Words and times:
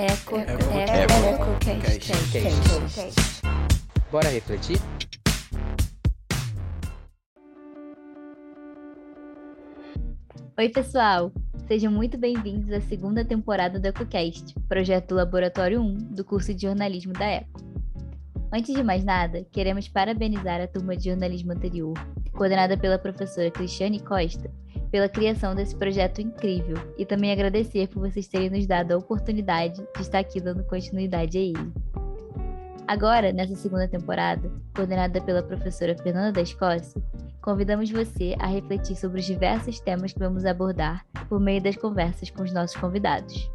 Eco, 0.00 0.38
eco, 0.38 0.54
EcoCast. 1.68 3.42
Bora 4.10 4.30
refletir? 4.30 4.78
Oi, 10.56 10.68
pessoal! 10.70 11.30
Sejam 11.68 11.92
muito 11.92 12.16
bem-vindos 12.16 12.72
à 12.72 12.80
segunda 12.80 13.26
temporada 13.26 13.78
do 13.78 13.84
EcoCast, 13.88 14.54
projeto 14.66 15.08
do 15.08 15.16
Laboratório 15.16 15.82
1 15.82 15.94
do 16.14 16.24
curso 16.24 16.54
de 16.54 16.62
jornalismo 16.62 17.12
da 17.12 17.26
Eco. 17.26 17.60
Antes 18.50 18.74
de 18.74 18.82
mais 18.82 19.04
nada, 19.04 19.46
queremos 19.52 19.86
parabenizar 19.86 20.62
a 20.62 20.66
turma 20.66 20.96
de 20.96 21.10
jornalismo 21.10 21.52
anterior, 21.52 21.92
coordenada 22.32 22.74
pela 22.74 22.98
professora 22.98 23.50
Cristiane 23.50 24.00
Costa, 24.00 24.50
pela 24.90 25.08
criação 25.08 25.54
desse 25.54 25.74
projeto 25.74 26.20
incrível 26.20 26.76
e 26.98 27.06
também 27.06 27.32
agradecer 27.32 27.88
por 27.88 28.08
vocês 28.08 28.26
terem 28.26 28.50
nos 28.50 28.66
dado 28.66 28.92
a 28.92 28.98
oportunidade 28.98 29.76
de 29.94 30.02
estar 30.02 30.18
aqui 30.18 30.40
dando 30.40 30.64
continuidade 30.64 31.38
a 31.38 31.40
ele. 31.40 31.72
Agora, 32.86 33.32
nessa 33.32 33.54
segunda 33.54 33.86
temporada, 33.86 34.50
coordenada 34.74 35.20
pela 35.20 35.44
professora 35.44 35.96
Fernanda 35.96 36.32
da 36.32 36.42
Escócia, 36.42 37.00
convidamos 37.40 37.88
você 37.88 38.34
a 38.38 38.48
refletir 38.48 38.96
sobre 38.96 39.20
os 39.20 39.26
diversos 39.26 39.78
temas 39.78 40.12
que 40.12 40.18
vamos 40.18 40.44
abordar 40.44 41.06
por 41.28 41.38
meio 41.38 41.62
das 41.62 41.76
conversas 41.76 42.30
com 42.30 42.42
os 42.42 42.52
nossos 42.52 42.76
convidados. 42.76 43.48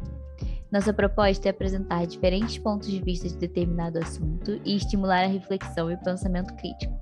Nossa 0.72 0.92
proposta 0.92 1.48
é 1.48 1.50
apresentar 1.50 2.06
diferentes 2.06 2.58
pontos 2.58 2.90
de 2.90 3.00
vista 3.00 3.28
de 3.28 3.36
determinado 3.36 3.98
assunto 3.98 4.60
e 4.64 4.74
estimular 4.74 5.24
a 5.24 5.28
reflexão 5.28 5.90
e 5.90 5.94
o 5.94 6.02
pensamento 6.02 6.54
crítico. 6.56 6.98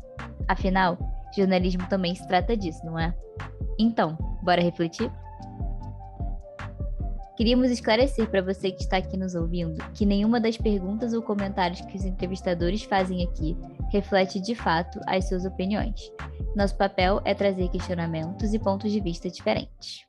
Afinal, 0.47 0.99
jornalismo 1.37 1.89
também 1.89 2.15
se 2.15 2.27
trata 2.27 2.57
disso, 2.57 2.85
não 2.85 2.99
é? 2.99 3.15
Então, 3.79 4.17
bora 4.43 4.63
refletir? 4.63 5.11
Queríamos 7.37 7.71
esclarecer 7.71 8.31
para 8.31 8.43
você 8.43 8.71
que 8.71 8.83
está 8.83 8.99
aqui 8.99 9.17
nos 9.17 9.35
ouvindo 9.35 9.83
que 9.93 10.07
nenhuma 10.07 10.39
das 10.39 10.57
perguntas 10.57 11.13
ou 11.13 11.21
comentários 11.21 11.81
que 11.81 11.97
os 11.97 12.05
entrevistadores 12.05 12.85
fazem 12.85 13.25
aqui 13.25 13.57
reflete 13.91 14.41
de 14.41 14.55
fato 14.55 15.01
as 15.09 15.29
suas 15.29 15.45
opiniões. 15.45 16.13
Nosso 16.55 16.77
papel 16.77 17.21
é 17.25 17.35
trazer 17.35 17.69
questionamentos 17.71 18.55
e 18.55 18.59
pontos 18.59 18.93
de 18.93 19.01
vista 19.01 19.29
diferentes. 19.29 20.07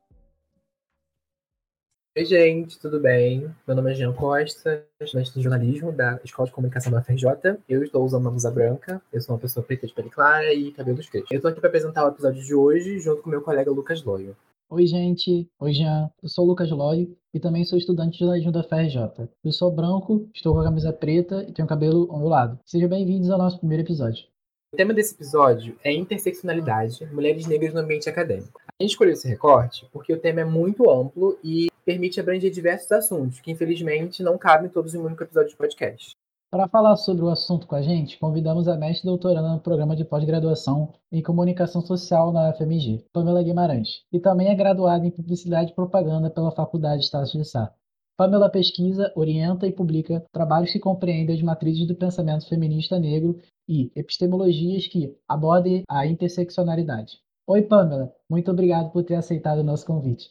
Oi, 2.18 2.24
gente, 2.24 2.80
tudo 2.80 2.98
bem? 2.98 3.54
Meu 3.68 3.76
nome 3.76 3.92
é 3.92 3.94
Jean 3.94 4.14
Costa, 4.14 4.86
estudante 5.02 5.34
de 5.34 5.42
jornalismo 5.42 5.92
da 5.92 6.18
Escola 6.24 6.48
de 6.48 6.54
Comunicação 6.54 6.90
da 6.90 7.04
FRJ. 7.04 7.58
Eu 7.68 7.84
estou 7.84 8.06
usando 8.06 8.22
uma 8.22 8.32
blusa 8.32 8.50
branca, 8.50 9.02
eu 9.12 9.20
sou 9.20 9.36
uma 9.36 9.42
pessoa 9.42 9.66
preta 9.66 9.86
de 9.86 9.94
pele 9.94 10.10
clara 10.10 10.54
e 10.54 10.72
cabelos 10.72 11.10
crespos. 11.10 11.30
Eu 11.30 11.40
estou 11.40 11.52
aqui 11.52 11.60
para 11.60 11.68
apresentar 11.68 12.06
o 12.06 12.08
episódio 12.08 12.42
de 12.42 12.56
hoje 12.56 13.00
junto 13.00 13.22
com 13.22 13.30
meu 13.30 13.42
colega 13.42 13.70
Lucas 13.70 14.02
Loyo. 14.02 14.34
Oi, 14.70 14.88
gente. 14.88 15.46
Oi, 15.60 15.74
Jean. 15.74 16.10
Eu 16.24 16.30
sou 16.30 16.46
o 16.46 16.48
Lucas 16.48 16.72
Loyo 16.72 17.14
e 17.34 17.40
também 17.40 17.66
sou 17.66 17.78
estudante 17.78 18.14
de 18.14 18.20
jornalismo 18.20 18.52
da 18.54 18.64
FRJ. 18.64 19.28
Eu 19.44 19.52
sou 19.52 19.70
branco, 19.70 20.30
estou 20.34 20.54
com 20.54 20.62
a 20.62 20.64
camisa 20.64 20.94
preta 20.94 21.46
e 21.46 21.52
tenho 21.52 21.68
cabelo 21.68 22.08
ondulado. 22.10 22.58
Sejam 22.66 22.88
bem-vindos 22.88 23.30
ao 23.30 23.38
nosso 23.38 23.60
primeiro 23.60 23.84
episódio. 23.84 24.26
O 24.74 24.78
tema 24.78 24.94
desse 24.94 25.16
episódio 25.16 25.78
é 25.84 25.92
interseccionalidade, 25.92 27.06
mulheres 27.12 27.46
negras 27.46 27.74
no 27.74 27.82
ambiente 27.82 28.08
acadêmico. 28.08 28.62
A 28.80 28.84
gente 28.84 28.92
escolheu 28.92 29.14
esse 29.14 29.28
recorte 29.28 29.86
porque 29.92 30.14
o 30.14 30.20
tema 30.20 30.42
é 30.42 30.46
muito 30.46 30.90
amplo 30.90 31.38
e 31.44 31.68
permite 31.86 32.20
abranger 32.20 32.52
diversos 32.52 32.92
assuntos, 32.92 33.40
que 33.40 33.52
infelizmente 33.52 34.24
não 34.24 34.38
cabem 34.38 34.70
todos 34.70 34.96
em 34.96 34.98
um 34.98 35.06
único 35.06 35.24
episódio 35.24 35.50
de 35.50 35.56
podcast. 35.56 36.16
Para 36.52 36.68
falar 36.68 36.96
sobre 36.96 37.26
o 37.26 37.30
assunto 37.30 37.68
com 37.68 37.76
a 37.76 37.82
gente, 37.82 38.18
convidamos 38.18 38.68
a 38.68 38.78
mestre 38.78 39.06
doutoranda 39.06 39.50
no 39.50 39.60
programa 39.60 39.96
de 39.96 40.06
pós-graduação 40.06 40.94
em 41.12 41.22
Comunicação 41.22 41.82
Social 41.82 42.32
na 42.32 42.50
UFMG, 42.50 43.04
Pamela 43.12 43.44
Guimarães, 43.44 44.04
e 44.12 44.20
também 44.20 44.48
é 44.48 44.56
graduada 44.56 45.06
em 45.06 45.12
Publicidade 45.12 45.72
e 45.72 45.76
Propaganda 45.76 46.30
pela 46.30 46.52
Faculdade 46.52 47.00
de 47.00 47.06
Estácio 47.06 47.38
de 47.38 47.46
Sá. 47.46 47.74
Pamela 48.18 48.50
pesquisa, 48.50 49.12
orienta 49.16 49.68
e 49.68 49.74
publica 49.74 50.24
trabalhos 50.32 50.72
que 50.72 50.80
compreendem 50.80 51.36
as 51.36 51.42
matrizes 51.42 51.86
do 51.86 51.96
pensamento 51.96 52.48
feminista 52.48 52.98
negro 52.98 53.38
e 53.68 53.92
epistemologias 53.94 54.88
que 54.88 55.14
abordem 55.28 55.84
a 55.90 56.08
interseccionalidade. 56.08 57.20
Oi, 57.46 57.64
Pamela, 57.64 58.14
muito 58.30 58.50
obrigado 58.50 58.92
por 58.92 59.04
ter 59.04 59.16
aceitado 59.16 59.60
o 59.60 59.64
nosso 59.64 59.86
convite. 59.86 60.30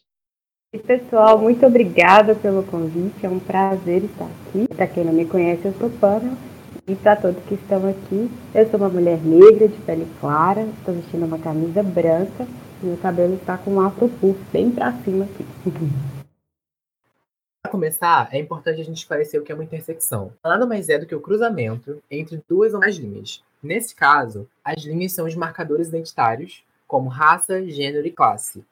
E 0.75 0.79
pessoal, 0.81 1.39
muito 1.39 1.65
obrigada 1.65 2.35
pelo 2.35 2.65
convite, 2.65 3.25
é 3.25 3.29
um 3.29 3.39
prazer 3.39 4.03
estar 4.03 4.25
aqui. 4.25 4.67
Para 4.75 4.89
quem 4.89 5.05
não 5.05 5.13
me 5.13 5.25
conhece, 5.25 5.67
eu 5.67 5.73
sou 5.75 5.89
Pamela. 5.89 6.37
E 6.85 6.97
para 6.97 7.15
todos 7.15 7.41
que 7.45 7.55
estão 7.55 7.89
aqui, 7.89 8.29
eu 8.53 8.69
sou 8.69 8.81
uma 8.81 8.89
mulher 8.89 9.21
negra, 9.21 9.69
de 9.69 9.81
pele 9.83 10.05
clara, 10.19 10.63
estou 10.63 10.93
vestindo 10.93 11.27
uma 11.27 11.39
camisa 11.39 11.81
branca 11.81 12.45
e 12.83 12.87
meu 12.87 12.97
cabelo 12.97 13.35
está 13.35 13.57
com 13.57 13.75
um 13.75 13.81
afro 13.81 14.09
puff 14.09 14.37
bem 14.53 14.69
para 14.73 14.93
cima 15.05 15.27
aqui. 15.27 15.47
Para 17.63 17.71
começar, 17.71 18.29
é 18.33 18.41
importante 18.41 18.81
a 18.81 18.85
gente 18.85 18.97
esclarecer 18.97 19.41
o 19.41 19.45
que 19.45 19.53
é 19.53 19.55
uma 19.55 19.63
intersecção. 19.63 20.33
Nada 20.43 20.67
mais 20.67 20.89
é 20.89 20.99
do 20.99 21.07
que 21.07 21.15
o 21.15 21.21
cruzamento 21.21 22.03
entre 22.11 22.43
duas 22.49 22.75
ou 22.75 22.81
mais 22.81 22.97
linhas. 22.97 23.45
Nesse 23.63 23.95
caso, 23.95 24.49
as 24.65 24.83
linhas 24.83 25.13
são 25.13 25.25
os 25.25 25.37
marcadores 25.37 25.87
identitários, 25.87 26.65
como 26.89 27.09
raça, 27.09 27.65
gênero 27.65 28.09
e 28.09 28.11
classe. 28.11 28.65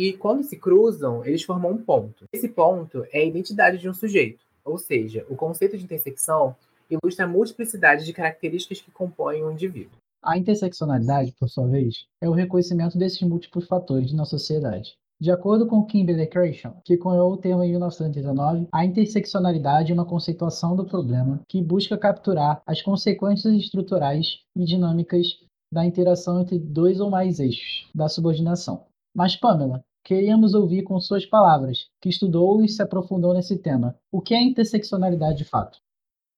E 0.00 0.14
quando 0.14 0.42
se 0.42 0.56
cruzam, 0.56 1.22
eles 1.26 1.42
formam 1.42 1.72
um 1.72 1.76
ponto. 1.76 2.24
Esse 2.32 2.48
ponto 2.48 3.04
é 3.12 3.18
a 3.18 3.24
identidade 3.26 3.76
de 3.76 3.86
um 3.86 3.92
sujeito, 3.92 4.42
ou 4.64 4.78
seja, 4.78 5.26
o 5.28 5.36
conceito 5.36 5.76
de 5.76 5.84
intersecção 5.84 6.56
ilustra 6.88 7.26
a 7.26 7.28
multiplicidade 7.28 8.06
de 8.06 8.12
características 8.14 8.80
que 8.80 8.90
compõem 8.90 9.44
um 9.44 9.52
indivíduo. 9.52 9.98
A 10.22 10.38
interseccionalidade, 10.38 11.34
por 11.38 11.50
sua 11.50 11.66
vez, 11.66 12.06
é 12.18 12.26
o 12.26 12.32
reconhecimento 12.32 12.96
desses 12.96 13.20
múltiplos 13.20 13.66
fatores 13.66 14.10
na 14.14 14.24
sociedade. 14.24 14.94
De 15.20 15.30
acordo 15.30 15.66
com 15.66 15.84
Kimberly 15.84 16.26
Crenshaw, 16.26 16.80
que 16.82 16.96
cunhou 16.96 17.34
o 17.34 17.36
termo 17.36 17.62
em 17.62 17.68
1989, 17.68 18.68
a 18.72 18.86
interseccionalidade 18.86 19.92
é 19.92 19.94
uma 19.94 20.06
conceituação 20.06 20.74
do 20.74 20.86
problema 20.86 21.42
que 21.46 21.62
busca 21.62 21.98
capturar 21.98 22.62
as 22.66 22.80
consequências 22.80 23.52
estruturais 23.52 24.38
e 24.56 24.64
dinâmicas 24.64 25.26
da 25.70 25.84
interação 25.84 26.40
entre 26.40 26.58
dois 26.58 27.00
ou 27.00 27.10
mais 27.10 27.38
eixos 27.38 27.86
da 27.94 28.08
subordinação. 28.08 28.86
Mas, 29.14 29.36
Pamela, 29.36 29.84
queríamos 30.04 30.54
ouvir 30.54 30.82
com 30.82 30.98
suas 31.00 31.26
palavras, 31.26 31.88
que 32.00 32.08
estudou 32.08 32.64
e 32.64 32.68
se 32.68 32.82
aprofundou 32.82 33.34
nesse 33.34 33.58
tema. 33.58 33.96
O 34.10 34.20
que 34.20 34.34
é 34.34 34.42
interseccionalidade 34.42 35.38
de 35.38 35.44
fato? 35.44 35.78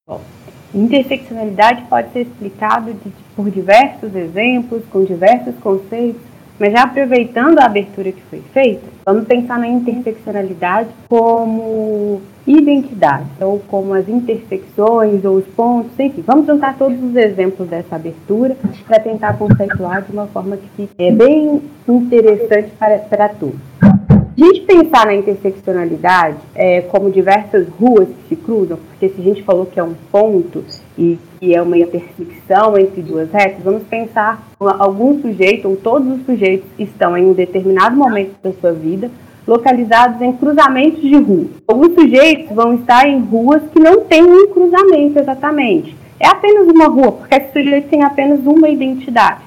Bom, 0.06 0.20
interseccionalidade 0.74 1.86
pode 1.88 2.12
ser 2.12 2.22
explicado 2.22 2.92
de, 2.92 3.10
por 3.36 3.50
diversos 3.50 4.14
exemplos, 4.14 4.84
com 4.86 5.04
diversos 5.04 5.54
conceitos, 5.56 6.31
mas 6.62 6.74
já 6.74 6.84
aproveitando 6.84 7.58
a 7.58 7.64
abertura 7.64 8.12
que 8.12 8.22
foi 8.30 8.40
feita, 8.52 8.86
vamos 9.04 9.24
pensar 9.26 9.58
na 9.58 9.66
interseccionalidade 9.66 10.90
como 11.08 12.22
identidade, 12.46 13.26
ou 13.40 13.58
como 13.66 13.92
as 13.94 14.08
intersecções 14.08 15.24
ou 15.24 15.38
os 15.38 15.44
pontos, 15.56 15.90
enfim, 15.98 16.22
vamos 16.24 16.46
juntar 16.46 16.78
todos 16.78 17.02
os 17.02 17.16
exemplos 17.16 17.68
dessa 17.68 17.96
abertura 17.96 18.56
para 18.86 19.00
tentar 19.00 19.36
conceituar 19.38 20.02
de 20.02 20.12
uma 20.12 20.28
forma 20.28 20.56
que 20.76 20.88
é 20.98 21.10
bem 21.10 21.60
interessante 21.88 22.70
para, 22.78 22.98
para 22.98 23.28
todos. 23.30 23.58
A 23.82 24.44
gente 24.44 24.60
pensar 24.60 25.06
na 25.06 25.14
interseccionalidade 25.14 26.36
é, 26.54 26.82
como 26.82 27.10
diversas 27.10 27.66
ruas 27.70 28.06
que 28.06 28.28
se 28.28 28.36
cruzam, 28.36 28.78
porque 28.88 29.08
se 29.08 29.20
a 29.20 29.24
gente 29.24 29.42
falou 29.42 29.66
que 29.66 29.80
é 29.80 29.82
um 29.82 29.94
ponto 30.12 30.64
e 30.96 31.18
que 31.40 31.54
é 31.54 31.62
uma 31.62 31.78
intersecção 31.78 32.76
entre 32.76 33.02
duas 33.02 33.30
retas, 33.30 33.62
vamos 33.62 33.82
pensar 33.84 34.42
algum 34.60 35.20
sujeito 35.20 35.68
ou 35.68 35.76
todos 35.76 36.08
os 36.18 36.26
sujeitos 36.26 36.68
estão 36.78 37.16
em 37.16 37.26
um 37.26 37.32
determinado 37.32 37.96
momento 37.96 38.34
da 38.42 38.52
sua 38.52 38.72
vida 38.72 39.10
localizados 39.46 40.20
em 40.20 40.32
cruzamentos 40.32 41.00
de 41.00 41.16
rua. 41.16 41.46
Alguns 41.66 41.94
sujeitos 41.94 42.54
vão 42.54 42.74
estar 42.74 43.08
em 43.08 43.20
ruas 43.20 43.62
que 43.72 43.80
não 43.80 44.04
têm 44.04 44.22
um 44.22 44.48
cruzamento 44.48 45.18
exatamente. 45.18 45.96
É 46.20 46.28
apenas 46.28 46.68
uma 46.68 46.86
rua, 46.86 47.12
porque 47.12 47.34
esse 47.34 47.52
sujeito 47.52 47.88
tem 47.88 48.04
apenas 48.04 48.40
uma 48.46 48.68
identidade. 48.68 49.40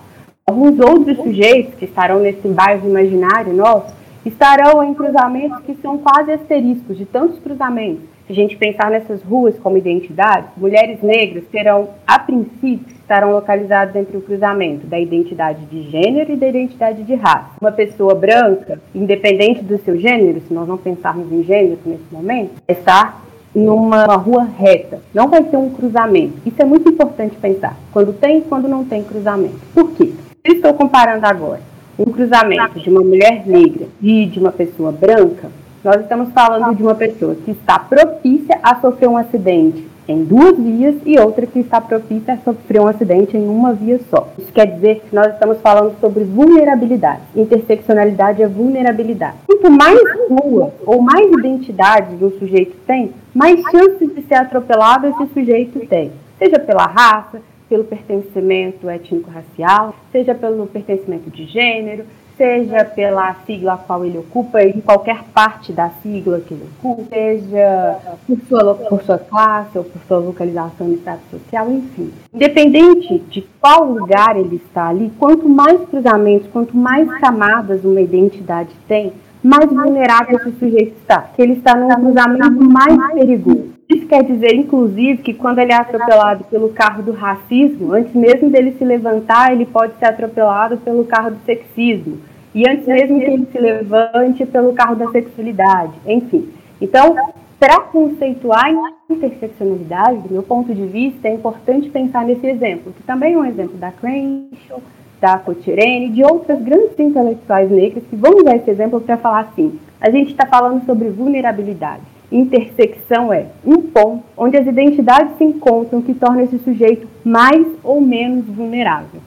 Alguns 0.47 0.79
outros 0.79 1.17
sujeitos 1.17 1.73
que 1.75 1.85
estarão 1.85 2.19
nesse 2.19 2.47
bairro 2.47 2.87
imaginário 2.89 3.53
nosso 3.53 3.95
estarão 4.25 4.83
em 4.83 4.93
cruzamentos 4.93 5.59
que 5.65 5.75
são 5.81 5.97
quase 5.97 6.31
asteriscos, 6.31 6.97
de 6.97 7.05
tantos 7.05 7.39
cruzamentos. 7.39 8.14
Se 8.25 8.31
a 8.31 8.35
gente 8.35 8.57
pensar 8.57 8.89
nessas 8.89 9.21
ruas 9.21 9.57
como 9.59 9.77
identidades, 9.77 10.49
mulheres 10.57 10.99
negras 11.03 11.43
terão, 11.51 11.89
a 12.07 12.17
princípio, 12.17 12.95
estarão 12.95 13.31
localizadas 13.31 13.95
entre 13.95 14.17
o 14.17 14.21
cruzamento 14.21 14.87
da 14.87 14.99
identidade 14.99 15.63
de 15.65 15.83
gênero 15.91 16.33
e 16.33 16.35
da 16.35 16.47
identidade 16.47 17.03
de 17.03 17.13
raça. 17.13 17.51
Uma 17.61 17.71
pessoa 17.71 18.15
branca, 18.15 18.81
independente 18.95 19.63
do 19.63 19.77
seu 19.77 19.99
gênero, 19.99 20.41
se 20.41 20.51
nós 20.51 20.67
não 20.67 20.75
pensarmos 20.77 21.31
em 21.31 21.43
gênero 21.43 21.77
nesse 21.85 22.11
momento, 22.11 22.53
está 22.67 23.21
numa 23.53 24.05
rua 24.15 24.43
reta. 24.43 24.99
Não 25.13 25.29
vai 25.29 25.43
ter 25.43 25.57
um 25.57 25.69
cruzamento. 25.69 26.33
Isso 26.45 26.59
é 26.59 26.65
muito 26.65 26.89
importante 26.89 27.37
pensar. 27.37 27.77
Quando 27.93 28.11
tem 28.11 28.39
e 28.39 28.41
quando 28.41 28.67
não 28.67 28.83
tem 28.83 29.03
cruzamento. 29.03 29.59
Por 29.71 29.91
quê? 29.91 30.11
Eu 30.43 30.55
estou 30.55 30.73
comparando 30.73 31.27
agora 31.27 31.61
um 31.97 32.05
cruzamento 32.05 32.79
de 32.79 32.89
uma 32.89 33.01
mulher 33.01 33.47
negra 33.47 33.87
e 34.01 34.25
de 34.25 34.39
uma 34.39 34.51
pessoa 34.51 34.91
branca, 34.91 35.49
nós 35.85 36.01
estamos 36.01 36.33
falando 36.33 36.75
de 36.75 36.81
uma 36.81 36.95
pessoa 36.95 37.35
que 37.35 37.51
está 37.51 37.77
propícia 37.77 38.59
a 38.63 38.81
sofrer 38.81 39.07
um 39.07 39.17
acidente 39.17 39.87
em 40.07 40.23
duas 40.23 40.57
vias 40.57 40.95
e 41.05 41.19
outra 41.19 41.45
que 41.45 41.59
está 41.59 41.79
propícia 41.79 42.33
a 42.33 42.37
sofrer 42.37 42.81
um 42.81 42.87
acidente 42.87 43.37
em 43.37 43.47
uma 43.47 43.71
via 43.71 43.99
só. 44.09 44.27
Isso 44.35 44.51
quer 44.51 44.65
dizer 44.65 45.03
que 45.07 45.15
nós 45.15 45.31
estamos 45.31 45.61
falando 45.61 45.95
sobre 45.99 46.23
vulnerabilidade. 46.23 47.21
Interseccionalidade 47.35 48.41
é 48.41 48.47
vulnerabilidade. 48.47 49.37
Quanto 49.45 49.69
mais 49.69 49.99
rua 50.27 50.73
ou 50.87 51.03
mais 51.03 51.31
identidade 51.31 52.15
um 52.19 52.31
sujeito 52.31 52.75
tem, 52.87 53.11
mais 53.31 53.61
chances 53.69 54.11
de 54.11 54.23
ser 54.23 54.35
atropelado 54.35 55.05
esse 55.05 55.33
sujeito 55.35 55.85
tem. 55.87 56.11
Seja 56.39 56.57
pela 56.57 56.87
raça, 56.87 57.39
pelo 57.69 57.83
pertencimento 57.83 58.89
étnico-racial, 58.89 59.93
seja 60.11 60.33
pelo 60.33 60.65
pertencimento 60.65 61.29
de 61.29 61.45
gênero, 61.45 62.05
seja 62.37 62.83
pela 62.85 63.33
sigla 63.45 63.73
a 63.73 63.77
qual 63.77 64.05
ele 64.05 64.17
ocupa, 64.17 64.61
em 64.61 64.81
qualquer 64.81 65.23
parte 65.33 65.71
da 65.71 65.89
sigla 66.01 66.39
que 66.39 66.53
ele 66.53 66.69
ocupa, 66.79 67.03
seja 67.09 67.97
por 68.27 68.39
sua, 68.47 68.75
por 68.75 69.03
sua 69.03 69.17
classe 69.17 69.77
ou 69.77 69.83
por 69.83 70.01
sua 70.07 70.17
localização 70.19 70.87
no 70.87 70.93
estado 70.93 71.21
social, 71.31 71.69
enfim. 71.71 72.11
Independente 72.33 73.19
de 73.29 73.41
qual 73.59 73.85
lugar 73.85 74.37
ele 74.37 74.57
está 74.57 74.89
ali, 74.89 75.11
quanto 75.17 75.47
mais 75.47 75.81
cruzamentos, 75.89 76.47
quanto 76.51 76.75
mais 76.75 77.09
camadas 77.19 77.83
uma 77.83 78.01
identidade 78.01 78.69
tem, 78.87 79.13
mais 79.41 79.69
vulnerável 79.69 80.37
esse 80.37 80.51
sujeito 80.53 80.95
está. 81.01 81.21
Que 81.35 81.41
ele 81.41 81.53
está 81.53 81.75
num 81.75 81.89
cruzamento 81.89 82.63
mais 82.63 83.13
perigoso. 83.13 83.74
Isso 83.87 84.07
quer 84.07 84.23
dizer, 84.23 84.55
inclusive, 84.55 85.21
que 85.21 85.33
quando 85.33 85.59
ele 85.59 85.71
é 85.71 85.75
atropelado 85.75 86.43
pelo 86.45 86.69
carro 86.69 87.03
do 87.03 87.11
racismo, 87.11 87.93
antes 87.93 88.13
mesmo 88.15 88.49
dele 88.49 88.75
se 88.77 88.83
levantar, 88.83 89.51
ele 89.51 89.65
pode 89.65 89.95
ser 89.99 90.05
atropelado 90.05 90.77
pelo 90.77 91.05
carro 91.05 91.31
do 91.31 91.45
sexismo. 91.45 92.17
E 92.53 92.67
antes 92.67 92.87
mesmo 92.87 93.19
que 93.19 93.25
ele 93.25 93.45
se 93.51 93.59
levante, 93.59 94.45
pelo 94.45 94.73
carro 94.73 94.95
da 94.95 95.07
sexualidade. 95.11 95.93
Enfim. 96.07 96.49
Então, 96.81 97.15
para 97.59 97.81
conceituar 97.81 98.71
interseccionalidade, 99.09 100.19
do 100.19 100.33
meu 100.33 100.43
ponto 100.43 100.73
de 100.73 100.85
vista, 100.85 101.27
é 101.27 101.33
importante 101.33 101.89
pensar 101.89 102.25
nesse 102.25 102.47
exemplo, 102.47 102.91
que 102.91 103.03
também 103.03 103.33
é 103.33 103.37
um 103.37 103.45
exemplo 103.45 103.77
da 103.77 103.91
Crenshaw, 103.91 104.81
da 105.21 105.37
Cotirene, 105.37 106.09
de 106.09 106.23
outras 106.23 106.59
grandes 106.61 106.99
intelectuais 106.99 107.69
negras 107.69 108.03
que 108.09 108.15
vão 108.15 108.37
usar 108.37 108.55
esse 108.55 108.69
exemplo 108.69 108.99
para 108.99 109.17
falar 109.17 109.41
assim: 109.41 109.79
a 110.01 110.09
gente 110.09 110.31
está 110.31 110.47
falando 110.47 110.83
sobre 110.85 111.09
vulnerabilidade 111.09 112.14
intersecção 112.31 113.31
é 113.31 113.51
um 113.63 113.81
ponto 113.81 114.25
onde 114.35 114.57
as 114.57 114.67
identidades 114.67 115.37
se 115.37 115.43
encontram 115.43 116.01
que 116.01 116.13
torna 116.13 116.43
esse 116.43 116.59
sujeito 116.59 117.07
mais 117.23 117.65
ou 117.83 118.01
menos 118.01 118.45
vulnerável. 118.45 119.21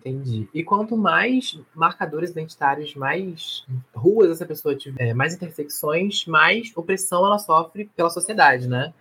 Entendi. 0.00 0.46
E 0.52 0.62
quanto 0.62 0.98
mais 0.98 1.58
marcadores 1.74 2.30
identitários, 2.30 2.94
mais 2.94 3.64
ruas 3.94 4.30
essa 4.30 4.44
pessoa 4.44 4.76
tiver, 4.76 5.14
mais 5.14 5.34
intersecções, 5.34 6.26
mais 6.26 6.76
opressão 6.76 7.24
ela 7.24 7.38
sofre 7.38 7.86
pela 7.96 8.10
sociedade, 8.10 8.68
né? 8.68 8.92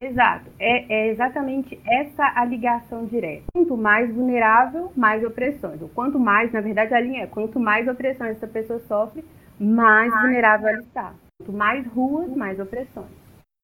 Exato. 0.00 0.48
É, 0.60 0.94
é, 0.94 1.10
exatamente 1.10 1.80
essa 1.84 2.22
a 2.36 2.44
ligação 2.44 3.04
direta. 3.06 3.46
Quanto 3.52 3.76
mais 3.76 4.14
vulnerável, 4.14 4.92
mais 4.96 5.24
opressões. 5.24 5.82
Ou 5.82 5.88
quanto 5.88 6.20
mais, 6.20 6.52
na 6.52 6.60
verdade, 6.60 6.94
a 6.94 7.00
linha 7.00 7.24
é 7.24 7.26
quanto 7.26 7.58
mais 7.58 7.88
opressões 7.88 8.36
essa 8.36 8.46
pessoa 8.46 8.78
sofre, 8.86 9.24
mais 9.58 10.12
vulnerável 10.22 10.68
ela 10.68 10.78
está. 10.78 11.14
Quanto 11.38 11.52
mais 11.52 11.86
ruas, 11.86 12.34
mais 12.34 12.58
opressões. 12.58 13.06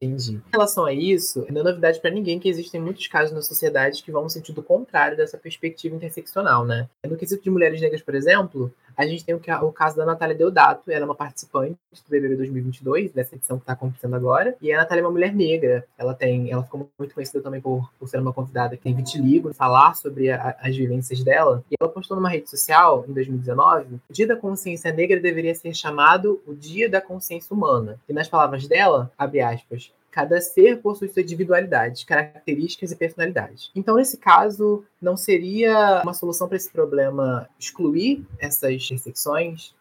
Entendi. 0.01 0.37
Em 0.37 0.51
relação 0.53 0.85
a 0.85 0.93
isso, 0.93 1.47
não 1.51 1.61
é 1.61 1.65
novidade 1.65 2.01
para 2.01 2.11
ninguém 2.11 2.39
que 2.39 2.49
existem 2.49 2.81
muitos 2.81 3.07
casos 3.07 3.35
na 3.35 3.43
sociedade 3.43 4.03
que 4.03 4.13
vão 4.13 4.23
no 4.23 4.31
sentido 4.31 4.63
contrário 4.63 5.17
dessa 5.17 5.39
perspectiva 5.39 5.97
interseccional, 5.97 6.65
né? 6.65 6.89
No 7.07 7.17
quesito 7.17 7.43
de 7.43 7.51
mulheres 7.51 7.81
negras, 7.81 8.03
por 8.03 8.15
exemplo, 8.15 8.73
a 8.97 9.07
gente 9.07 9.25
tem 9.25 9.35
o, 9.35 9.41
o 9.63 9.73
caso 9.73 9.97
da 9.97 10.05
Natália 10.05 10.35
Deodato, 10.35 10.91
ela 10.91 11.03
é 11.03 11.05
uma 11.05 11.15
participante 11.15 11.77
do 11.93 12.11
BBB 12.11 12.37
2022, 12.37 13.13
dessa 13.13 13.35
edição 13.35 13.57
que 13.57 13.63
está 13.63 13.73
acontecendo 13.73 14.15
agora, 14.15 14.57
e 14.61 14.73
a 14.73 14.79
Natália 14.79 15.03
é 15.03 15.05
uma 15.05 15.13
mulher 15.13 15.35
negra. 15.35 15.85
Ela 15.99 16.15
tem, 16.15 16.51
ela 16.51 16.63
ficou 16.63 16.89
muito 16.99 17.15
conhecida 17.15 17.43
também 17.43 17.61
por, 17.61 17.91
por 17.99 18.09
ser 18.09 18.19
uma 18.19 18.33
convidada 18.33 18.77
que 18.77 18.83
tem 18.83 18.95
vitiligo, 18.95 19.53
falar 19.55 19.95
sobre 19.95 20.31
a, 20.31 20.57
as 20.61 20.77
vivências 20.77 21.23
dela, 21.23 21.65
e 21.71 21.75
ela 21.81 21.91
postou 21.91 22.17
numa 22.17 22.29
rede 22.29 22.49
social, 22.49 23.05
em 23.09 23.13
2019, 23.13 24.01
o 24.09 24.13
Dia 24.13 24.27
da 24.27 24.37
Consciência 24.37 24.93
Negra 24.93 25.21
deveria 25.21 25.55
ser 25.55 25.75
chamado 25.75 26.41
o 26.47 26.55
Dia 26.55 26.89
da 26.89 27.01
Consciência 27.01 27.55
Humana. 27.55 27.99
E 28.09 28.13
nas 28.13 28.29
palavras 28.29 28.67
dela, 28.67 29.11
abre 29.19 29.41
aspas, 29.41 29.93
Cada 30.15 30.41
ser 30.41 30.81
possui 30.81 31.09
sua 31.09 31.23
individualidade, 31.23 32.07
características 32.07 32.93
e 32.93 32.97
personalidade. 32.97 33.73
Então, 33.75 33.97
nesse 33.97 34.17
caso, 34.17 34.85
não 35.03 35.17
seria 35.17 36.03
uma 36.05 36.15
solução 36.15 36.47
para 36.47 36.57
esse 36.57 36.71
problema 36.71 37.49
excluir 37.59 38.25
essas 38.39 38.71
intersecções? 38.85 39.75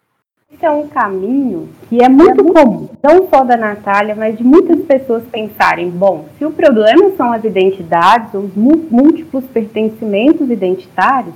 Esse 0.51 0.65
é 0.65 0.71
um 0.71 0.87
caminho 0.87 1.69
que 1.87 2.03
é 2.03 2.09
muito 2.09 2.43
comum, 2.45 2.89
não 3.03 3.29
só 3.29 3.43
da 3.43 3.55
Natália, 3.55 4.15
mas 4.15 4.35
de 4.35 4.43
muitas 4.43 4.83
pessoas 4.85 5.23
pensarem: 5.31 5.91
bom, 5.91 6.25
se 6.39 6.45
o 6.45 6.51
problema 6.51 7.11
são 7.15 7.31
as 7.31 7.43
identidades, 7.43 8.33
os 8.33 8.55
múltiplos 8.55 9.45
pertencimentos 9.45 10.49
identitários, 10.49 11.35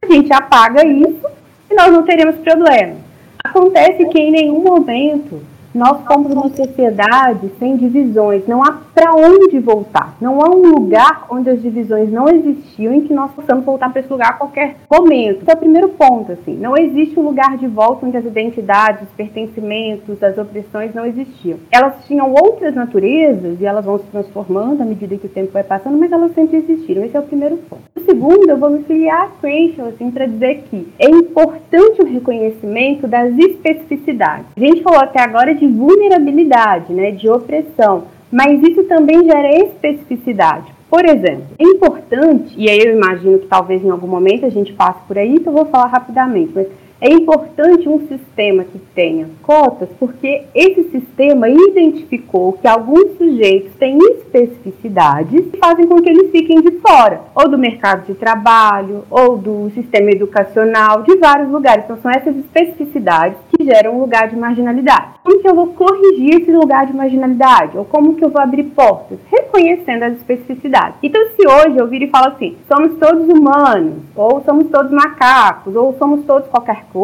a 0.00 0.06
gente 0.06 0.32
apaga 0.32 0.86
isso 0.86 1.26
e 1.68 1.74
nós 1.74 1.90
não 1.90 2.04
teremos 2.04 2.36
problema. 2.36 2.94
Acontece 3.42 4.06
que 4.06 4.20
em 4.20 4.30
nenhum 4.30 4.62
momento 4.62 5.42
nós 5.76 5.98
somos 6.10 6.32
uma 6.32 6.48
sociedade 6.48 7.50
sem 7.58 7.76
divisões, 7.76 8.46
não 8.46 8.64
há 8.64 8.78
para 8.94 9.12
onde 9.14 9.58
voltar. 9.58 10.16
Não 10.20 10.40
há 10.40 10.48
um 10.48 10.70
lugar 10.70 11.26
onde 11.30 11.50
as 11.50 11.60
divisões 11.60 12.10
não 12.10 12.28
existiam 12.28 12.94
em 12.94 13.02
que 13.02 13.12
nós 13.12 13.30
possamos 13.32 13.64
voltar 13.64 13.90
para 13.90 14.00
esse 14.00 14.10
lugar 14.10 14.30
a 14.30 14.32
qualquer 14.32 14.76
momento. 14.90 15.42
Esse 15.42 15.50
é 15.50 15.54
o 15.54 15.58
primeiro 15.58 15.90
ponto, 15.90 16.32
assim. 16.32 16.56
Não 16.56 16.76
existe 16.76 17.18
um 17.20 17.22
lugar 17.22 17.58
de 17.58 17.66
volta 17.66 18.06
onde 18.06 18.16
as 18.16 18.24
identidades, 18.24 19.02
os 19.02 19.14
pertencimentos, 19.14 20.22
as 20.22 20.38
opressões 20.38 20.94
não 20.94 21.04
existiam. 21.04 21.58
Elas 21.70 22.04
tinham 22.06 22.32
outras 22.32 22.74
naturezas 22.74 23.60
e 23.60 23.66
elas 23.66 23.84
vão 23.84 23.98
se 23.98 24.06
transformando 24.06 24.82
à 24.82 24.86
medida 24.86 25.16
que 25.16 25.26
o 25.26 25.30
tempo 25.30 25.52
vai 25.52 25.62
passando, 25.62 25.98
mas 25.98 26.10
elas 26.10 26.32
sempre 26.32 26.56
existiram. 26.56 27.04
Esse 27.04 27.16
é 27.16 27.20
o 27.20 27.24
primeiro 27.24 27.58
ponto. 27.58 27.82
O 27.94 28.00
segundo, 28.00 28.48
eu 28.48 28.56
vou 28.56 28.70
me 28.70 28.82
filiar 28.84 29.24
a 29.24 29.28
Crenshaw, 29.40 29.88
assim, 29.88 30.10
para 30.10 30.26
dizer 30.26 30.64
que 30.70 30.88
é 30.98 31.10
importante 31.10 32.00
o 32.00 32.06
reconhecimento 32.06 33.06
das 33.06 33.36
especificidades. 33.36 34.46
A 34.56 34.60
gente 34.60 34.82
falou 34.82 35.00
até 35.00 35.20
agora 35.20 35.54
de 35.54 35.65
vulnerabilidade, 35.72 36.92
né, 36.92 37.10
de 37.10 37.28
opressão, 37.28 38.04
mas 38.30 38.60
isso 38.62 38.84
também 38.84 39.24
gera 39.24 39.50
especificidade. 39.64 40.74
Por 40.88 41.04
exemplo, 41.04 41.46
é 41.58 41.64
importante, 41.64 42.54
e 42.56 42.70
aí 42.70 42.78
eu 42.78 42.96
imagino 42.96 43.38
que 43.38 43.46
talvez 43.46 43.84
em 43.84 43.90
algum 43.90 44.06
momento 44.06 44.46
a 44.46 44.50
gente 44.50 44.72
passe 44.72 45.00
por 45.06 45.18
aí, 45.18 45.34
então 45.34 45.52
eu 45.52 45.64
vou 45.64 45.66
falar 45.66 45.86
rapidamente, 45.86 46.52
mas 46.54 46.68
é 46.98 47.10
importante 47.10 47.88
um 47.88 48.06
sistema 48.08 48.64
que 48.64 48.78
tenha 48.94 49.28
cotas, 49.42 49.88
porque 49.98 50.44
esse 50.54 50.84
sistema 50.84 51.46
identificou 51.48 52.54
que 52.54 52.66
alguns 52.66 53.18
sujeitos 53.18 53.74
têm 53.78 53.98
especificidades 53.98 55.46
que 55.50 55.58
fazem 55.58 55.86
com 55.86 56.00
que 56.00 56.08
eles 56.08 56.30
fiquem 56.30 56.62
de 56.62 56.70
fora, 56.78 57.20
ou 57.34 57.48
do 57.48 57.58
mercado 57.58 58.06
de 58.06 58.14
trabalho, 58.14 59.04
ou 59.10 59.36
do 59.36 59.70
sistema 59.74 60.10
educacional, 60.10 61.02
de 61.02 61.16
vários 61.16 61.50
lugares. 61.50 61.84
Então, 61.84 61.98
são 62.00 62.10
essas 62.10 62.34
especificidades 62.36 63.38
que 63.50 63.64
geram 63.64 63.96
um 63.96 64.00
lugar 64.00 64.28
de 64.28 64.36
marginalidade. 64.36 65.16
Como 65.22 65.40
que 65.40 65.48
eu 65.48 65.54
vou 65.54 65.68
corrigir 65.68 66.40
esse 66.40 66.52
lugar 66.52 66.86
de 66.86 66.96
marginalidade? 66.96 67.76
Ou 67.76 67.84
como 67.84 68.14
que 68.14 68.24
eu 68.24 68.30
vou 68.30 68.40
abrir 68.40 68.64
portas? 68.64 69.18
Reconhecendo 69.30 70.04
as 70.04 70.14
especificidades. 70.14 70.96
Então, 71.02 71.22
se 71.36 71.46
hoje 71.46 71.76
eu 71.76 71.86
vir 71.86 72.02
e 72.02 72.08
falo 72.08 72.28
assim, 72.28 72.56
somos 72.66 72.98
todos 72.98 73.28
humanos, 73.28 73.96
ou 74.14 74.42
somos 74.44 74.68
todos 74.70 74.90
macacos, 74.90 75.76
ou 75.76 75.94
somos 75.98 76.24
todos 76.24 76.48
qualquer 76.48 76.84
coisa 76.84 76.95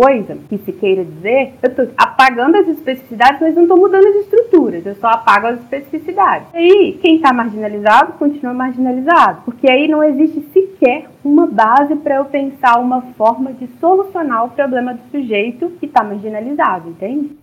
que 0.48 0.58
se 0.58 0.72
queira 0.72 1.04
dizer, 1.04 1.54
eu 1.62 1.70
estou 1.70 1.88
apagando 1.96 2.56
as 2.56 2.68
especificidades, 2.68 3.40
mas 3.40 3.54
não 3.54 3.62
estou 3.62 3.76
mudando 3.76 4.06
as 4.06 4.16
estruturas, 4.16 4.86
eu 4.86 4.94
só 4.96 5.08
apago 5.08 5.48
as 5.48 5.60
especificidades. 5.60 6.48
Aí, 6.54 6.98
quem 7.02 7.16
está 7.16 7.32
marginalizado 7.32 8.14
continua 8.14 8.54
marginalizado, 8.54 9.42
porque 9.44 9.70
aí 9.70 9.88
não 9.88 10.02
existe 10.02 10.40
sequer 10.52 11.10
uma 11.24 11.46
base 11.46 11.94
para 11.96 12.16
eu 12.16 12.24
pensar 12.24 12.80
uma 12.80 13.02
forma 13.12 13.52
de 13.52 13.66
solucionar 13.78 14.46
o 14.46 14.50
problema 14.50 14.94
do 14.94 15.10
sujeito 15.10 15.70
que 15.78 15.86
está 15.86 16.02
marginalizado, 16.02 16.90
entende? 16.90 17.36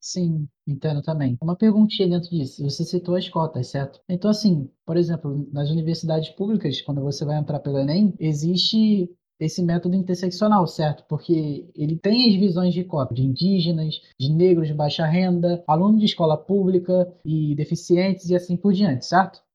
Sim, 0.00 0.46
entendo 0.66 1.02
também. 1.02 1.36
Uma 1.42 1.56
perguntinha 1.56 2.08
dentro 2.08 2.30
disso. 2.30 2.62
Você 2.62 2.84
citou 2.84 3.16
as 3.16 3.28
cotas, 3.28 3.68
certo? 3.68 4.00
Então, 4.08 4.30
assim, 4.30 4.70
por 4.84 4.96
exemplo, 4.96 5.48
nas 5.52 5.70
universidades 5.70 6.28
públicas, 6.30 6.80
quando 6.80 7.02
você 7.02 7.24
vai 7.24 7.36
entrar 7.38 7.58
pelo 7.58 7.78
Enem, 7.78 8.14
existe 8.20 9.10
esse 9.38 9.62
método 9.62 9.94
interseccional, 9.96 10.66
certo? 10.66 11.04
Porque 11.08 11.68
ele 11.74 11.96
tem 11.96 12.28
as 12.28 12.40
visões 12.40 12.72
de 12.74 12.84
cota 12.84 13.14
de 13.14 13.22
indígenas, 13.22 14.00
de 14.18 14.30
negros 14.32 14.68
de 14.68 14.74
baixa 14.74 15.06
renda, 15.06 15.62
alunos 15.66 16.00
de 16.00 16.06
escola 16.06 16.36
pública 16.36 17.12
e 17.24 17.54
deficientes 17.54 18.28
e 18.30 18.34
assim 18.34 18.56
por 18.56 18.72
diante, 18.72 19.06
certo? 19.06 19.45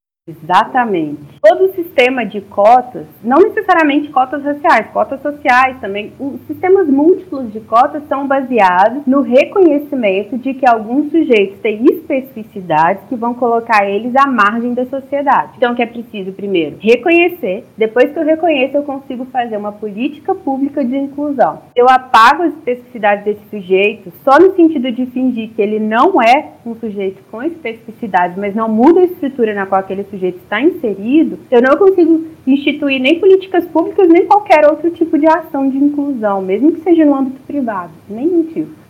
Exatamente. 0.43 1.19
Todo 1.41 1.65
o 1.65 1.73
sistema 1.73 2.25
de 2.25 2.41
cotas, 2.41 3.05
não 3.23 3.39
necessariamente 3.39 4.09
cotas 4.09 4.43
raciais, 4.43 4.87
cotas 4.91 5.21
sociais 5.21 5.77
também, 5.79 6.13
os 6.19 6.39
sistemas 6.47 6.87
múltiplos 6.87 7.51
de 7.51 7.59
cotas 7.61 8.03
são 8.07 8.27
baseados 8.27 9.05
no 9.05 9.21
reconhecimento 9.21 10.37
de 10.37 10.53
que 10.53 10.67
alguns 10.67 11.11
sujeitos 11.11 11.59
têm 11.59 11.83
especificidades 11.85 13.03
que 13.09 13.15
vão 13.15 13.33
colocar 13.33 13.89
eles 13.89 14.15
à 14.15 14.27
margem 14.27 14.73
da 14.73 14.85
sociedade. 14.85 15.53
Então, 15.57 15.75
que 15.75 15.81
é 15.81 15.85
preciso 15.85 16.31
primeiro 16.31 16.77
reconhecer, 16.79 17.65
depois 17.77 18.11
que 18.11 18.19
eu 18.19 18.23
reconheço, 18.23 18.77
eu 18.77 18.83
consigo 18.83 19.25
fazer 19.25 19.57
uma 19.57 19.71
política 19.71 20.33
pública 20.35 20.83
de 20.83 20.95
inclusão. 20.95 21.63
Eu 21.75 21.87
apago 21.89 22.43
as 22.43 22.53
especificidades 22.53 23.25
desse 23.25 23.49
sujeito 23.49 24.11
só 24.23 24.39
no 24.39 24.55
sentido 24.55 24.91
de 24.91 25.05
fingir 25.07 25.49
que 25.49 25.61
ele 25.61 25.79
não 25.79 26.21
é 26.21 26.51
um 26.65 26.75
sujeito 26.75 27.21
com 27.31 27.41
especificidades, 27.41 28.37
mas 28.37 28.55
não 28.55 28.69
muda 28.69 29.01
a 29.01 29.05
estrutura 29.05 29.53
na 29.53 29.65
qual 29.65 29.81
aquele 29.81 30.03
sujeito 30.05 30.20
está 30.27 30.61
inserido, 30.61 31.39
eu 31.49 31.61
não 31.61 31.77
consigo 31.77 32.25
instituir 32.45 32.99
nem 32.99 33.19
políticas 33.19 33.65
públicas, 33.65 34.07
nem 34.07 34.25
qualquer 34.25 34.65
outro 34.65 34.89
tipo 34.91 35.17
de 35.17 35.27
ação 35.27 35.69
de 35.69 35.77
inclusão, 35.77 36.41
mesmo 36.41 36.71
que 36.71 36.81
seja 36.81 37.05
no 37.05 37.15
âmbito 37.15 37.41
privado, 37.47 37.91
nenhum 38.09 38.43
tipo. 38.43 38.81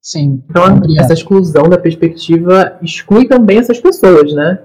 Sim. 0.00 0.42
Então, 0.48 0.62
essa 0.98 1.12
exclusão 1.12 1.64
da 1.68 1.76
perspectiva 1.76 2.78
exclui 2.80 3.26
também 3.26 3.58
essas 3.58 3.80
pessoas, 3.80 4.32
né? 4.32 4.60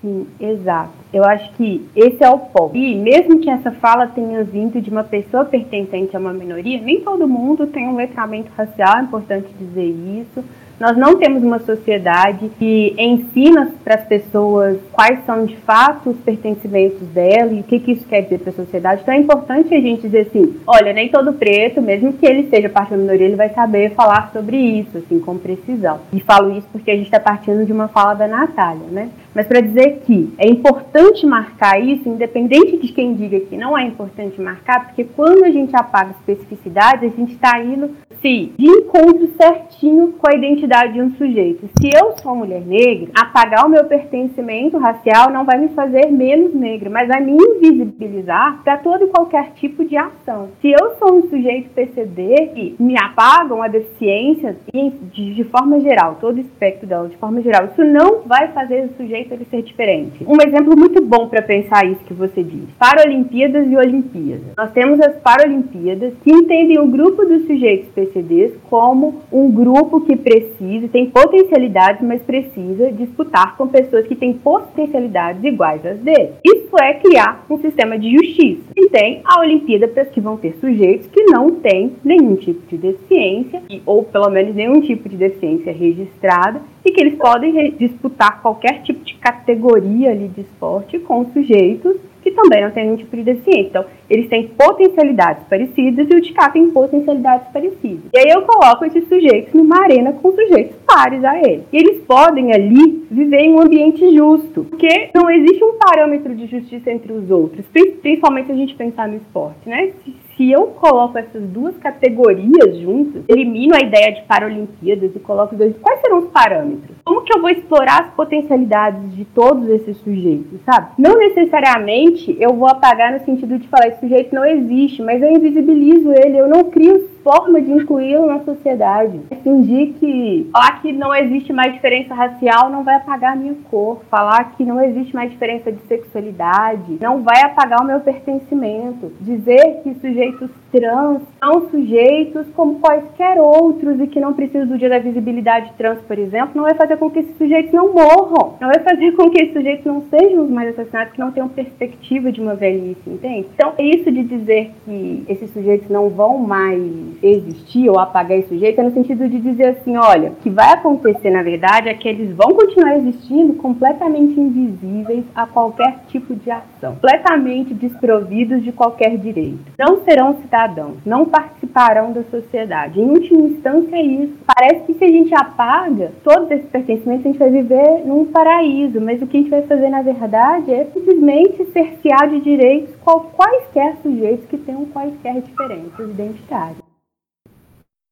Sim, 0.00 0.26
exato. 0.40 0.90
Eu 1.12 1.24
acho 1.24 1.52
que 1.52 1.86
esse 1.94 2.24
é 2.24 2.28
o 2.28 2.38
ponto. 2.38 2.76
E 2.76 2.96
mesmo 2.96 3.38
que 3.38 3.48
essa 3.48 3.70
fala 3.70 4.08
tenha 4.08 4.42
vindo 4.42 4.80
de 4.80 4.90
uma 4.90 5.04
pessoa 5.04 5.44
pertencente 5.44 6.16
a 6.16 6.18
uma 6.18 6.32
minoria, 6.32 6.80
nem 6.80 7.00
todo 7.00 7.28
mundo 7.28 7.68
tem 7.68 7.88
um 7.88 7.94
letramento 7.94 8.50
racial, 8.56 8.98
é 8.98 9.02
importante 9.02 9.46
dizer 9.56 9.86
isso. 9.86 10.44
Nós 10.82 10.96
não 10.96 11.16
temos 11.16 11.44
uma 11.44 11.60
sociedade 11.60 12.50
que 12.58 12.92
ensina 12.98 13.70
para 13.84 13.94
as 13.94 14.04
pessoas 14.04 14.80
quais 14.90 15.24
são 15.24 15.46
de 15.46 15.56
fato 15.58 16.10
os 16.10 16.16
pertencimentos 16.16 17.06
dela 17.06 17.52
e 17.52 17.60
o 17.60 17.62
que, 17.62 17.78
que 17.78 17.92
isso 17.92 18.04
quer 18.04 18.22
dizer 18.22 18.40
para 18.40 18.50
a 18.50 18.54
sociedade. 18.54 19.00
Então 19.00 19.14
é 19.14 19.18
importante 19.18 19.72
a 19.72 19.80
gente 19.80 20.02
dizer 20.02 20.26
assim: 20.26 20.56
olha, 20.66 20.92
nem 20.92 21.08
todo 21.08 21.34
preto, 21.34 21.80
mesmo 21.80 22.12
que 22.14 22.26
ele 22.26 22.48
seja 22.48 22.68
parte 22.68 22.90
da 22.90 22.96
minoria, 22.96 23.26
ele 23.26 23.36
vai 23.36 23.50
saber 23.50 23.94
falar 23.94 24.32
sobre 24.32 24.56
isso, 24.56 24.98
assim, 24.98 25.20
com 25.20 25.38
precisão. 25.38 26.00
E 26.12 26.18
falo 26.18 26.58
isso 26.58 26.66
porque 26.72 26.90
a 26.90 26.96
gente 26.96 27.06
está 27.06 27.20
partindo 27.20 27.64
de 27.64 27.72
uma 27.72 27.86
fala 27.86 28.14
da 28.14 28.26
Natália, 28.26 28.88
né? 28.90 29.08
Mas 29.32 29.46
para 29.46 29.60
dizer 29.60 30.02
que 30.04 30.34
é 30.36 30.48
importante 30.48 31.24
marcar 31.24 31.80
isso, 31.80 32.08
independente 32.08 32.76
de 32.76 32.92
quem 32.92 33.14
diga 33.14 33.38
que 33.38 33.56
não 33.56 33.78
é 33.78 33.84
importante 33.84 34.40
marcar, 34.40 34.86
porque 34.86 35.04
quando 35.04 35.44
a 35.44 35.50
gente 35.50 35.76
apaga 35.76 36.10
especificidades, 36.10 37.12
a 37.12 37.16
gente 37.16 37.34
está 37.34 37.60
indo 37.60 37.90
se 38.22 38.52
de 38.56 38.66
encontro 38.66 39.28
certinho 39.36 40.14
com 40.18 40.30
a 40.30 40.36
identidade 40.36 40.94
de 40.94 41.02
um 41.02 41.10
sujeito. 41.12 41.68
Se 41.80 41.90
eu 41.94 42.16
sou 42.18 42.34
mulher 42.34 42.62
negra, 42.62 43.10
apagar 43.14 43.66
o 43.66 43.68
meu 43.68 43.84
pertencimento 43.84 44.78
racial 44.78 45.30
não 45.30 45.44
vai 45.44 45.58
me 45.58 45.68
fazer 45.68 46.10
menos 46.10 46.54
negra, 46.54 46.88
mas 46.88 47.08
vai 47.08 47.20
me 47.20 47.32
invisibilizar 47.32 48.62
para 48.62 48.78
todo 48.78 49.04
e 49.04 49.08
qualquer 49.08 49.52
tipo 49.54 49.84
de 49.84 49.96
ação. 49.96 50.48
Se 50.60 50.70
eu 50.70 50.96
sou 50.98 51.18
um 51.18 51.28
sujeito 51.28 51.70
PCD 51.70 52.50
e 52.56 52.76
me 52.78 52.94
apagam 52.98 53.62
a 53.62 53.68
deficiência 53.68 54.56
de, 54.72 55.34
de 55.34 55.44
forma 55.44 55.80
geral, 55.80 56.18
todo 56.20 56.38
o 56.38 56.40
espectro 56.40 56.86
dela 56.86 57.08
de 57.08 57.16
forma 57.16 57.42
geral, 57.42 57.66
isso 57.66 57.84
não 57.84 58.22
vai 58.22 58.48
fazer 58.48 58.84
o 58.84 58.96
sujeito 58.96 59.12
jeito 59.12 59.34
ele 59.34 59.44
ser 59.44 59.62
diferente. 59.62 60.24
Um 60.26 60.36
exemplo 60.46 60.74
muito 60.76 61.02
bom 61.04 61.28
para 61.28 61.42
pensar 61.42 61.84
isso 61.86 62.00
que 62.04 62.14
você 62.14 62.42
diz: 62.42 62.64
Paralimpíadas 62.78 63.70
e 63.70 63.76
Olimpíadas. 63.76 64.54
Nós 64.56 64.70
temos 64.72 65.00
as 65.00 65.16
Paralimpíadas 65.16 66.14
que 66.22 66.32
entendem 66.32 66.78
o 66.78 66.86
grupo 66.86 67.24
dos 67.24 67.46
sujeitos 67.46 67.88
PCDs 68.12 68.52
como 68.68 69.22
um 69.32 69.50
grupo 69.50 70.02
que 70.02 70.16
precisa, 70.16 70.88
tem 70.88 71.10
potencialidades, 71.10 72.02
mas 72.06 72.22
precisa 72.22 72.92
disputar 72.92 73.56
com 73.56 73.66
pessoas 73.66 74.06
que 74.06 74.14
têm 74.14 74.34
potencialidades 74.34 75.42
iguais 75.42 75.84
às 75.84 75.98
dele. 75.98 76.32
Isso 76.44 76.76
é 76.80 76.94
criar 76.94 77.44
um 77.48 77.58
sistema 77.58 77.98
de 77.98 78.14
justiça. 78.14 78.62
E 78.76 78.88
tem 78.88 79.22
a 79.24 79.40
Olimpíada 79.40 79.88
para 79.88 80.04
que 80.04 80.20
vão 80.20 80.36
ter 80.36 80.54
sujeitos 80.60 81.06
que 81.06 81.24
não 81.24 81.50
têm 81.50 81.92
nenhum 82.04 82.36
tipo 82.36 82.66
de 82.68 82.76
deficiência, 82.76 83.62
ou 83.86 84.02
pelo 84.04 84.28
menos 84.30 84.54
nenhum 84.54 84.80
tipo 84.80 85.08
de 85.08 85.16
deficiência 85.16 85.72
registrada, 85.72 86.60
e 86.84 86.90
que 86.90 87.00
eles 87.00 87.14
podem 87.14 87.72
disputar 87.72 88.42
qualquer 88.42 88.82
tipo 88.82 89.04
de 89.04 89.14
categoria 89.14 90.10
ali 90.10 90.28
de 90.28 90.42
esporte 90.42 90.98
com 90.98 91.24
sujeitos 91.26 91.96
que 92.22 92.30
também 92.30 92.62
não 92.62 92.70
têm 92.70 92.84
nenhum 92.84 92.96
tipo 92.96 93.16
de 93.16 93.22
deficiência. 93.22 93.68
Então, 93.68 93.84
eles 94.08 94.28
têm 94.28 94.48
potencialidades 94.48 95.44
parecidas 95.48 96.06
e 96.10 96.14
o 96.14 96.20
de 96.20 96.32
cá 96.32 96.48
tem 96.50 96.70
potencialidades 96.70 97.48
parecidas. 97.52 98.04
E 98.14 98.18
aí 98.18 98.30
eu 98.30 98.42
coloco 98.42 98.84
esses 98.84 99.06
sujeitos 99.08 99.52
numa 99.52 99.82
arena 99.82 100.12
com 100.12 100.32
sujeitos 100.32 100.76
pares 100.86 101.24
a 101.24 101.38
eles. 101.38 101.64
E 101.72 101.76
eles 101.76 102.02
podem 102.04 102.52
ali 102.52 103.06
viver 103.10 103.40
em 103.40 103.54
um 103.54 103.60
ambiente 103.60 104.14
justo, 104.14 104.64
porque 104.64 105.10
não 105.14 105.30
existe 105.30 105.62
um 105.64 105.74
parâmetro 105.78 106.34
de 106.34 106.46
justiça 106.46 106.90
entre 106.90 107.12
os 107.12 107.30
outros, 107.30 107.64
principalmente 108.00 108.46
se 108.46 108.52
a 108.52 108.56
gente 108.56 108.74
pensar 108.74 109.08
no 109.08 109.16
esporte, 109.16 109.68
né? 109.68 109.92
Se, 110.36 110.50
eu 110.50 110.68
coloco 110.68 111.18
essas 111.18 111.42
duas 111.42 111.76
categorias 111.78 112.76
juntas, 112.78 113.22
elimino 113.28 113.74
a 113.74 113.80
ideia 113.80 114.12
de 114.12 114.22
Paralimpíadas 114.22 115.14
e 115.14 115.20
coloco 115.20 115.54
dois. 115.54 115.76
Quais 115.80 116.00
serão 116.00 116.18
os 116.18 116.30
parâmetros? 116.30 116.96
Como 117.04 117.22
que 117.22 117.36
eu 117.36 117.40
vou 117.40 117.50
explorar 117.50 118.02
as 118.02 118.14
potencialidades 118.14 119.14
de 119.14 119.24
todos 119.24 119.68
esses 119.68 119.96
sujeitos, 119.98 120.60
sabe? 120.64 120.92
Não 120.98 121.16
necessariamente 121.18 122.36
eu 122.40 122.54
vou 122.54 122.68
apagar 122.68 123.12
no 123.12 123.24
sentido 123.24 123.58
de 123.58 123.68
falar 123.68 123.88
esse 123.88 124.00
sujeito 124.00 124.34
não 124.34 124.44
existe, 124.44 125.02
mas 125.02 125.22
eu 125.22 125.30
invisibilizo 125.30 126.12
ele, 126.12 126.38
eu 126.38 126.48
não 126.48 126.64
crio 126.64 127.12
forma 127.22 127.60
de 127.60 127.70
incluí-lo 127.70 128.26
na 128.26 128.40
sociedade. 128.40 129.20
Fingir 129.42 129.94
que 129.94 130.48
falar 130.52 130.82
que 130.82 130.92
não 130.92 131.14
existe 131.14 131.52
mais 131.52 131.72
diferença 131.72 132.14
racial 132.14 132.70
não 132.70 132.84
vai 132.84 132.96
apagar 132.96 133.32
a 133.32 133.36
minha 133.36 133.54
cor. 133.70 134.02
Falar 134.10 134.52
que 134.52 134.64
não 134.64 134.82
existe 134.82 135.14
mais 135.14 135.30
diferença 135.30 135.72
de 135.72 135.80
sexualidade 135.82 136.98
não 137.00 137.22
vai 137.22 137.42
apagar 137.42 137.80
o 137.80 137.86
meu 137.86 138.00
pertencimento. 138.00 139.12
Dizer 139.20 139.80
que 139.82 139.94
sujeitos 140.22 140.50
trans 140.70 141.22
são 141.38 141.68
sujeitos 141.68 142.46
como 142.54 142.78
quaisquer 142.80 143.38
outros 143.38 144.00
e 144.00 144.06
que 144.06 144.20
não 144.20 144.32
precisam 144.32 144.66
do 144.66 144.78
dia 144.78 144.88
da 144.88 144.98
visibilidade 144.98 145.72
trans, 145.76 146.00
por 146.00 146.18
exemplo, 146.18 146.52
não 146.54 146.62
vai 146.62 146.74
fazer 146.74 146.96
com 146.96 147.10
que 147.10 147.18
esses 147.18 147.36
sujeitos 147.36 147.72
não 147.72 147.92
morram. 147.92 148.54
Não 148.60 148.68
vai 148.68 148.78
fazer 148.80 149.12
com 149.12 149.28
que 149.30 149.42
esses 149.42 149.52
sujeitos 149.52 149.84
não 149.84 150.02
sejam 150.02 150.44
os 150.44 150.50
mais 150.50 150.70
assassinados, 150.70 151.12
que 151.12 151.20
não 151.20 151.32
tenham 151.32 151.48
perspectiva 151.48 152.30
de 152.30 152.40
uma 152.40 152.54
velhice, 152.54 153.02
entende? 153.06 153.46
Então, 153.54 153.72
isso 153.78 154.10
de 154.10 154.22
dizer 154.22 154.70
que 154.84 155.24
esses 155.28 155.50
sujeitos 155.50 155.88
não 155.90 156.08
vão 156.08 156.38
mais 156.38 156.80
existir 157.22 157.88
ou 157.90 157.98
apagar 157.98 158.38
esse 158.38 158.48
sujeito 158.48 158.80
é 158.80 158.84
no 158.84 158.92
sentido 158.92 159.28
de 159.28 159.38
dizer 159.40 159.68
assim, 159.68 159.96
olha, 159.96 160.30
o 160.30 160.34
que 160.36 160.50
vai 160.50 160.72
acontecer 160.72 161.30
na 161.30 161.42
verdade 161.42 161.88
é 161.88 161.94
que 161.94 162.08
eles 162.08 162.34
vão 162.34 162.54
continuar 162.54 162.96
existindo 162.96 163.54
completamente 163.54 164.38
invisíveis 164.38 165.24
a 165.34 165.46
qualquer 165.46 166.00
tipo 166.08 166.34
de 166.34 166.50
ação, 166.50 166.94
completamente 166.94 167.74
desprovidos 167.74 168.62
de 168.62 168.72
qualquer 168.72 169.16
direito. 169.18 169.58
Não 169.78 170.02
serão 170.12 170.34
cidadãos, 170.42 170.98
não 171.06 171.24
participarão 171.24 172.12
da 172.12 172.22
sociedade. 172.24 173.00
Em 173.00 173.08
última 173.08 173.48
instância 173.48 173.96
é 173.96 174.02
isso. 174.02 174.34
Parece 174.46 174.84
que 174.84 174.94
se 174.94 175.04
a 175.04 175.08
gente 175.08 175.34
apaga 175.34 176.12
todos 176.22 176.50
esses 176.50 176.68
pertencimentos, 176.68 177.24
a 177.24 177.28
gente 177.30 177.38
vai 177.38 177.50
viver 177.50 178.04
num 178.04 178.26
paraíso, 178.26 179.00
mas 179.00 179.22
o 179.22 179.26
que 179.26 179.38
a 179.38 179.40
gente 179.40 179.50
vai 179.50 179.62
fazer 179.62 179.88
na 179.88 180.02
verdade 180.02 180.70
é 180.70 180.84
simplesmente 180.92 181.64
cercear 181.72 182.28
de 182.28 182.40
direitos 182.40 182.94
quaisquer 183.02 183.96
sujeitos 184.02 184.44
que 184.46 184.58
tenham 184.58 184.84
quaisquer 184.86 185.40
diferenças 185.40 186.10
identitárias. 186.10 186.91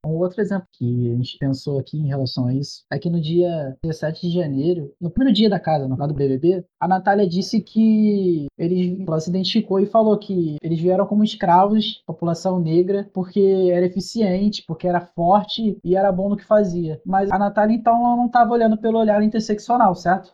Um 0.05 0.17
outro 0.17 0.41
exemplo 0.41 0.67
que 0.73 1.11
a 1.11 1.17
gente 1.17 1.39
pensou 1.39 1.79
aqui 1.79 1.99
em 1.99 2.07
relação 2.07 2.47
a 2.47 2.55
isso 2.55 2.85
é 2.91 2.99
que 2.99 3.11
no 3.11 3.21
dia 3.21 3.77
17 3.83 4.29
de 4.29 4.35
janeiro, 4.35 4.93
no 5.01 5.11
primeiro 5.11 5.35
dia 5.35 5.51
da 5.51 5.61
casa, 5.61 5.87
no 5.87 5.97
lado 5.97 6.13
do 6.13 6.17
BBB, 6.17 6.65
a 6.81 6.89
Natália 6.89 7.29
disse 7.29 7.61
que 7.61 8.47
eles, 8.59 8.99
ela 9.07 9.21
se 9.21 9.29
identificou 9.29 9.79
e 9.79 9.87
falou 9.87 10.19
que 10.19 10.57
eles 10.63 10.81
vieram 10.81 11.07
como 11.07 11.23
escravos, 11.23 12.03
população 12.07 12.59
negra, 12.59 13.09
porque 13.13 13.71
era 13.73 13.87
eficiente, 13.87 14.65
porque 14.67 14.89
era 14.89 15.01
forte 15.01 15.79
e 15.85 15.95
era 15.95 16.11
bom 16.11 16.31
no 16.31 16.37
que 16.37 16.45
fazia. 16.45 17.01
Mas 17.05 17.31
a 17.31 17.39
Natália, 17.39 17.75
então, 17.75 18.01
não 18.17 18.27
estava 18.27 18.53
olhando 18.53 18.79
pelo 18.79 18.99
olhar 18.99 19.23
interseccional, 19.23 19.95
certo? 19.95 20.33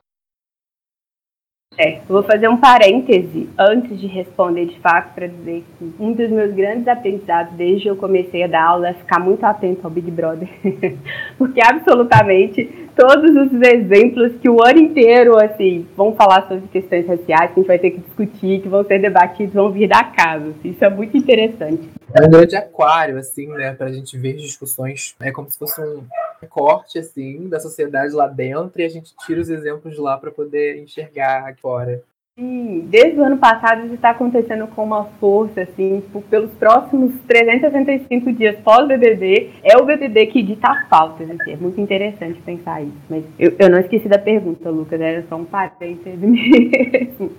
É, 1.79 2.01
vou 2.09 2.23
fazer 2.23 2.49
um 2.49 2.57
parêntese 2.57 3.51
antes 3.59 4.01
de 4.01 4.07
responder 4.07 4.65
de 4.67 4.79
fato 4.81 5.15
para 5.15 5.27
dizer 5.27 5.63
que 5.79 5.95
um 6.01 6.13
dos 6.13 6.31
meus 6.31 6.55
grandes 6.55 6.89
aprendizados 6.89 7.53
desde 7.55 7.83
que 7.83 7.91
eu 7.91 7.97
comecei 7.97 8.45
a 8.45 8.47
dar 8.47 8.65
aula 8.65 8.89
é 8.89 8.95
ficar 8.95 9.21
muito 9.21 9.45
atento 9.45 9.81
ao 9.85 9.91
Big 9.91 10.11
Brother, 10.11 10.49
porque 11.37 11.61
absolutamente 11.63 12.89
todos 12.97 13.31
os 13.31 13.61
exemplos 13.61 14.33
que 14.41 14.49
o 14.49 14.65
ano 14.65 14.79
inteiro 14.79 15.37
assim 15.37 15.87
vão 15.95 16.15
falar 16.15 16.49
sobre 16.49 16.67
questões 16.69 17.07
raciais 17.07 17.51
que 17.51 17.61
a 17.61 17.63
gente 17.63 17.67
vai 17.67 17.79
ter 17.79 17.91
que 17.91 18.01
discutir, 18.01 18.63
que 18.63 18.69
vão 18.69 18.83
ser 18.83 18.99
debatidos, 18.99 19.53
vão 19.53 19.71
vir 19.71 19.87
da 19.87 20.03
casa. 20.03 20.55
Isso 20.65 20.83
é 20.83 20.89
muito 20.89 21.15
interessante. 21.15 21.91
É 22.15 22.25
um 22.25 22.31
grande 22.31 22.57
aquário 22.57 23.19
assim, 23.19 23.49
né, 23.49 23.75
para 23.75 23.89
a 23.89 23.93
gente 23.93 24.17
ver 24.17 24.33
discussões. 24.33 25.15
É 25.21 25.31
como 25.31 25.51
se 25.51 25.59
fosse 25.59 25.79
um 25.83 26.05
recorte 26.47 26.99
assim 26.99 27.49
da 27.49 27.59
sociedade 27.59 28.15
lá 28.15 28.29
dentro 28.29 28.81
e 28.81 28.85
a 28.85 28.89
gente 28.89 29.15
tira 29.27 29.41
os 29.41 29.51
exemplos 29.51 29.95
de 29.95 30.01
lá 30.01 30.17
para 30.17 30.31
poder 30.31 30.79
enxergar 30.79 31.49
aqui 31.49 31.61
fora. 31.61 32.03
Sim, 32.39 32.87
desde 32.91 33.19
o 33.19 33.25
ano 33.25 33.39
passado 33.39 33.87
isso 33.87 33.95
está 33.95 34.11
acontecendo 34.11 34.67
com 34.67 34.85
uma 34.85 35.07
força, 35.19 35.63
assim, 35.63 36.03
pelos 36.29 36.51
próximos 36.53 37.15
365 37.27 38.31
dias 38.35 38.59
pós-BBB, 38.59 39.53
é 39.65 39.79
o 39.79 39.87
BBB 39.87 40.27
que 40.27 40.43
dita 40.43 40.71
as 40.71 40.87
pautas, 40.87 41.31
assim, 41.31 41.53
é 41.53 41.57
muito 41.57 41.81
interessante 41.81 42.39
pensar 42.43 42.83
isso. 42.83 42.93
Mas 43.09 43.25
eu, 43.39 43.57
eu 43.59 43.71
não 43.71 43.79
esqueci 43.79 44.07
da 44.07 44.19
pergunta, 44.19 44.69
Lucas, 44.69 45.01
era 45.01 45.25
só 45.31 45.37
um 45.37 45.47
parênteses 45.47 46.21
mesmo. 46.21 47.33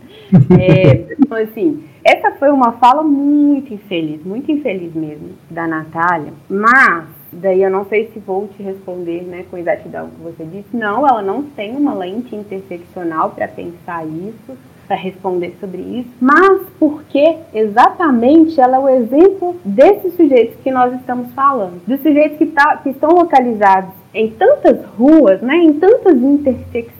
É, 0.60 1.14
então, 1.14 1.38
assim, 1.38 1.84
essa 2.04 2.32
foi 2.32 2.50
uma 2.50 2.72
fala 2.80 3.04
muito 3.04 3.72
infeliz, 3.72 4.26
muito 4.26 4.52
infeliz 4.52 4.96
mesmo, 4.96 5.30
da 5.52 5.68
Natália, 5.68 6.34
mas 6.50 7.17
daí 7.34 7.62
eu 7.62 7.70
não 7.70 7.86
sei 7.86 8.10
se 8.14 8.20
vou 8.20 8.48
te 8.48 8.64
responder 8.64 9.24
né, 9.24 9.46
com 9.50 9.58
exatidão 9.58 10.08
o 10.08 10.10
que 10.10 10.22
você 10.22 10.46
disse. 10.46 10.76
Não, 10.76 11.08
ela 11.08 11.22
não 11.22 11.44
tem 11.44 11.76
uma 11.76 11.94
lente 11.94 12.36
interseccional 12.36 13.32
para 13.32 13.48
pensar 13.48 14.06
isso 14.06 14.58
para 14.88 14.96
responder 14.96 15.54
sobre 15.60 15.82
isso, 15.82 16.10
mas 16.20 16.62
porque 16.80 17.38
exatamente 17.54 18.60
ela 18.60 18.78
é 18.78 18.80
o 18.80 18.90
exemplo 18.90 19.58
desses 19.66 20.16
sujeitos 20.16 20.56
que 20.64 20.72
nós 20.72 20.94
estamos 20.96 21.32
falando, 21.34 21.82
dos 21.86 22.00
sujeitos 22.02 22.38
que, 22.38 22.46
tá, 22.46 22.78
que 22.78 22.90
estão 22.90 23.10
localizados 23.10 23.92
em 24.14 24.32
tantas 24.32 24.84
ruas, 24.98 25.42
né, 25.42 25.58
em 25.58 25.74
tantas 25.74 26.16
intersecções, 26.16 26.97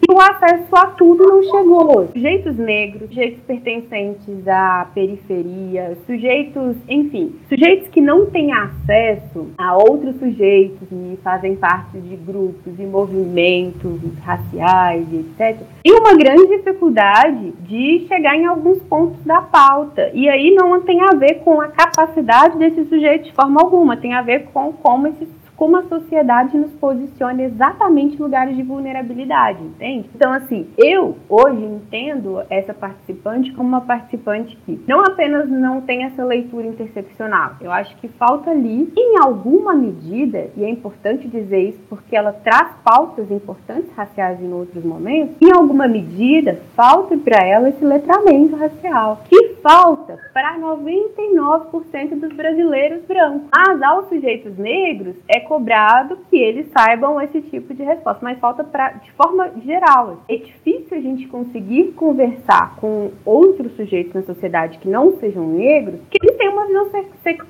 que 0.00 0.12
o 0.12 0.20
acesso 0.20 0.76
a 0.76 0.86
tudo 0.86 1.24
não 1.24 1.42
chegou. 1.42 2.08
Sujeitos 2.12 2.56
negros, 2.56 3.08
sujeitos 3.08 3.40
pertencentes 3.44 4.46
à 4.46 4.86
periferia, 4.94 5.96
sujeitos, 6.06 6.76
enfim, 6.88 7.34
sujeitos 7.48 7.88
que 7.88 8.00
não 8.00 8.26
têm 8.26 8.52
acesso 8.52 9.48
a 9.58 9.76
outros 9.76 10.16
sujeitos 10.16 10.88
e 10.90 11.18
fazem 11.22 11.56
parte 11.56 11.98
de 11.98 12.16
grupos 12.16 12.78
e 12.78 12.82
movimentos 12.82 14.00
raciais, 14.22 15.06
etc. 15.12 15.62
E 15.84 15.92
uma 15.92 16.14
grande 16.14 16.46
dificuldade 16.56 17.52
de 17.66 18.06
chegar 18.06 18.36
em 18.36 18.46
alguns 18.46 18.80
pontos 18.82 19.22
da 19.24 19.42
pauta. 19.42 20.10
E 20.14 20.28
aí 20.28 20.54
não 20.54 20.80
tem 20.82 21.00
a 21.02 21.14
ver 21.14 21.40
com 21.40 21.60
a 21.60 21.68
capacidade 21.68 22.58
desses 22.58 22.88
sujeitos 22.88 23.28
de 23.28 23.34
forma 23.34 23.60
alguma, 23.60 23.96
tem 23.96 24.14
a 24.14 24.22
ver 24.22 24.48
com 24.52 24.72
como 24.72 25.08
esses 25.08 25.28
como 25.60 25.76
a 25.76 25.82
sociedade 25.82 26.56
nos 26.56 26.72
posiciona 26.72 27.42
exatamente 27.42 28.16
em 28.16 28.18
lugares 28.18 28.56
de 28.56 28.62
vulnerabilidade, 28.62 29.62
entende? 29.62 30.08
Então, 30.14 30.32
assim, 30.32 30.66
eu 30.78 31.18
hoje 31.28 31.62
entendo 31.62 32.40
essa 32.48 32.72
participante 32.72 33.52
como 33.52 33.68
uma 33.68 33.82
participante 33.82 34.56
que 34.64 34.82
não 34.88 35.00
apenas 35.00 35.50
não 35.50 35.82
tem 35.82 36.04
essa 36.04 36.24
leitura 36.24 36.66
interseccional, 36.66 37.56
eu 37.60 37.70
acho 37.70 37.94
que 37.98 38.08
falta 38.08 38.50
ali, 38.50 38.90
em 38.96 39.18
alguma 39.22 39.74
medida, 39.74 40.48
e 40.56 40.64
é 40.64 40.70
importante 40.70 41.28
dizer 41.28 41.60
isso 41.68 41.80
porque 41.90 42.16
ela 42.16 42.32
traz 42.32 42.70
pautas 42.82 43.30
importantes 43.30 43.92
raciais 43.94 44.40
em 44.40 44.50
outros 44.50 44.82
momentos, 44.82 45.36
em 45.42 45.52
alguma 45.52 45.86
medida, 45.86 46.58
falta 46.74 47.18
para 47.18 47.46
ela 47.46 47.68
esse 47.68 47.84
letramento 47.84 48.56
racial, 48.56 49.20
que 49.28 49.56
falta 49.62 50.18
para 50.32 50.58
99% 50.58 52.18
dos 52.18 52.32
brasileiros 52.32 53.02
brancos. 53.04 53.42
Mas 53.54 53.82
aos 53.82 54.08
sujeitos 54.08 54.56
negros 54.56 55.16
é 55.28 55.49
cobrado 55.50 56.16
que 56.30 56.36
eles 56.36 56.68
saibam 56.70 57.20
esse 57.20 57.40
tipo 57.42 57.74
de 57.74 57.82
resposta, 57.82 58.20
mas 58.22 58.38
falta 58.38 58.62
pra, 58.62 58.90
de 58.92 59.10
forma 59.14 59.50
geral. 59.64 60.18
É 60.28 60.36
difícil 60.36 60.96
a 60.96 61.00
gente 61.00 61.26
conseguir 61.26 61.90
conversar 61.96 62.76
com 62.76 63.10
outros 63.24 63.74
sujeitos 63.74 64.14
na 64.14 64.22
sociedade 64.22 64.78
que 64.78 64.88
não 64.88 65.18
sejam 65.18 65.44
negros, 65.48 65.98
que 66.08 66.18
eles 66.22 66.36
têm 66.36 66.50
uma 66.50 66.68
visão 66.68 66.88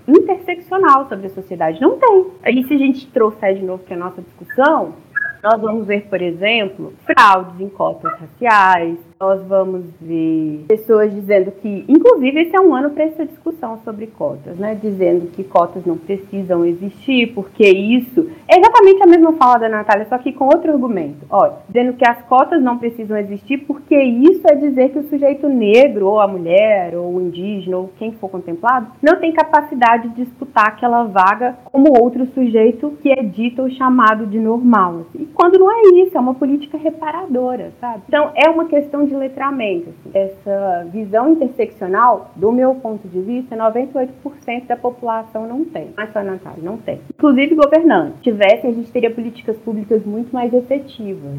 interseccional 0.09 1.07
sobre 1.11 1.26
a 1.26 1.30
sociedade. 1.30 1.78
Não 1.78 1.99
tem. 1.99 2.26
Aí 2.42 2.64
se 2.66 2.73
a 2.73 2.78
gente 2.78 3.07
trouxer 3.09 3.57
de 3.57 3.66
novo 3.66 3.83
para 3.85 3.97
a 3.97 3.99
nossa 3.99 4.23
discussão, 4.23 4.95
nós 5.42 5.61
vamos 5.61 5.87
ver, 5.87 6.09
por 6.09 6.23
exemplo, 6.23 6.95
fraudes 7.04 7.61
em 7.61 7.69
cotas 7.69 8.12
raciais, 8.19 8.99
nós 9.20 9.42
vamos 9.46 9.84
ver 10.00 10.64
pessoas 10.66 11.12
dizendo 11.12 11.52
que, 11.60 11.84
inclusive, 11.86 12.40
esse 12.40 12.56
é 12.56 12.60
um 12.60 12.74
ano 12.74 12.88
para 12.88 13.04
essa 13.04 13.26
discussão 13.26 13.78
sobre 13.84 14.06
cotas, 14.06 14.56
né? 14.56 14.74
Dizendo 14.80 15.26
que 15.26 15.44
cotas 15.44 15.84
não 15.84 15.98
precisam 15.98 16.64
existir, 16.64 17.34
porque 17.34 17.68
isso 17.68 18.30
é 18.48 18.58
exatamente 18.58 19.02
a 19.02 19.06
mesma 19.06 19.34
fala 19.34 19.58
da 19.58 19.68
Natália, 19.68 20.06
só 20.08 20.16
que 20.16 20.32
com 20.32 20.46
outro 20.46 20.72
argumento. 20.72 21.26
Olha, 21.28 21.52
dizendo 21.68 21.92
que 21.98 22.08
as 22.08 22.22
cotas 22.22 22.62
não 22.62 22.78
precisam 22.78 23.18
existir, 23.18 23.58
porque 23.58 23.94
isso 23.94 24.40
é 24.50 24.54
dizer 24.54 24.88
que 24.88 25.00
o 25.00 25.08
sujeito 25.10 25.50
negro, 25.50 26.06
ou 26.06 26.18
a 26.18 26.26
mulher, 26.26 26.96
ou 26.96 27.16
o 27.16 27.20
indígena, 27.20 27.76
ou 27.76 27.90
quem 27.98 28.12
for 28.12 28.30
contemplado, 28.30 28.86
não 29.02 29.20
tem 29.20 29.34
capacidade 29.34 30.08
de 30.08 30.24
disputar 30.24 30.68
aquela 30.68 31.04
vaga 31.04 31.58
como 31.70 31.92
outro 32.00 32.24
sujeito 32.32 32.96
que 33.02 33.12
é 33.12 33.22
dito 33.22 33.60
ou 33.60 33.70
chamado 33.70 34.26
de 34.26 34.38
normal. 34.40 35.02
E 35.14 35.26
quando 35.26 35.58
não 35.58 35.70
é 35.70 36.06
isso, 36.06 36.16
é 36.16 36.20
uma 36.20 36.34
política 36.34 36.78
reparadora, 36.78 37.70
sabe? 37.78 38.04
Então, 38.08 38.30
é 38.34 38.48
uma 38.48 38.64
questão 38.64 39.09
de 39.10 39.16
letramento. 39.16 39.92
Essa 40.14 40.86
visão 40.90 41.32
interseccional, 41.32 42.30
do 42.36 42.50
meu 42.52 42.76
ponto 42.76 43.06
de 43.08 43.20
vista, 43.20 43.56
98% 43.56 44.66
da 44.66 44.76
população 44.76 45.46
não 45.46 45.64
tem. 45.64 45.92
Mas 45.96 46.12
só 46.12 46.22
Natália, 46.22 46.62
não 46.62 46.78
tem. 46.78 47.00
Inclusive 47.12 47.54
governantes. 47.54 48.16
Se 48.16 48.22
tivesse, 48.22 48.66
a 48.66 48.72
gente 48.72 48.90
teria 48.90 49.10
políticas 49.10 49.56
públicas 49.58 50.04
muito 50.04 50.32
mais 50.32 50.52
efetivas. 50.54 51.38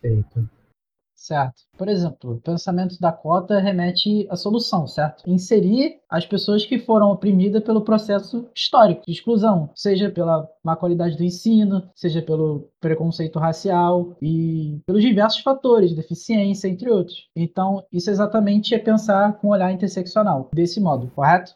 Perfeito. 0.00 0.57
Certo. 1.18 1.62
Por 1.76 1.88
exemplo, 1.88 2.34
o 2.34 2.40
pensamento 2.40 2.96
da 3.00 3.10
cota 3.10 3.58
remete 3.58 4.26
à 4.30 4.36
solução, 4.36 4.86
certo? 4.86 5.28
Inserir 5.28 5.98
as 6.08 6.24
pessoas 6.24 6.64
que 6.64 6.78
foram 6.78 7.10
oprimidas 7.10 7.62
pelo 7.64 7.82
processo 7.82 8.48
histórico 8.54 9.02
de 9.04 9.12
exclusão, 9.12 9.68
seja 9.74 10.08
pela 10.10 10.48
má 10.64 10.76
qualidade 10.76 11.16
do 11.16 11.24
ensino, 11.24 11.90
seja 11.92 12.22
pelo 12.22 12.70
preconceito 12.80 13.36
racial 13.40 14.16
e 14.22 14.80
pelos 14.86 15.02
diversos 15.02 15.40
fatores, 15.40 15.92
deficiência, 15.92 16.68
entre 16.68 16.88
outros. 16.88 17.28
Então, 17.34 17.84
isso 17.92 18.10
exatamente 18.10 18.72
é 18.72 18.78
pensar 18.78 19.38
com 19.40 19.48
olhar 19.48 19.72
interseccional, 19.72 20.48
desse 20.54 20.80
modo, 20.80 21.10
correto? 21.16 21.52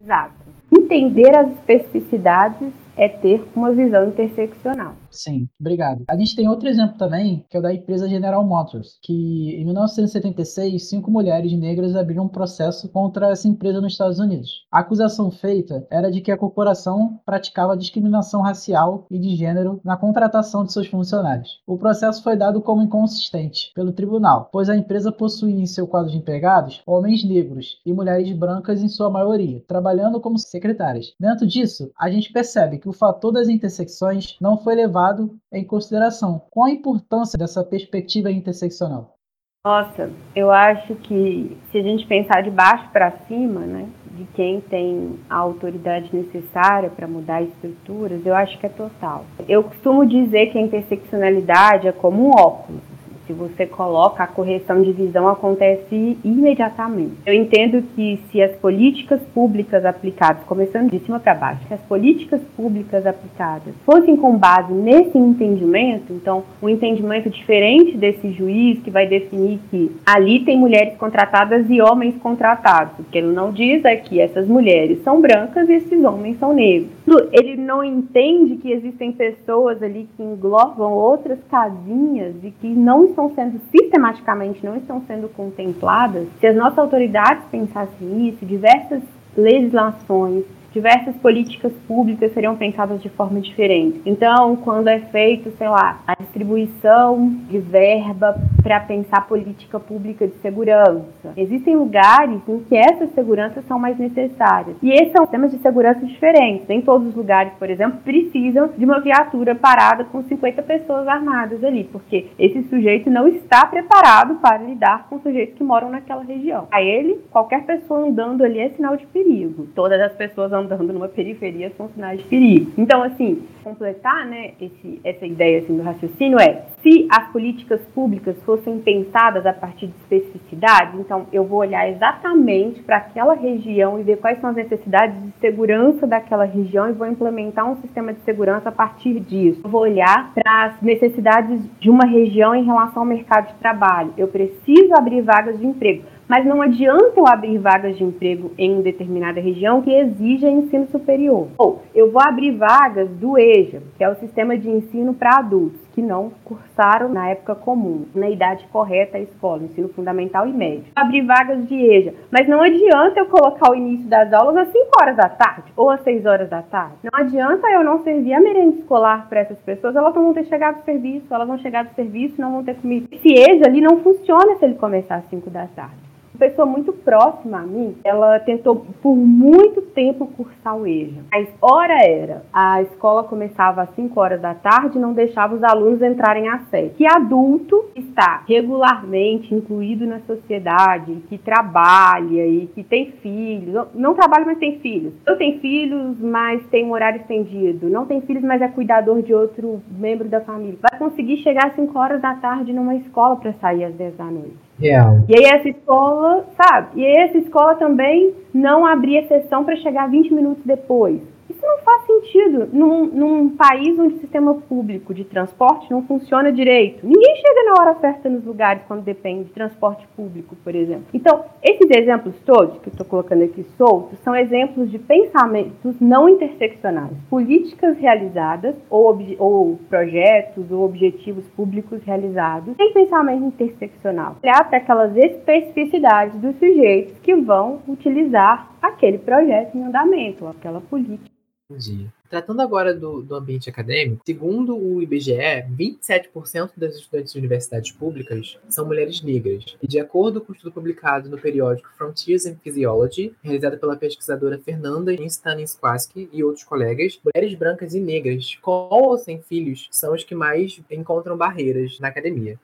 Exato. 0.00 0.34
Entender 0.70 1.36
as 1.36 1.50
especificidades 1.50 2.72
é 2.96 3.08
ter 3.08 3.44
uma 3.54 3.72
visão 3.72 4.08
interseccional. 4.08 4.94
Sim, 5.12 5.48
obrigado. 5.60 6.04
A 6.08 6.16
gente 6.16 6.34
tem 6.34 6.48
outro 6.48 6.68
exemplo 6.68 6.96
também, 6.96 7.44
que 7.50 7.56
é 7.56 7.60
o 7.60 7.62
da 7.62 7.72
empresa 7.72 8.08
General 8.08 8.44
Motors, 8.44 8.98
que 9.02 9.54
em 9.54 9.64
1976, 9.64 10.88
cinco 10.88 11.10
mulheres 11.10 11.52
negras 11.52 11.94
abriram 11.94 12.24
um 12.24 12.28
processo 12.28 12.88
contra 12.88 13.30
essa 13.30 13.46
empresa 13.46 13.80
nos 13.80 13.92
Estados 13.92 14.18
Unidos. 14.18 14.66
A 14.72 14.80
acusação 14.80 15.30
feita 15.30 15.86
era 15.90 16.10
de 16.10 16.22
que 16.22 16.32
a 16.32 16.36
corporação 16.36 17.20
praticava 17.26 17.76
discriminação 17.76 18.40
racial 18.40 19.06
e 19.10 19.18
de 19.18 19.36
gênero 19.36 19.80
na 19.84 19.96
contratação 19.96 20.64
de 20.64 20.72
seus 20.72 20.86
funcionários. 20.86 21.60
O 21.66 21.76
processo 21.76 22.22
foi 22.22 22.36
dado 22.36 22.62
como 22.62 22.82
inconsistente 22.82 23.70
pelo 23.74 23.92
tribunal, 23.92 24.48
pois 24.50 24.70
a 24.70 24.76
empresa 24.76 25.12
possuía 25.12 25.60
em 25.60 25.66
seu 25.66 25.86
quadro 25.86 26.10
de 26.10 26.16
empregados 26.16 26.80
homens 26.86 27.22
negros 27.22 27.80
e 27.84 27.92
mulheres 27.92 28.32
brancas 28.32 28.82
em 28.82 28.88
sua 28.88 29.10
maioria, 29.10 29.62
trabalhando 29.68 30.20
como 30.20 30.38
secretárias. 30.38 31.12
Dentro 31.20 31.46
disso, 31.46 31.90
a 31.98 32.10
gente 32.10 32.32
percebe 32.32 32.78
que 32.78 32.88
o 32.88 32.92
fator 32.92 33.30
das 33.30 33.48
intersecções 33.48 34.36
não 34.40 34.56
foi 34.56 34.74
levado 34.74 35.01
levado 35.02 35.36
em 35.52 35.64
consideração. 35.64 36.42
Qual 36.50 36.66
a 36.66 36.70
importância 36.70 37.38
dessa 37.38 37.64
perspectiva 37.64 38.30
interseccional? 38.30 39.16
Nossa, 39.64 40.10
eu 40.34 40.50
acho 40.50 40.94
que 40.96 41.56
se 41.70 41.78
a 41.78 41.82
gente 41.82 42.06
pensar 42.06 42.42
de 42.42 42.50
baixo 42.50 42.88
para 42.92 43.12
cima, 43.28 43.60
né, 43.60 43.88
de 44.10 44.24
quem 44.34 44.60
tem 44.60 45.18
a 45.30 45.36
autoridade 45.36 46.14
necessária 46.14 46.90
para 46.90 47.06
mudar 47.06 47.42
estruturas, 47.42 48.26
eu 48.26 48.34
acho 48.34 48.58
que 48.58 48.66
é 48.66 48.68
total. 48.68 49.24
Eu 49.48 49.62
costumo 49.62 50.04
dizer 50.04 50.46
que 50.46 50.58
a 50.58 50.62
interseccionalidade 50.62 51.86
é 51.86 51.92
como 51.92 52.26
um 52.26 52.30
óculos 52.30 52.82
se 53.26 53.32
você 53.32 53.66
coloca, 53.66 54.22
a 54.22 54.26
correção 54.26 54.82
de 54.82 54.92
visão 54.92 55.28
acontece 55.28 56.18
imediatamente. 56.24 57.14
Eu 57.26 57.34
entendo 57.34 57.82
que 57.94 58.20
se 58.30 58.42
as 58.42 58.52
políticas 58.56 59.20
públicas 59.34 59.84
aplicadas, 59.84 60.42
começando 60.44 60.90
de 60.90 60.98
cima 61.00 61.20
para 61.20 61.34
baixo, 61.34 61.66
se 61.68 61.74
as 61.74 61.80
políticas 61.82 62.40
públicas 62.56 63.06
aplicadas 63.06 63.74
fossem 63.84 64.16
com 64.16 64.36
base 64.36 64.72
nesse 64.72 65.16
entendimento, 65.16 66.12
então 66.12 66.44
um 66.62 66.68
entendimento 66.68 67.30
diferente 67.30 67.96
desse 67.96 68.32
juiz 68.32 68.80
que 68.80 68.90
vai 68.90 69.06
definir 69.06 69.58
que 69.70 69.94
ali 70.04 70.40
tem 70.44 70.58
mulheres 70.58 70.96
contratadas 70.96 71.68
e 71.68 71.80
homens 71.80 72.16
contratados, 72.16 72.94
porque 72.96 73.18
ele 73.18 73.32
não 73.32 73.52
diz 73.52 73.84
aqui 73.84 74.20
essas 74.20 74.46
mulheres 74.46 75.02
são 75.02 75.20
brancas 75.20 75.68
e 75.68 75.74
esses 75.74 76.04
homens 76.04 76.38
são 76.38 76.52
negros. 76.52 76.90
Ele 77.32 77.56
não 77.56 77.82
entende 77.82 78.56
que 78.56 78.70
existem 78.70 79.12
pessoas 79.12 79.82
ali 79.82 80.08
que 80.16 80.22
englobam 80.22 80.92
outras 80.92 81.38
casinhas 81.50 82.34
e 82.42 82.50
que 82.50 82.68
não 82.68 83.06
estão 83.06 83.34
sendo 83.34 83.60
sistematicamente 83.70 84.64
não 84.64 84.76
estão 84.76 85.02
sendo 85.06 85.28
contempladas, 85.28 86.28
se 86.38 86.46
as 86.46 86.56
nossas 86.56 86.78
autoridades 86.78 87.44
pensassem 87.50 88.28
isso, 88.28 88.46
diversas 88.46 89.02
legislações, 89.36 90.44
diversas 90.72 91.14
políticas 91.16 91.72
públicas 91.86 92.32
seriam 92.32 92.56
pensadas 92.56 93.02
de 93.02 93.08
forma 93.10 93.40
diferente. 93.40 94.00
Então, 94.06 94.56
quando 94.56 94.88
é 94.88 94.98
feito, 94.98 95.50
sei 95.58 95.68
lá, 95.68 96.00
a 96.06 96.14
distribuição 96.14 97.28
de 97.48 97.58
verba 97.58 98.34
para 98.62 98.80
pensar 98.80 99.26
política 99.26 99.78
pública 99.78 100.26
de 100.26 100.34
segurança. 100.36 101.32
Existem 101.36 101.76
lugares 101.76 102.40
em 102.48 102.60
que 102.60 102.76
essas 102.76 103.12
seguranças 103.12 103.64
são 103.66 103.78
mais 103.78 103.98
necessárias. 103.98 104.76
E 104.82 104.90
esses 104.90 105.12
são 105.12 105.24
sistemas 105.24 105.50
de 105.50 105.58
segurança 105.58 106.06
diferentes. 106.06 106.66
Nem 106.68 106.80
todos 106.80 107.08
os 107.08 107.14
lugares, 107.14 107.52
por 107.58 107.68
exemplo, 107.68 107.98
precisam 108.04 108.70
de 108.76 108.84
uma 108.84 109.00
viatura 109.00 109.54
parada 109.54 110.04
com 110.04 110.22
50 110.22 110.62
pessoas 110.62 111.06
armadas 111.06 111.62
ali, 111.62 111.84
porque 111.84 112.28
esse 112.38 112.62
sujeito 112.64 113.10
não 113.10 113.28
está 113.28 113.66
preparado 113.66 114.36
para 114.36 114.58
lidar 114.58 115.06
com 115.08 115.20
sujeitos 115.20 115.56
que 115.56 115.64
moram 115.64 115.90
naquela 115.90 116.22
região. 116.22 116.68
A 116.70 116.80
ele, 116.80 117.20
qualquer 117.30 117.64
pessoa 117.64 118.06
andando 118.06 118.42
ali 118.44 118.58
é 118.58 118.70
sinal 118.70 118.96
de 118.96 119.06
perigo. 119.06 119.66
Todas 119.74 120.00
as 120.00 120.12
pessoas 120.12 120.52
andando 120.52 120.61
numa 120.62 121.08
periferia 121.08 121.72
são 121.76 121.88
sinais 121.90 122.20
de 122.20 122.26
perigo. 122.26 122.72
Então, 122.76 123.02
assim, 123.02 123.42
completar, 123.62 124.26
né, 124.26 124.52
esse, 124.60 125.00
essa 125.04 125.26
ideia 125.26 125.60
assim, 125.60 125.76
do 125.76 125.82
raciocínio 125.82 126.38
é 126.40 126.64
se 126.82 127.06
as 127.10 127.28
políticas 127.30 127.80
públicas 127.94 128.36
fossem 128.44 128.78
pensadas 128.80 129.46
a 129.46 129.52
partir 129.52 129.86
de 129.86 129.94
especificidades, 130.02 130.98
então 130.98 131.26
eu 131.32 131.44
vou 131.44 131.60
olhar 131.60 131.88
exatamente 131.88 132.82
para 132.82 132.96
aquela 132.96 133.34
região 133.34 134.00
e 134.00 134.02
ver 134.02 134.16
quais 134.16 134.40
são 134.40 134.50
as 134.50 134.56
necessidades 134.56 135.20
de 135.22 135.32
segurança 135.40 136.06
daquela 136.06 136.44
região 136.44 136.90
e 136.90 136.92
vou 136.92 137.06
implementar 137.06 137.70
um 137.70 137.80
sistema 137.80 138.12
de 138.12 138.20
segurança 138.22 138.68
a 138.68 138.72
partir 138.72 139.20
disso. 139.20 139.60
Eu 139.62 139.70
vou 139.70 139.82
olhar 139.82 140.32
para 140.34 140.64
as 140.64 140.82
necessidades 140.82 141.60
de 141.78 141.88
uma 141.88 142.04
região 142.04 142.54
em 142.54 142.64
relação 142.64 143.02
ao 143.02 143.08
mercado 143.08 143.48
de 143.48 143.54
trabalho. 143.54 144.12
Eu 144.16 144.28
preciso 144.28 144.92
abrir 144.94 145.22
vagas 145.22 145.58
de 145.58 145.66
emprego 145.66 146.02
mas 146.32 146.46
não 146.46 146.62
adianta 146.62 147.12
eu 147.14 147.28
abrir 147.28 147.58
vagas 147.58 147.94
de 147.98 148.02
emprego 148.02 148.52
em 148.56 148.80
determinada 148.80 149.38
região 149.38 149.82
que 149.82 149.92
exija 149.92 150.48
ensino 150.48 150.86
superior. 150.86 151.48
Ou 151.58 151.82
eu 151.94 152.10
vou 152.10 152.22
abrir 152.22 152.52
vagas 152.52 153.10
do 153.10 153.38
EJA, 153.38 153.82
que 153.98 154.02
é 154.02 154.08
o 154.08 154.14
sistema 154.14 154.56
de 154.56 154.66
ensino 154.66 155.12
para 155.12 155.40
adultos 155.40 155.78
que 155.92 156.00
não 156.00 156.32
cursaram 156.42 157.10
na 157.10 157.28
época 157.28 157.54
comum, 157.54 158.06
na 158.14 158.30
idade 158.30 158.66
correta 158.72 159.18
a 159.18 159.20
escola, 159.20 159.64
ensino 159.64 159.90
fundamental 159.90 160.48
e 160.48 160.54
médio. 160.54 160.84
Abrir 160.96 161.20
vagas 161.20 161.68
de 161.68 161.74
EJA, 161.74 162.14
mas 162.30 162.48
não 162.48 162.62
adianta 162.62 163.20
eu 163.20 163.26
colocar 163.26 163.70
o 163.70 163.74
início 163.74 164.08
das 164.08 164.32
aulas 164.32 164.56
às 164.56 164.72
5 164.72 164.88
horas 165.02 165.16
da 165.18 165.28
tarde 165.28 165.70
ou 165.76 165.90
às 165.90 166.00
6 166.00 166.24
horas 166.24 166.48
da 166.48 166.62
tarde. 166.62 166.94
Não 167.02 167.10
adianta 167.12 167.68
eu 167.68 167.84
não 167.84 168.02
servir 168.02 168.32
a 168.32 168.40
merenda 168.40 168.76
escolar 168.76 169.28
para 169.28 169.40
essas 169.40 169.58
pessoas, 169.58 169.94
elas 169.94 170.14
não 170.14 170.22
vão 170.22 170.32
ter 170.32 170.46
chegado 170.46 170.78
do 170.78 170.84
serviço, 170.86 171.26
elas 171.30 171.46
vão 171.46 171.58
chegar 171.58 171.84
do 171.84 171.94
serviço, 171.94 172.40
não 172.40 172.52
vão 172.52 172.64
ter 172.64 172.76
comida. 172.76 173.06
Esse 173.12 173.34
EJA 173.34 173.66
ali 173.66 173.82
não 173.82 173.98
funciona 173.98 174.56
se 174.56 174.64
ele 174.64 174.76
começar 174.76 175.16
às 175.16 175.26
5 175.26 175.50
da 175.50 175.66
tarde 175.66 176.12
pessoa 176.42 176.66
muito 176.66 176.92
próxima 176.92 177.58
a 177.58 177.62
mim, 177.62 177.94
ela 178.02 178.40
tentou 178.40 178.84
por 179.00 179.14
muito 179.14 179.80
tempo 179.80 180.26
cursar 180.26 180.76
o 180.76 180.84
EJA. 180.84 181.22
Mas 181.30 181.48
hora 181.60 182.04
era, 182.04 182.42
a 182.52 182.82
escola 182.82 183.22
começava 183.22 183.82
às 183.82 183.90
5 183.90 184.18
horas 184.18 184.40
da 184.40 184.52
tarde 184.52 184.98
e 184.98 185.00
não 185.00 185.12
deixava 185.12 185.54
os 185.54 185.62
alunos 185.62 186.02
entrarem 186.02 186.48
às 186.48 186.62
7. 186.68 186.96
Que 186.96 187.06
adulto 187.06 187.84
está 187.94 188.42
regularmente 188.48 189.54
incluído 189.54 190.04
na 190.04 190.18
sociedade, 190.20 191.22
que 191.28 191.38
trabalha 191.38 192.44
e 192.44 192.66
que 192.74 192.82
tem 192.82 193.12
filhos, 193.22 193.86
não 193.94 194.14
trabalha, 194.14 194.44
mas 194.44 194.58
tem 194.58 194.80
filhos. 194.80 195.12
Eu 195.24 195.38
tenho 195.38 195.60
filhos, 195.60 196.18
mas 196.18 196.60
tem 196.70 196.84
um 196.84 196.92
horário 196.92 197.20
estendido. 197.20 197.88
Não 197.88 198.04
tem 198.04 198.20
filhos, 198.22 198.42
mas 198.42 198.60
é 198.60 198.66
cuidador 198.66 199.22
de 199.22 199.32
outro 199.32 199.80
membro 199.88 200.28
da 200.28 200.40
família. 200.40 200.78
Vai 200.90 200.98
conseguir 200.98 201.36
chegar 201.36 201.68
às 201.68 201.76
5 201.76 201.96
horas 201.96 202.20
da 202.20 202.34
tarde 202.34 202.72
numa 202.72 202.96
escola 202.96 203.36
para 203.36 203.52
sair 203.54 203.84
às 203.84 203.94
10 203.94 204.16
da 204.16 204.24
noite. 204.24 204.61
Real. 204.82 205.20
E 205.28 205.36
aí 205.36 205.44
essa 205.44 205.68
escola, 205.68 206.44
sabe? 206.56 207.00
E 207.00 207.06
aí 207.06 207.28
essa 207.28 207.38
escola 207.38 207.76
também 207.76 208.34
não 208.52 208.84
abria 208.84 209.26
sessão 209.28 209.64
para 209.64 209.76
chegar 209.76 210.10
20 210.10 210.34
minutos 210.34 210.64
depois. 210.64 211.20
Não 211.62 211.78
faz 211.78 212.06
sentido 212.06 212.68
num, 212.72 213.06
num, 213.06 213.56
país 213.56 213.96
onde 213.98 214.14
o 214.14 214.18
sistema 214.18 214.54
público 214.54 215.14
de 215.14 215.24
transporte 215.24 215.90
não 215.90 216.02
funciona 216.02 216.50
direito. 216.50 217.06
Ninguém 217.06 217.36
chega 217.36 217.64
na 217.64 217.72
hora 217.80 218.00
certa 218.00 218.28
nos 218.28 218.44
lugares 218.44 218.82
quando 218.88 219.02
depende 219.02 219.44
de 219.44 219.52
transporte 219.52 220.06
público, 220.16 220.56
por 220.64 220.74
exemplo. 220.74 221.06
Então, 221.14 221.44
esses 221.62 221.88
exemplos 221.90 222.34
todos 222.44 222.78
que 222.78 222.88
eu 222.88 222.92
estou 222.92 223.06
colocando 223.06 223.44
aqui 223.44 223.62
soltos 223.76 224.18
são 224.20 224.34
exemplos 224.34 224.90
de 224.90 224.98
pensamentos 224.98 226.00
não 226.00 226.28
interseccionais. 226.28 227.12
Políticas 227.30 227.96
realizadas 227.98 228.74
ou, 228.90 229.16
ou 229.38 229.78
projetos 229.88 230.70
ou 230.70 230.84
objetivos 230.84 231.46
públicos 231.50 232.02
realizados 232.02 232.74
sem 232.76 232.92
pensamento 232.92 233.44
interseccional. 233.44 234.36
Olhar 234.42 234.68
para 234.68 234.78
aquelas 234.78 235.16
especificidades 235.16 236.40
dos 236.40 236.56
sujeitos 236.56 237.18
que 237.20 237.34
vão 237.36 237.80
utilizar 237.86 238.72
aquele 238.82 239.18
projeto 239.18 239.76
em 239.76 239.84
andamento, 239.84 240.46
aquela 240.46 240.80
política. 240.80 241.31
Entendi. 241.70 242.10
Tratando 242.28 242.60
agora 242.60 242.94
do, 242.94 243.22
do 243.22 243.34
ambiente 243.34 243.68
acadêmico, 243.68 244.22
segundo 244.24 244.76
o 244.76 245.02
IBGE, 245.02 245.66
27% 245.70 246.72
das 246.76 246.96
estudantes 246.96 247.32
de 247.32 247.38
universidades 247.38 247.92
públicas 247.92 248.58
são 248.68 248.86
mulheres 248.86 249.22
negras. 249.22 249.76
E 249.82 249.86
de 249.86 249.98
acordo 249.98 250.40
com 250.40 250.52
o 250.52 250.54
estudo 250.54 250.72
publicado 250.72 251.28
no 251.28 251.38
periódico 251.38 251.90
Frontiers 251.96 252.46
in 252.46 252.56
Physiology, 252.56 253.34
realizado 253.42 253.78
pela 253.78 253.96
pesquisadora 253.96 254.58
Fernanda 254.58 255.12
Stanisłaski 255.12 256.28
e 256.32 256.42
outros 256.42 256.64
colegas, 256.64 257.20
mulheres 257.24 257.56
brancas 257.56 257.94
e 257.94 258.00
negras 258.00 258.56
com 258.62 258.88
ou 258.90 259.18
sem 259.18 259.42
filhos 259.42 259.88
são 259.90 260.14
as 260.14 260.24
que 260.24 260.34
mais 260.34 260.80
encontram 260.90 261.36
barreiras 261.36 261.98
na 262.00 262.08
academia. 262.08 262.58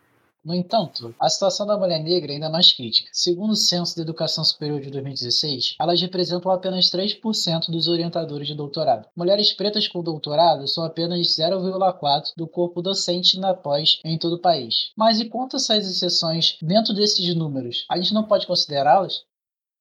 No 0.48 0.54
entanto, 0.54 1.14
a 1.20 1.28
situação 1.28 1.66
da 1.66 1.76
mulher 1.76 2.02
negra 2.02 2.32
é 2.32 2.36
ainda 2.36 2.48
mais 2.48 2.72
crítica. 2.72 3.10
Segundo 3.12 3.50
o 3.50 3.54
Censo 3.54 3.94
da 3.94 4.00
Educação 4.00 4.42
Superior 4.42 4.80
de 4.80 4.90
2016, 4.90 5.76
elas 5.78 6.00
representam 6.00 6.50
apenas 6.50 6.90
3% 6.90 7.70
dos 7.70 7.86
orientadores 7.86 8.48
de 8.48 8.54
doutorado. 8.54 9.06
Mulheres 9.14 9.52
pretas 9.52 9.86
com 9.86 10.02
doutorado 10.02 10.66
são 10.66 10.86
apenas 10.86 11.36
0,4% 11.36 12.32
do 12.34 12.46
corpo 12.48 12.80
docente 12.80 13.38
na 13.38 13.52
pós 13.52 14.00
em 14.02 14.16
todo 14.16 14.36
o 14.36 14.40
país. 14.40 14.90
Mas 14.96 15.20
e 15.20 15.26
quanto 15.26 15.56
a 15.56 15.58
essas 15.58 15.86
exceções 15.86 16.56
dentro 16.62 16.94
desses 16.94 17.34
números? 17.34 17.84
A 17.90 17.98
gente 17.98 18.14
não 18.14 18.24
pode 18.24 18.46
considerá-las? 18.46 19.26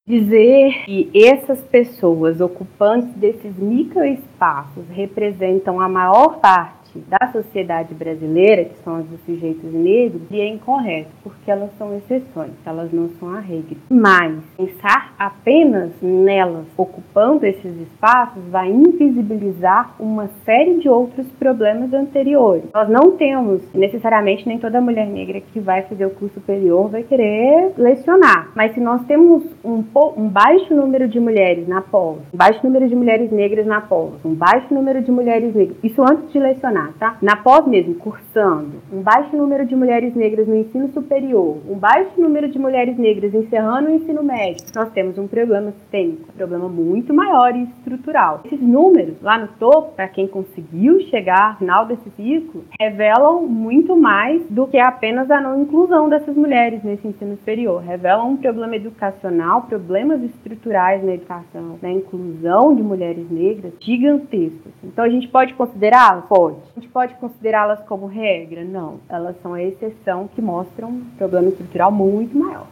Dizer 0.06 0.86
que 0.86 1.12
essas 1.16 1.62
pessoas 1.64 2.42
ocupantes 2.42 3.14
desses 3.16 3.58
microespaços 3.58 4.86
representam 4.90 5.80
a 5.80 5.88
maior 5.88 6.40
parte 6.42 6.87
da 7.08 7.32
sociedade 7.32 7.94
brasileira, 7.94 8.66
que 8.66 8.78
são 8.84 9.00
os 9.00 9.20
sujeitos 9.26 9.74
negros, 9.74 10.22
é 10.32 10.48
incorreto, 10.48 11.10
porque 11.24 11.50
elas 11.50 11.70
são 11.78 11.96
exceções, 11.98 12.52
elas 12.66 12.92
não 12.92 13.10
são 13.20 13.30
a 13.34 13.40
regra. 13.40 13.78
Mas 13.90 14.36
pensar 14.56 15.14
apenas 15.18 15.92
nelas 16.02 16.66
ocupando 16.78 17.46
esses 17.46 17.76
espaços 17.82 18.44
vai 18.50 18.70
invisibilizar 18.70 19.96
uma 20.00 20.30
série 20.46 20.80
de 20.80 20.88
outros 20.88 21.28
problemas 21.40 21.94
anteriores. 21.94 22.66
Nós 22.74 22.90
não 22.90 23.12
temos 23.12 23.62
necessariamente 23.74 24.48
nem 24.48 24.60
toda 24.60 24.80
mulher 24.80 25.08
negra 25.08 25.42
que 25.42 25.60
vai 25.60 25.82
fazer 25.84 26.06
o 26.06 26.12
curso 26.12 26.36
superior 26.36 26.90
vai 26.90 27.04
querer 27.04 27.74
lecionar, 27.78 28.52
mas 28.56 28.74
se 28.74 28.80
nós 28.80 29.04
temos 29.06 29.44
um, 29.64 29.84
um 30.16 30.30
baixo 30.30 30.74
número 30.74 31.08
de 31.08 31.20
mulheres 31.20 31.68
na 31.68 31.82
pós, 31.82 32.20
um 32.34 32.38
baixo 32.38 32.60
número 32.64 32.88
de 32.88 32.96
mulheres 32.96 33.32
negras 33.32 33.66
na 33.66 33.82
pós, 33.82 34.14
um 34.24 34.34
baixo 34.34 34.74
número 34.74 35.02
de 35.02 35.12
mulheres 35.12 35.54
negras, 35.54 35.78
isso 35.84 36.02
antes 36.02 36.32
de 36.32 36.40
lecionar 36.40 36.87
tá? 37.00 37.18
Na 37.22 37.36
pós 37.36 37.66
mesmo, 37.68 37.96
cursando, 37.96 38.82
um 38.92 39.02
baixo 39.02 39.36
número 39.36 39.66
de 39.66 39.76
mulheres 39.76 40.16
negras 40.16 40.48
no 40.48 40.56
ensino 40.56 40.90
superior, 40.94 41.58
um 41.68 41.76
baixo 41.76 42.20
número 42.20 42.50
de 42.50 42.60
mulheres 42.60 42.98
negras 42.98 43.34
encerrando 43.34 43.90
o 43.90 43.94
ensino 43.94 44.24
médio, 44.24 44.66
nós 44.76 44.92
temos 44.92 45.18
um 45.18 45.28
problema 45.28 45.72
sistêmico, 45.72 46.30
um 46.30 46.38
problema 46.38 46.68
muito 46.70 47.14
maior 47.14 47.56
e 47.56 47.64
estrutural. 47.64 48.42
Esses 48.46 48.62
números 48.62 49.22
lá 49.22 49.38
no 49.38 49.48
topo, 49.60 49.94
para 49.96 50.08
quem 50.08 50.28
conseguiu 50.28 51.00
chegar 51.02 51.52
ao 51.52 51.58
final 51.58 51.86
desse 51.86 52.10
ciclo, 52.12 52.64
revelam 52.80 53.44
muito 53.44 53.96
mais 53.96 54.42
do 54.50 54.68
que 54.68 54.78
apenas 54.78 55.30
a 55.32 55.42
não 55.42 55.62
inclusão 55.62 56.10
dessas 56.10 56.36
mulheres 56.36 56.84
nesse 56.84 57.08
ensino 57.08 57.36
superior. 57.38 57.82
Revelam 57.82 58.32
um 58.32 58.38
problema 58.38 58.76
educacional, 58.76 59.64
problemas 59.64 60.22
estruturais 60.24 61.04
na 61.04 61.14
educação, 61.14 61.78
na 61.82 61.92
inclusão 61.92 62.76
de 62.76 62.84
mulheres 62.84 63.30
negras 63.30 63.74
gigantescos. 63.80 64.72
Então 64.84 65.04
a 65.04 65.10
gente 65.10 65.28
pode 65.28 65.54
considerar? 65.54 66.28
Pode 66.28 66.58
gente 66.80 66.90
pode 66.90 67.16
considerá-las 67.16 67.82
como 67.82 68.06
regra? 68.06 68.64
Não. 68.64 69.00
Elas 69.10 69.36
são 69.42 69.54
a 69.54 69.64
exceção 69.64 70.28
que 70.28 70.42
mostram 70.42 70.90
um 70.90 71.06
problema 71.18 71.50
estrutural 71.50 71.92
muito 71.92 72.38
maior. 72.38 72.68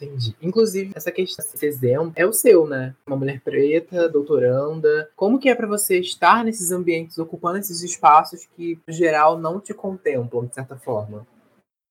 Entendi. 0.00 0.36
Inclusive, 0.40 0.92
essa 0.94 1.10
questão, 1.10 1.44
esse 1.44 1.66
exemplo 1.66 2.12
é 2.14 2.24
o 2.24 2.32
seu, 2.32 2.68
né? 2.68 2.94
Uma 3.06 3.16
mulher 3.16 3.40
preta, 3.40 4.08
doutoranda. 4.08 5.10
Como 5.16 5.40
que 5.40 5.48
é 5.48 5.54
para 5.56 5.66
você 5.66 5.98
estar 5.98 6.44
nesses 6.44 6.70
ambientes, 6.70 7.18
ocupando 7.18 7.58
esses 7.58 7.82
espaços 7.82 8.46
que, 8.54 8.78
no 8.86 8.94
geral, 8.94 9.36
não 9.38 9.60
te 9.60 9.74
contemplam, 9.74 10.46
de 10.46 10.54
certa 10.54 10.76
forma? 10.76 11.26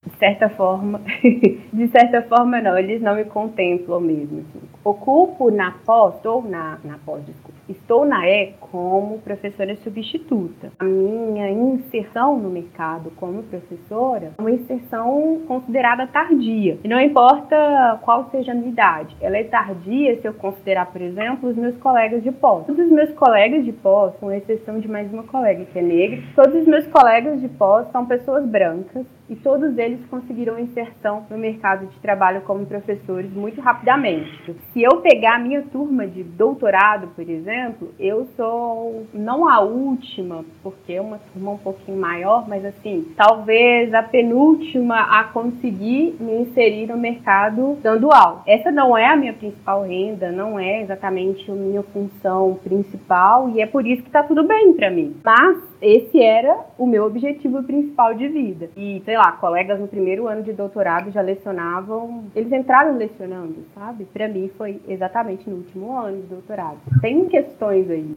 De 0.06 0.17
certa 0.20 0.50
forma, 0.50 1.02
de 1.74 1.88
certa 1.89 2.22
forma 2.22 2.62
não, 2.62 2.78
eles 2.78 3.02
não 3.02 3.15
me 3.15 3.26
contemplam 3.26 4.00
mesmo. 4.00 4.39
Assim. 4.39 4.62
Ocupo 4.86 5.52
na 5.52 5.72
pós, 5.86 6.15
estou 6.15 6.41
na, 6.41 6.80
na 6.84 6.98
pós, 7.00 7.26
desculpa, 7.26 7.57
Estou 7.69 8.06
na 8.06 8.27
E 8.27 8.53
como 8.71 9.19
professora 9.19 9.75
substituta. 9.77 10.71
A 10.80 10.86
minha 10.86 11.49
inserção 11.49 12.39
no 12.39 12.49
mercado 12.49 13.12
como 13.17 13.43
professora 13.43 14.32
é 14.38 14.41
uma 14.41 14.51
inserção 14.51 15.41
considerada 15.47 16.08
tardia. 16.08 16.77
E 16.84 16.88
não 16.88 16.99
importa 16.99 17.99
qual 18.03 18.30
seja 18.32 18.53
a 18.53 18.56
minha 18.56 18.69
idade, 18.69 19.15
ela 19.19 19.38
é 19.38 19.43
tardia 19.43 20.19
se 20.21 20.27
eu 20.27 20.34
considerar, 20.34 20.86
por 20.88 21.01
exemplo, 21.01 21.49
os 21.49 21.58
meus 21.58 21.75
colegas 21.77 22.23
de 22.23 22.32
pós. 22.32 22.65
Todos 22.65 22.86
os 22.86 22.91
meus 22.91 23.12
colegas 23.13 23.65
de 23.65 23.73
pós, 23.73 24.13
com 24.19 24.32
exceção 24.32 24.80
de 24.80 24.88
mais 24.88 25.12
uma 25.12 25.23
colega 25.23 25.65
que 25.65 25.80
é 25.80 25.82
negra, 25.82 26.21
todos 26.36 26.56
os 26.56 26.67
meus 26.67 26.88
colegas 26.88 27.41
de 27.41 27.49
pós 27.49 27.88
são 27.91 28.06
pessoas 28.06 28.45
brancas 28.45 29.06
e 29.30 29.36
todos 29.36 29.77
eles 29.77 29.99
conseguiram 30.10 30.58
inserção 30.58 31.25
no 31.30 31.38
mercado 31.38 31.86
de 31.88 31.99
trabalho 31.99 32.41
como 32.41 32.65
professores 32.65 33.32
muito 33.34 33.60
rapidamente. 33.60 34.56
Se 34.71 34.82
eu 34.82 35.01
pegar 35.01 35.36
a 35.36 35.39
minha 35.39 35.63
turma 35.63 36.08
de 36.08 36.23
doutorado, 36.23 37.10
por 37.10 37.27
exemplo, 37.30 37.57
eu 38.00 38.28
sou 38.36 39.06
não 39.13 39.48
a 39.48 39.60
última, 39.60 40.43
porque 40.63 40.93
é 40.93 41.02
uma 41.02 41.20
turma 41.34 41.52
um 41.52 41.58
pouquinho 41.58 42.00
maior, 42.00 42.48
mas 42.48 42.63
assim, 42.65 43.06
talvez 43.15 43.93
a 43.93 44.04
penúltima 44.04 45.00
a 45.00 45.24
conseguir 45.26 46.15
me 46.20 46.41
inserir 46.41 46.88
no 46.88 46.98
mercado 46.98 47.78
dando 47.82 48.12
aula. 48.12 48.43
Essa 48.48 48.72
não 48.72 48.98
é 48.98 49.06
a 49.06 49.15
minha 49.15 49.34
principal 49.34 49.84
renda, 49.84 50.32
não 50.32 50.60
é 50.60 50.82
exatamente 50.82 51.50
a 51.50 51.54
minha 51.54 51.84
função 51.84 52.60
principal 52.63 53.50
e 53.50 53.62
é 53.62 53.65
por 53.65 53.86
isso 53.86 54.04
que 54.04 54.10
tá 54.10 54.24
tudo 54.24 54.43
bem 54.43 54.74
para 54.74 54.89
mim. 54.89 55.15
Mas 55.24 55.58
esse 55.81 56.21
era 56.21 56.65
o 56.77 56.85
meu 56.85 57.05
objetivo 57.05 57.63
principal 57.63 58.13
de 58.13 58.27
vida. 58.27 58.69
E, 58.75 59.01
sei 59.05 59.17
lá, 59.17 59.31
colegas 59.33 59.79
no 59.79 59.87
primeiro 59.87 60.27
ano 60.27 60.43
de 60.43 60.53
doutorado 60.53 61.11
já 61.11 61.21
lecionavam, 61.21 62.25
eles 62.35 62.51
entraram 62.51 62.97
lecionando, 62.97 63.65
sabe? 63.73 64.05
Para 64.05 64.27
mim 64.27 64.49
foi 64.57 64.81
exatamente 64.87 65.49
no 65.49 65.57
último 65.57 65.97
ano 65.97 66.21
de 66.21 66.27
doutorado. 66.27 66.79
Tem 67.01 67.25
questões 67.27 67.89
aí. 67.89 68.15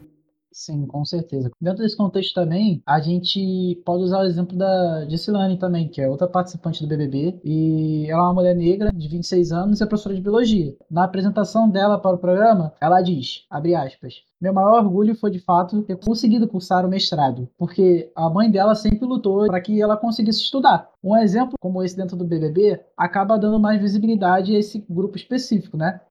Sim, 0.53 0.85
com 0.85 1.05
certeza. 1.05 1.49
Dentro 1.61 1.81
desse 1.81 1.95
contexto 1.95 2.33
também, 2.33 2.83
a 2.85 2.99
gente 2.99 3.81
pode 3.85 4.03
usar 4.03 4.19
o 4.19 4.25
exemplo 4.25 4.57
da 4.57 5.07
Gissilane 5.07 5.57
também, 5.57 5.87
que 5.87 6.01
é 6.01 6.09
outra 6.09 6.27
participante 6.27 6.81
do 6.81 6.87
BBB, 6.89 7.39
e 7.43 8.05
ela 8.09 8.23
é 8.23 8.25
uma 8.25 8.33
mulher 8.33 8.55
negra 8.55 8.91
de 8.91 9.07
26 9.07 9.53
anos 9.53 9.79
e 9.79 9.83
é 9.83 9.87
professora 9.87 10.13
de 10.13 10.21
biologia. 10.21 10.75
Na 10.89 11.05
apresentação 11.05 11.69
dela 11.69 11.97
para 11.97 12.15
o 12.15 12.19
programa, 12.19 12.73
ela 12.81 13.01
diz, 13.01 13.45
abre 13.49 13.75
aspas, 13.75 14.15
meu 14.41 14.53
maior 14.53 14.83
orgulho 14.83 15.15
foi 15.15 15.31
de 15.31 15.39
fato 15.39 15.83
ter 15.83 15.95
conseguido 15.95 16.47
cursar 16.47 16.85
o 16.85 16.89
mestrado, 16.89 17.47
porque 17.57 18.11
a 18.13 18.29
mãe 18.29 18.51
dela 18.51 18.75
sempre 18.75 19.05
lutou 19.05 19.45
para 19.45 19.61
que 19.61 19.81
ela 19.81 19.95
conseguisse 19.95 20.41
estudar. 20.41 20.89
Um 21.01 21.15
exemplo 21.15 21.57
como 21.61 21.81
esse 21.81 21.95
dentro 21.95 22.17
do 22.17 22.25
BBB 22.25 22.81
acaba 22.97 23.37
dando 23.37 23.59
mais 23.59 23.81
visibilidade 23.81 24.53
a 24.55 24.59
esse 24.59 24.83
grupo 24.89 25.15
específico, 25.15 25.77
né? 25.77 26.01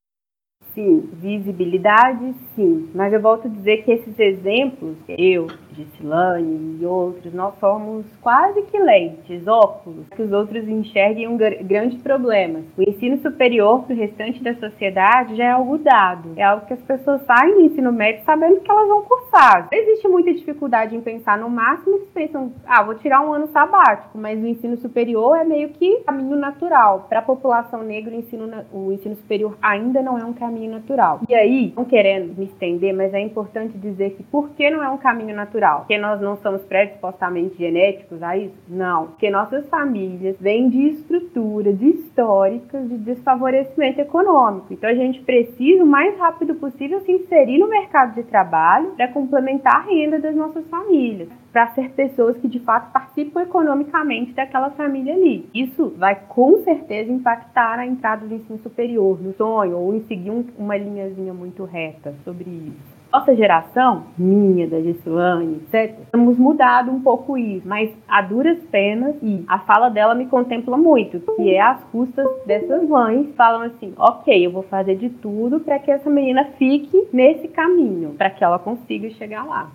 Sim, 0.74 1.08
visibilidade, 1.12 2.32
sim. 2.54 2.88
Mas 2.94 3.12
eu 3.12 3.20
volto 3.20 3.46
a 3.46 3.50
dizer 3.50 3.78
que 3.84 3.90
esses 3.92 4.18
exemplos, 4.18 4.96
eu, 5.08 5.48
Gisilane 5.80 6.78
e 6.80 6.86
outros, 6.86 7.32
nós 7.32 7.54
somos 7.58 8.04
quase 8.20 8.62
que 8.62 8.78
lentes, 8.78 9.46
óculos, 9.46 10.08
que 10.08 10.22
os 10.22 10.32
outros 10.32 10.68
enxerguem 10.68 11.28
um 11.28 11.36
grandes 11.36 12.00
problemas. 12.02 12.64
O 12.76 12.82
ensino 12.82 13.18
superior 13.18 13.82
para 13.82 13.94
o 13.94 13.96
restante 13.96 14.42
da 14.42 14.54
sociedade 14.54 15.36
já 15.36 15.44
é 15.44 15.50
algo 15.50 15.78
dado. 15.78 16.32
É 16.36 16.42
algo 16.42 16.66
que 16.66 16.74
as 16.74 16.82
pessoas 16.82 17.22
saem 17.22 17.54
do 17.54 17.60
ensino 17.62 17.92
médio 17.92 18.24
sabendo 18.24 18.60
que 18.60 18.70
elas 18.70 18.88
vão 18.88 19.02
cursar. 19.02 19.68
Existe 19.72 20.08
muita 20.08 20.32
dificuldade 20.32 20.94
em 20.94 21.00
pensar 21.00 21.38
no 21.38 21.48
máximo, 21.48 21.96
eles 21.96 22.08
pensam, 22.10 22.52
ah, 22.66 22.82
vou 22.82 22.94
tirar 22.94 23.20
um 23.22 23.32
ano 23.32 23.46
sabático, 23.48 24.18
mas 24.18 24.42
o 24.42 24.46
ensino 24.46 24.76
superior 24.76 25.36
é 25.36 25.44
meio 25.44 25.70
que 25.70 26.00
caminho 26.00 26.36
natural. 26.36 27.06
Para 27.08 27.20
a 27.20 27.22
população 27.22 27.82
negra, 27.82 28.14
o 28.14 28.18
ensino, 28.18 28.50
o 28.72 28.92
ensino 28.92 29.16
superior 29.16 29.56
ainda 29.62 30.02
não 30.02 30.18
é 30.18 30.24
um 30.24 30.32
caminho 30.32 30.70
natural. 30.70 31.20
E 31.28 31.34
aí, 31.34 31.72
não 31.76 31.84
querendo 31.84 32.36
me 32.36 32.46
estender, 32.46 32.94
mas 32.94 33.14
é 33.14 33.20
importante 33.20 33.78
dizer 33.78 34.10
que 34.10 34.22
por 34.22 34.50
que 34.50 34.70
não 34.70 34.82
é 34.82 34.88
um 34.88 34.98
caminho 34.98 35.34
natural? 35.34 35.69
Porque 35.78 35.98
nós 35.98 36.20
não 36.20 36.36
somos 36.36 36.62
predispostamente 36.64 37.56
genéticos 37.56 38.22
a 38.22 38.36
isso? 38.36 38.54
Não. 38.68 39.06
Porque 39.08 39.30
nossas 39.30 39.68
famílias 39.68 40.36
vêm 40.40 40.68
de 40.68 40.88
estruturas 40.88 41.80
históricas 41.80 42.88
de 42.88 42.98
desfavorecimento 42.98 44.00
econômico. 44.00 44.72
Então 44.72 44.90
a 44.90 44.94
gente 44.94 45.20
precisa 45.22 45.82
o 45.82 45.86
mais 45.86 46.18
rápido 46.18 46.54
possível 46.54 47.00
se 47.00 47.12
inserir 47.12 47.58
no 47.58 47.68
mercado 47.68 48.14
de 48.14 48.22
trabalho 48.24 48.90
para 48.96 49.08
complementar 49.08 49.76
a 49.76 49.84
renda 49.84 50.18
das 50.18 50.34
nossas 50.34 50.66
famílias 50.68 51.28
para 51.52 51.68
ser 51.68 51.90
pessoas 51.90 52.36
que 52.38 52.48
de 52.48 52.60
fato 52.60 52.92
participam 52.92 53.42
economicamente 53.42 54.32
daquela 54.32 54.70
família 54.70 55.14
ali. 55.14 55.48
Isso 55.52 55.92
vai 55.96 56.14
com 56.28 56.62
certeza 56.62 57.10
impactar 57.10 57.78
a 57.78 57.86
entrada 57.86 58.26
do 58.26 58.34
ensino 58.34 58.58
superior, 58.58 59.20
no 59.20 59.34
sonho, 59.34 59.76
ou 59.76 59.94
em 59.94 60.00
seguir 60.04 60.30
um, 60.30 60.44
uma 60.56 60.76
linhazinha 60.76 61.34
muito 61.34 61.64
reta 61.64 62.14
sobre 62.24 62.48
isso. 62.48 62.99
Nossa 63.12 63.34
geração, 63.34 64.04
minha, 64.16 64.68
da 64.68 64.80
Gessilane, 64.80 65.62
etc., 65.62 65.96
temos 66.12 66.38
mudado 66.38 66.92
um 66.92 67.00
pouco 67.00 67.36
isso, 67.36 67.66
mas 67.66 67.90
a 68.06 68.22
duras 68.22 68.58
penas, 68.70 69.16
e 69.20 69.44
a 69.48 69.58
fala 69.58 69.88
dela 69.88 70.14
me 70.14 70.26
contempla 70.26 70.76
muito, 70.76 71.20
que 71.34 71.50
é 71.52 71.60
as 71.60 71.82
custas 71.84 72.26
dessas 72.46 72.88
mães 72.88 73.34
falam 73.36 73.62
assim: 73.62 73.92
ok, 73.96 74.46
eu 74.46 74.52
vou 74.52 74.62
fazer 74.62 74.94
de 74.94 75.10
tudo 75.10 75.58
para 75.58 75.78
que 75.80 75.90
essa 75.90 76.08
menina 76.08 76.44
fique 76.56 77.08
nesse 77.12 77.48
caminho, 77.48 78.14
para 78.16 78.30
que 78.30 78.44
ela 78.44 78.58
consiga 78.60 79.10
chegar 79.10 79.44
lá. 79.44 79.70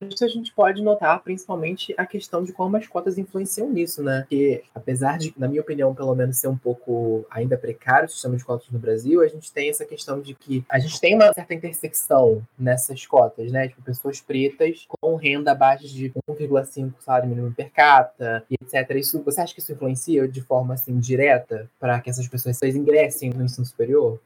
Isso 0.00 0.24
a 0.24 0.28
gente 0.28 0.52
pode 0.52 0.80
notar 0.80 1.20
principalmente 1.22 1.92
a 1.96 2.06
questão 2.06 2.44
de 2.44 2.52
como 2.52 2.76
as 2.76 2.86
cotas 2.86 3.18
influenciam 3.18 3.68
nisso, 3.68 4.00
né? 4.00 4.20
Porque 4.20 4.62
apesar 4.72 5.18
de, 5.18 5.34
na 5.36 5.48
minha 5.48 5.60
opinião, 5.60 5.92
pelo 5.92 6.14
menos 6.14 6.38
ser 6.38 6.46
um 6.46 6.56
pouco 6.56 7.26
ainda 7.28 7.58
precário 7.58 8.06
o 8.06 8.08
sistema 8.08 8.36
de 8.36 8.44
cotas 8.44 8.68
no 8.70 8.78
Brasil, 8.78 9.20
a 9.22 9.26
gente 9.26 9.52
tem 9.52 9.68
essa 9.68 9.84
questão 9.84 10.20
de 10.20 10.34
que 10.34 10.64
a 10.68 10.78
gente 10.78 11.00
tem 11.00 11.16
uma 11.16 11.32
certa 11.32 11.52
intersecção 11.52 12.40
nessas 12.56 13.04
cotas, 13.06 13.50
né? 13.50 13.68
Tipo, 13.68 13.82
pessoas 13.82 14.20
pretas 14.20 14.86
com 15.00 15.16
renda 15.16 15.50
abaixo 15.50 15.88
de 15.88 16.12
1,5 16.28 16.92
salário 17.00 17.28
mínimo 17.28 17.52
per 17.52 17.70
capita 17.72 18.44
e 18.48 18.54
etc. 18.54 18.96
Isso, 18.96 19.20
você 19.24 19.40
acha 19.40 19.52
que 19.52 19.60
isso 19.60 19.72
influencia 19.72 20.28
de 20.28 20.40
forma 20.40 20.74
assim 20.74 20.96
direta 20.98 21.68
para 21.80 22.00
que 22.00 22.08
essas 22.08 22.28
pessoas 22.28 22.62
ingressem 22.62 23.30
no 23.30 23.44
ensino 23.44 23.66
superior? 23.66 24.20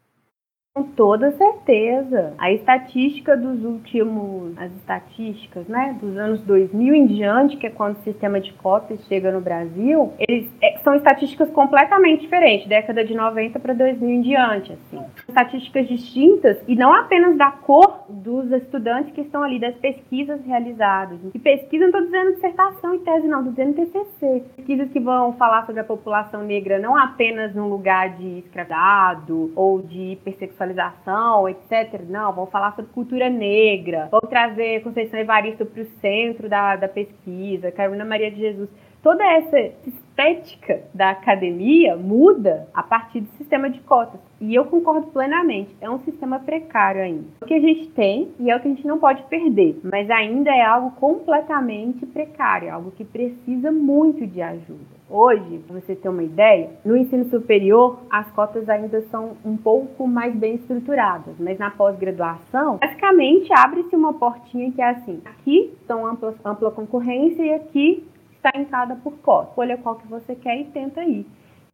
Com 0.75 0.85
toda 0.85 1.33
certeza. 1.33 2.33
A 2.39 2.51
estatística 2.51 3.37
dos 3.37 3.63
últimos, 3.63 4.57
as 4.57 4.75
estatísticas, 4.77 5.69
né, 5.69 5.95
dos 6.01 6.17
anos 6.17 6.41
2000 6.45 6.95
em 6.95 7.07
diante, 7.07 7.59
que 7.59 7.67
é 7.67 7.71
quando 7.71 7.97
o 7.97 8.03
sistema 8.03 8.41
de 8.41 8.55
cotas 8.55 8.99
chega 9.07 9.31
no 9.31 9.43
Brasil, 9.43 10.15
eles 10.19 10.51
é, 10.63 10.79
são 10.79 10.95
estatísticas 10.95 11.51
completamente 11.51 12.23
diferentes, 12.23 12.67
década 12.67 13.05
de 13.05 13.15
90 13.15 13.61
para 13.61 13.75
2000 13.75 14.09
em 14.09 14.23
diante, 14.23 14.73
assim. 14.73 15.05
Estatísticas 15.29 15.87
distintas 15.89 16.57
e 16.67 16.75
não 16.75 16.95
apenas 16.95 17.37
da 17.37 17.51
cor 17.51 18.05
dos 18.09 18.51
estudantes 18.51 19.13
que 19.13 19.21
estão 19.21 19.43
ali, 19.43 19.61
das 19.61 19.75
pesquisas 19.75 20.43
realizadas. 20.47 21.19
E 21.35 21.39
pesquisa, 21.39 21.87
não 21.87 21.91
estou 21.91 22.03
dizendo 22.07 22.33
dissertação 22.33 22.95
e 22.95 23.01
tese, 23.01 23.29
não, 23.29 23.41
estou 23.41 23.53
dizendo 23.53 23.75
TCC. 23.75 24.45
Pesquisas 24.57 24.91
que 24.91 25.01
vão 25.01 25.35
falar 25.35 25.67
sobre 25.67 25.83
a 25.83 25.85
população 25.85 26.43
negra 26.43 26.79
não 26.79 26.97
apenas 26.97 27.55
num 27.55 27.69
lugar 27.69 28.17
de 28.17 28.39
escravizado 28.39 29.53
ou 29.55 29.83
de 29.83 30.13
hipersexualidade 30.13 30.62
sexualização, 30.63 31.49
etc. 31.49 32.01
Não, 32.09 32.33
vão 32.33 32.47
falar 32.47 32.75
sobre 32.75 32.93
cultura 32.93 33.29
negra, 33.29 34.09
vão 34.11 34.21
trazer 34.21 34.83
Conceição 34.83 35.19
Evaristo 35.19 35.67
para 35.67 35.83
o 35.83 35.87
centro 36.01 36.49
da, 36.49 36.77
da 36.77 36.89
pesquisa, 36.89 37.73
Carolina 37.73 38.05
Maria 38.05 38.31
de 38.31 38.39
Jesus. 38.39 38.71
Toda 39.03 39.25
essa 39.25 39.59
estética 39.85 40.85
da 40.95 41.11
academia 41.11 41.97
muda 41.97 42.69
a 42.73 42.85
partir 42.85 43.21
do 43.21 43.31
sistema 43.33 43.69
de 43.69 43.81
cotas. 43.81 44.21
E 44.41 44.55
eu 44.55 44.65
concordo 44.67 45.09
plenamente, 45.09 45.75
é 45.81 45.91
um 45.91 45.99
sistema 46.01 46.39
precário 46.39 47.03
ainda. 47.03 47.25
O 47.43 47.47
que 47.47 47.55
a 47.55 47.61
gente 47.61 47.89
tem 47.89 48.33
e 48.39 48.49
é 48.49 48.57
o 48.57 48.61
que 48.61 48.69
a 48.69 48.71
gente 48.71 48.87
não 48.87 48.99
pode 48.99 49.23
perder, 49.25 49.81
mas 49.83 50.09
ainda 50.09 50.51
é 50.51 50.63
algo 50.63 50.93
completamente 50.93 52.07
precário, 52.07 52.73
algo 52.73 52.93
que 52.93 53.05
precisa 53.05 53.73
muito 53.73 54.25
de 54.25 54.41
ajuda. 54.41 55.02
Hoje, 55.15 55.59
para 55.67 55.79
você 55.79 55.95
ter 55.95 56.09
uma 56.09 56.23
ideia, 56.23 56.71
no 56.83 56.97
ensino 56.97 57.27
superior 57.27 57.99
as 58.09 58.31
cotas 58.31 58.67
ainda 58.67 59.03
são 59.11 59.37
um 59.45 59.59
pouco 59.59 60.09
mais 60.09 60.35
bem 60.35 60.55
estruturadas, 60.55 61.35
mas 61.39 61.59
na 61.59 61.71
pós-graduação, 61.71 62.79
basicamente 62.79 63.53
abre-se 63.53 63.95
uma 63.95 64.15
portinha 64.15 64.73
que 64.73 64.81
é 64.81 64.89
assim: 64.89 65.21
aqui 65.27 65.75
são 65.87 66.07
ampla, 66.07 66.35
ampla 66.43 66.71
concorrência 66.71 67.43
e 67.43 67.53
aqui 67.53 68.09
está 68.35 68.59
entrada 68.59 68.97
por 69.05 69.13
cota. 69.19 69.51
Escolha 69.51 69.77
qual 69.77 69.97
que 69.97 70.07
você 70.09 70.35
quer 70.35 70.59
e 70.59 70.65
tenta 70.65 71.05
ir. 71.05 71.27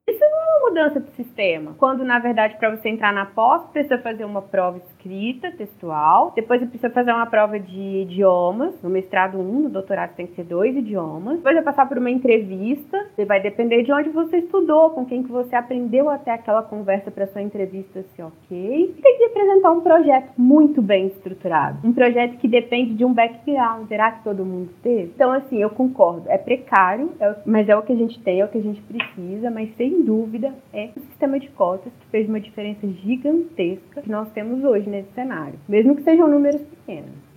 Isso 0.09 0.21
não 0.21 0.39
é 0.39 0.59
uma 0.59 0.69
mudança 0.71 1.01
de 1.01 1.11
sistema. 1.11 1.75
Quando, 1.77 2.03
na 2.03 2.19
verdade, 2.19 2.57
para 2.57 2.75
você 2.75 2.89
entrar 2.89 3.13
na 3.13 3.27
pós, 3.27 3.63
precisa 3.71 3.99
fazer 3.99 4.25
uma 4.25 4.41
prova 4.41 4.79
escrita, 4.79 5.53
textual. 5.53 6.33
Depois 6.35 6.61
você 6.61 6.67
precisa 6.67 6.91
fazer 6.91 7.13
uma 7.13 7.27
prova 7.27 7.61
de 7.61 8.03
idiomas. 8.03 8.75
No 8.83 8.89
mestrado 8.89 9.39
1, 9.39 9.61
no 9.61 9.69
doutorado 9.69 10.15
tem 10.15 10.27
que 10.27 10.35
ser 10.35 10.45
dois 10.45 10.75
idiomas. 10.75 11.37
Depois 11.37 11.57
vai 11.57 11.65
passar 11.65 11.87
por 11.87 11.99
uma 11.99 12.11
entrevista. 12.11 13.07
Você 13.15 13.27
vai 13.27 13.41
depender 13.43 13.83
de 13.83 13.93
onde 13.93 14.09
você 14.09 14.39
estudou, 14.39 14.91
com 14.91 15.05
quem 15.05 15.23
que 15.23 15.31
você 15.31 15.55
aprendeu 15.55 16.09
até 16.09 16.31
aquela 16.31 16.63
conversa 16.63 17.11
para 17.11 17.27
sua 17.27 17.43
entrevista 17.43 18.03
ser 18.17 18.23
ok. 18.23 18.49
E 18.51 19.03
tem 19.03 19.19
que 19.19 19.25
apresentar 19.25 19.73
um 19.73 19.83
projeto 19.83 20.33
muito 20.39 20.81
bem 20.81 21.09
estruturado. 21.09 21.87
Um 21.87 21.93
projeto 21.93 22.39
que 22.39 22.49
depende 22.49 22.95
de 22.95 23.05
um 23.05 23.13
background. 23.13 23.87
Será 23.89 24.13
que 24.13 24.25
todo 24.25 24.45
mundo 24.45 24.71
teve? 24.83 25.13
Então, 25.15 25.33
assim, 25.33 25.59
eu 25.59 25.69
concordo. 25.69 26.25
É 26.29 26.39
precário, 26.39 27.13
é, 27.21 27.37
mas 27.45 27.69
é 27.69 27.77
o 27.77 27.83
que 27.83 27.93
a 27.93 27.97
gente 27.97 28.19
tem, 28.23 28.41
é 28.41 28.45
o 28.45 28.49
que 28.49 28.59
a 28.59 28.63
gente 28.63 28.81
precisa, 28.83 29.51
mas 29.51 29.75
sem 29.77 29.98
sem 29.99 30.05
dúvida, 30.05 30.55
é 30.73 30.91
o 30.97 31.01
sistema 31.01 31.39
de 31.41 31.49
cotas 31.51 31.93
que 31.93 32.07
fez 32.11 32.29
uma 32.29 32.41
diferença 32.41 32.87
gigantesca 32.87 34.03
que 34.03 34.11
nós 34.11 34.31
temos 34.33 34.63
hoje 34.65 34.89
nesse 34.89 35.11
cenário, 35.13 35.59
mesmo 35.69 35.97
que 35.97 36.03
sejam 36.03 36.29
números 36.29 36.63
pequenos. 36.63 37.28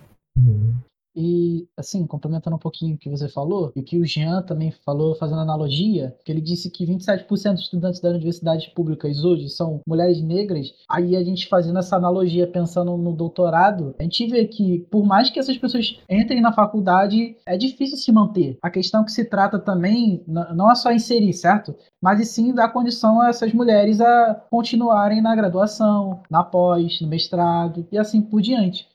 E, 1.14 1.68
assim, 1.76 2.06
complementando 2.06 2.56
um 2.56 2.58
pouquinho 2.58 2.94
o 2.94 2.98
que 2.98 3.10
você 3.10 3.28
falou, 3.28 3.72
e 3.76 3.80
o 3.80 3.84
que 3.84 3.98
o 3.98 4.04
Jean 4.04 4.42
também 4.42 4.70
falou, 4.70 5.14
fazendo 5.14 5.40
analogia, 5.40 6.16
que 6.24 6.32
ele 6.32 6.40
disse 6.40 6.70
que 6.70 6.86
27% 6.86 7.26
dos 7.52 7.62
estudantes 7.62 8.00
das 8.00 8.14
universidades 8.14 8.66
públicas 8.68 9.22
hoje 9.24 9.48
são 9.48 9.80
mulheres 9.86 10.22
negras. 10.22 10.72
Aí 10.88 11.16
a 11.16 11.22
gente 11.22 11.48
fazendo 11.48 11.78
essa 11.78 11.96
analogia, 11.96 12.46
pensando 12.46 12.96
no 12.96 13.12
doutorado, 13.12 13.94
a 13.98 14.02
gente 14.02 14.26
vê 14.26 14.46
que, 14.46 14.86
por 14.90 15.04
mais 15.04 15.28
que 15.30 15.38
essas 15.38 15.58
pessoas 15.58 16.00
entrem 16.08 16.40
na 16.40 16.52
faculdade, 16.52 17.36
é 17.46 17.56
difícil 17.56 17.96
se 17.96 18.10
manter. 18.10 18.56
A 18.62 18.70
questão 18.70 19.04
que 19.04 19.12
se 19.12 19.24
trata 19.24 19.58
também 19.58 20.24
não 20.26 20.70
é 20.70 20.74
só 20.74 20.90
inserir, 20.92 21.32
certo? 21.32 21.74
Mas 22.00 22.20
e 22.20 22.24
sim 22.24 22.54
dar 22.54 22.72
condição 22.72 23.20
a 23.20 23.28
essas 23.28 23.52
mulheres 23.52 24.00
a 24.00 24.34
continuarem 24.50 25.20
na 25.20 25.36
graduação, 25.36 26.20
na 26.30 26.42
pós, 26.42 27.00
no 27.00 27.08
mestrado 27.08 27.86
e 27.92 27.98
assim 27.98 28.22
por 28.22 28.40
diante. 28.40 28.88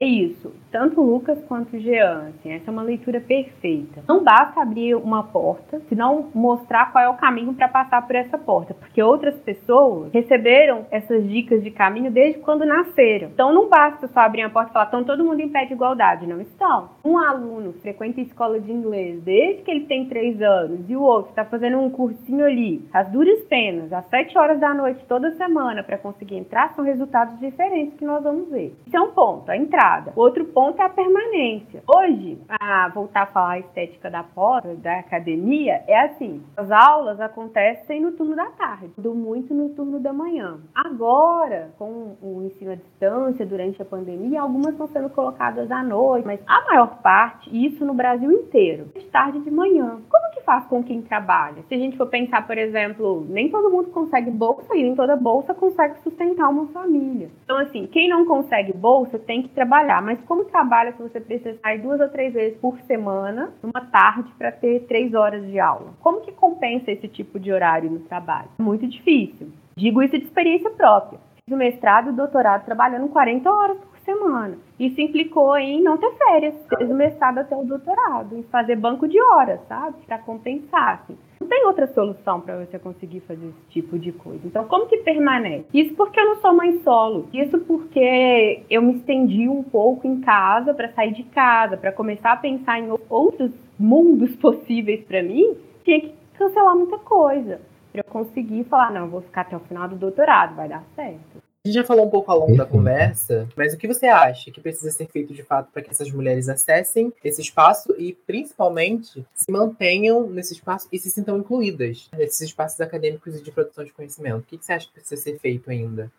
É 0.00 0.06
isso, 0.06 0.52
tanto 0.70 1.00
Lucas 1.00 1.42
quanto 1.46 1.78
Jean, 1.78 2.28
assim, 2.28 2.52
essa 2.52 2.70
é 2.70 2.72
uma 2.72 2.82
leitura 2.82 3.20
perfeita. 3.20 4.02
Não 4.06 4.22
basta 4.22 4.60
abrir 4.60 4.94
uma 4.94 5.22
porta, 5.22 5.80
senão 5.88 6.28
mostrar 6.34 6.92
qual 6.92 7.04
é 7.04 7.08
o 7.08 7.16
caminho 7.16 7.54
para 7.54 7.68
passar 7.68 8.06
por 8.06 8.14
essa 8.14 8.36
porta, 8.36 8.74
porque 8.74 9.02
outras 9.02 9.34
pessoas 9.40 10.12
receberam 10.12 10.86
essas 10.90 11.26
dicas 11.28 11.62
de 11.62 11.70
caminho 11.70 12.10
desde 12.10 12.40
quando 12.40 12.66
nasceram. 12.66 13.28
Então 13.28 13.52
não 13.52 13.68
basta 13.68 14.08
só 14.08 14.20
abrir 14.20 14.42
a 14.42 14.50
porta 14.50 14.70
e 14.70 14.72
falar, 14.72 14.84
estão 14.86 15.04
todo 15.04 15.24
mundo 15.24 15.40
em 15.40 15.48
pé 15.48 15.64
de 15.64 15.72
igualdade, 15.72 16.26
não 16.26 16.40
estão. 16.40 16.90
Um 17.04 17.18
aluno 17.18 17.72
frequenta 17.80 18.20
escola 18.20 18.60
de 18.60 18.70
inglês 18.70 19.22
desde 19.22 19.62
que 19.62 19.70
ele 19.70 19.86
tem 19.86 20.06
três 20.06 20.40
anos 20.42 20.88
e 20.88 20.96
o 20.96 21.02
outro 21.02 21.30
está 21.30 21.44
fazendo 21.44 21.78
um 21.78 21.90
cursinho 21.90 22.44
ali, 22.44 22.86
às 22.92 23.08
duras 23.10 23.40
penas, 23.44 23.92
às 23.92 24.06
sete 24.06 24.36
horas 24.36 24.60
da 24.60 24.74
noite 24.74 25.04
toda 25.08 25.34
semana 25.36 25.82
para 25.82 25.98
conseguir 25.98 26.36
entrar, 26.36 26.74
são 26.74 26.84
resultados 26.84 27.38
diferentes 27.38 27.96
que 27.98 28.04
nós 28.04 28.22
vamos 28.22 28.50
ver. 28.50 28.74
Isso 28.86 28.96
é 28.96 29.00
um 29.00 29.12
ponto, 29.12 29.50
a 29.50 29.56
entrada. 29.56 30.12
Outro 30.14 30.44
ponto 30.44 30.57
é 30.58 30.82
a 30.82 30.88
permanência. 30.88 31.82
Hoje, 31.86 32.36
a 32.48 32.88
voltar 32.88 33.22
a 33.22 33.26
falar 33.26 33.52
a 33.52 33.58
estética 33.60 34.10
da 34.10 34.24
pós, 34.24 34.64
da 34.80 34.98
academia, 34.98 35.84
é 35.86 36.06
assim: 36.06 36.42
as 36.56 36.68
aulas 36.70 37.20
acontecem 37.20 38.00
no 38.00 38.12
turno 38.12 38.34
da 38.34 38.46
tarde, 38.46 38.90
do 38.98 39.14
muito 39.14 39.54
no 39.54 39.68
turno 39.70 40.00
da 40.00 40.12
manhã. 40.12 40.58
Agora, 40.74 41.70
com 41.78 42.16
o 42.20 42.42
ensino 42.42 42.72
à 42.72 42.74
distância 42.74 43.46
durante 43.46 43.80
a 43.80 43.84
pandemia, 43.84 44.40
algumas 44.40 44.72
estão 44.72 44.88
sendo 44.88 45.10
colocadas 45.10 45.70
à 45.70 45.82
noite, 45.82 46.26
mas 46.26 46.40
a 46.44 46.64
maior 46.64 47.00
parte, 47.02 47.48
isso 47.52 47.84
no 47.84 47.94
Brasil 47.94 48.30
inteiro, 48.32 48.86
de 48.96 49.04
tarde 49.06 49.38
e 49.38 49.42
de 49.42 49.50
manhã. 49.52 50.00
Como 50.10 50.32
que 50.32 50.40
faz 50.42 50.66
com 50.66 50.82
quem 50.82 51.02
trabalha? 51.02 51.62
Se 51.68 51.74
a 51.74 51.78
gente 51.78 51.96
for 51.96 52.08
pensar, 52.08 52.44
por 52.46 52.58
exemplo, 52.58 53.24
nem 53.28 53.48
todo 53.48 53.70
mundo 53.70 53.90
consegue 53.90 54.30
bolsa 54.30 54.74
e 54.74 54.82
nem 54.82 54.96
toda 54.96 55.14
bolsa 55.14 55.54
consegue 55.54 56.00
sustentar 56.00 56.48
uma 56.48 56.66
família. 56.66 57.30
Então, 57.44 57.58
assim, 57.58 57.86
quem 57.86 58.08
não 58.08 58.24
consegue 58.24 58.72
bolsa 58.72 59.18
tem 59.18 59.42
que 59.42 59.50
trabalhar, 59.50 60.02
mas 60.02 60.20
como 60.22 60.47
trabalha 60.48 60.92
se 60.92 61.02
você 61.02 61.20
precisa 61.20 61.58
sair 61.60 61.78
duas 61.78 62.00
ou 62.00 62.08
três 62.08 62.32
vezes 62.34 62.58
por 62.58 62.78
semana, 62.80 63.52
numa 63.62 63.84
tarde, 63.86 64.30
para 64.36 64.52
ter 64.52 64.86
três 64.86 65.14
horas 65.14 65.46
de 65.46 65.58
aula? 65.58 65.94
Como 66.00 66.20
que 66.20 66.32
compensa 66.32 66.90
esse 66.90 67.08
tipo 67.08 67.38
de 67.38 67.52
horário 67.52 67.90
no 67.90 68.00
trabalho? 68.00 68.48
Muito 68.58 68.86
difícil. 68.86 69.50
Digo 69.76 70.02
isso 70.02 70.18
de 70.18 70.24
experiência 70.24 70.70
própria. 70.70 71.20
Fiz 71.44 71.54
o 71.54 71.56
mestrado 71.56 72.08
e 72.08 72.12
o 72.12 72.16
doutorado 72.16 72.64
trabalhando 72.64 73.08
40 73.08 73.50
horas 73.50 73.78
por 73.78 73.97
semana. 74.08 74.56
Isso 74.80 74.98
implicou 75.00 75.54
em 75.58 75.82
não 75.82 75.98
ter 75.98 76.10
férias, 76.16 76.54
desde 76.70 76.92
o 76.92 76.96
mestrado 76.96 77.38
até 77.38 77.54
o 77.54 77.64
doutorado, 77.64 78.34
em 78.34 78.42
fazer 78.44 78.76
banco 78.76 79.06
de 79.06 79.20
horas, 79.20 79.60
sabe? 79.68 79.96
Para 80.06 80.18
compensar. 80.18 81.02
Assim. 81.02 81.18
Não 81.38 81.46
tem 81.46 81.66
outra 81.66 81.86
solução 81.88 82.40
para 82.40 82.64
você 82.64 82.78
conseguir 82.78 83.20
fazer 83.20 83.46
esse 83.46 83.70
tipo 83.70 83.98
de 83.98 84.12
coisa. 84.12 84.40
Então, 84.46 84.64
como 84.64 84.86
que 84.86 84.98
permanece? 84.98 85.66
Isso 85.74 85.94
porque 85.94 86.18
eu 86.18 86.26
não 86.26 86.36
sou 86.36 86.54
mãe 86.54 86.80
solo. 86.80 87.28
Isso 87.32 87.58
porque 87.60 88.62
eu 88.70 88.80
me 88.80 88.94
estendi 88.94 89.48
um 89.48 89.62
pouco 89.62 90.06
em 90.06 90.20
casa 90.20 90.72
para 90.72 90.92
sair 90.92 91.12
de 91.12 91.24
casa, 91.24 91.76
para 91.76 91.92
começar 91.92 92.32
a 92.32 92.36
pensar 92.36 92.80
em 92.80 92.88
outros 93.10 93.52
mundos 93.78 94.34
possíveis 94.40 95.04
para 95.04 95.22
mim. 95.22 95.56
Tinha 95.84 96.00
que 96.00 96.14
cancelar 96.38 96.76
muita 96.76 96.98
coisa 96.98 97.60
para 97.92 98.00
eu 98.00 98.04
conseguir 98.04 98.64
falar, 98.64 98.92
não, 98.92 99.02
eu 99.02 99.10
vou 99.10 99.22
ficar 99.22 99.42
até 99.42 99.56
o 99.56 99.60
final 99.60 99.88
do 99.88 99.96
doutorado, 99.96 100.54
vai 100.54 100.68
dar 100.68 100.84
certo. 100.94 101.47
A 101.64 101.68
gente 101.68 101.74
já 101.74 101.84
falou 101.84 102.06
um 102.06 102.10
pouco 102.10 102.30
ao 102.30 102.38
longo 102.38 102.56
da 102.56 102.64
conversa, 102.64 103.48
mas 103.56 103.74
o 103.74 103.76
que 103.76 103.88
você 103.88 104.06
acha 104.06 104.50
que 104.50 104.60
precisa 104.60 104.90
ser 104.92 105.08
feito 105.08 105.34
de 105.34 105.42
fato 105.42 105.72
para 105.72 105.82
que 105.82 105.90
essas 105.90 106.10
mulheres 106.10 106.48
acessem 106.48 107.12
esse 107.22 107.42
espaço 107.42 107.94
e, 107.98 108.14
principalmente, 108.14 109.26
se 109.34 109.50
mantenham 109.50 110.30
nesse 110.30 110.54
espaço 110.54 110.88
e 110.92 110.98
se 110.98 111.10
sintam 111.10 111.36
incluídas 111.36 112.08
nesses 112.16 112.42
espaços 112.42 112.80
acadêmicos 112.80 113.34
e 113.34 113.42
de 113.42 113.50
produção 113.50 113.84
de 113.84 113.92
conhecimento? 113.92 114.38
O 114.38 114.42
que 114.42 114.56
você 114.56 114.72
acha 114.72 114.86
que 114.86 114.92
precisa 114.92 115.20
ser 115.20 115.38
feito 115.40 115.68
ainda? 115.68 116.10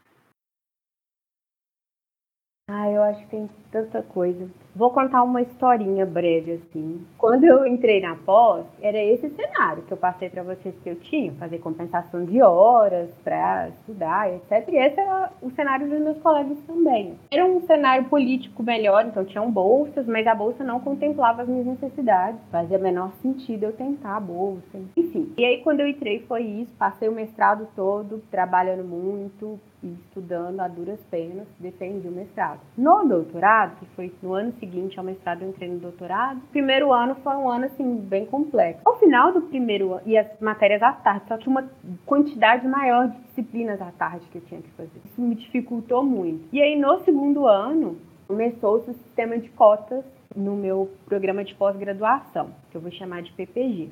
Ah, 2.69 2.91
eu 2.91 3.01
acho 3.01 3.21
que 3.21 3.29
tem 3.31 3.49
tanta 3.71 4.03
coisa. 4.03 4.47
Vou 4.75 4.91
contar 4.91 5.23
uma 5.23 5.41
historinha 5.41 6.05
breve, 6.05 6.53
assim. 6.53 7.05
Quando 7.17 7.43
eu 7.43 7.65
entrei 7.65 8.01
na 8.01 8.15
pós, 8.15 8.65
era 8.81 8.97
esse 8.97 9.29
cenário 9.29 9.83
que 9.83 9.91
eu 9.91 9.97
passei 9.97 10.29
para 10.29 10.43
vocês 10.43 10.75
que 10.83 10.89
eu 10.89 10.95
tinha, 10.95 11.33
fazer 11.33 11.57
compensação 11.59 12.23
de 12.23 12.41
horas 12.41 13.09
para 13.23 13.69
estudar, 13.69 14.31
etc. 14.33 14.67
E 14.69 14.77
esse 14.77 14.99
era 14.99 15.31
o 15.41 15.51
cenário 15.51 15.89
dos 15.89 15.99
meus 15.99 16.17
colegas 16.19 16.57
também. 16.65 17.15
Era 17.31 17.45
um 17.45 17.61
cenário 17.61 18.05
político 18.05 18.63
melhor, 18.63 19.05
então 19.05 19.25
tinham 19.25 19.49
bolsas, 19.51 20.05
mas 20.05 20.25
a 20.27 20.35
bolsa 20.35 20.63
não 20.63 20.79
contemplava 20.79 21.41
as 21.41 21.47
minhas 21.47 21.65
necessidades. 21.65 22.39
Fazia 22.51 22.77
menor 22.77 23.11
sentido 23.21 23.63
eu 23.63 23.73
tentar 23.73 24.17
a 24.17 24.19
bolsa. 24.19 24.79
Enfim. 24.95 25.33
E 25.37 25.45
aí, 25.45 25.61
quando 25.63 25.81
eu 25.81 25.87
entrei, 25.87 26.19
foi 26.27 26.43
isso. 26.43 26.73
Passei 26.77 27.09
o 27.09 27.13
mestrado 27.13 27.67
todo 27.75 28.21
trabalhando 28.29 28.83
muito, 28.83 29.59
e 29.83 29.87
estudando 29.87 30.59
a 30.59 30.67
duras 30.67 30.99
penas, 31.09 31.47
defendi 31.59 32.07
o 32.07 32.11
mestrado. 32.11 32.59
No 32.77 33.05
doutorado, 33.05 33.77
que 33.79 33.85
foi 33.95 34.13
no 34.21 34.33
ano 34.33 34.51
seguinte 34.59 34.97
ao 34.99 35.05
mestrado, 35.05 35.41
eu 35.41 35.49
entrei 35.49 35.69
no 35.69 35.79
doutorado, 35.79 36.37
o 36.37 36.47
primeiro 36.51 36.91
ano 36.93 37.15
foi 37.23 37.35
um 37.35 37.49
ano, 37.49 37.65
assim, 37.65 37.97
bem 37.97 38.25
complexo. 38.25 38.81
Ao 38.85 38.99
final 38.99 39.31
do 39.33 39.41
primeiro 39.43 39.93
ano, 39.93 40.01
e 40.05 40.17
as 40.17 40.27
matérias 40.39 40.81
à 40.81 40.91
tarde, 40.91 41.25
só 41.27 41.37
tinha 41.37 41.51
uma 41.51 41.69
quantidade 42.05 42.67
maior 42.67 43.07
de 43.07 43.17
disciplinas 43.21 43.81
à 43.81 43.91
tarde 43.91 44.25
que 44.31 44.37
eu 44.37 44.41
tinha 44.41 44.61
que 44.61 44.69
fazer. 44.71 45.01
Isso 45.05 45.21
me 45.21 45.35
dificultou 45.35 46.03
muito. 46.03 46.47
E 46.51 46.61
aí, 46.61 46.79
no 46.79 46.99
segundo 47.03 47.47
ano, 47.47 47.97
começou-se 48.27 48.91
o 48.91 48.93
sistema 48.93 49.37
de 49.37 49.49
cotas 49.49 50.03
no 50.35 50.55
meu 50.55 50.89
programa 51.05 51.43
de 51.43 51.55
pós-graduação, 51.55 52.51
que 52.69 52.77
eu 52.77 52.81
vou 52.81 52.91
chamar 52.91 53.23
de 53.23 53.31
PPG. 53.31 53.89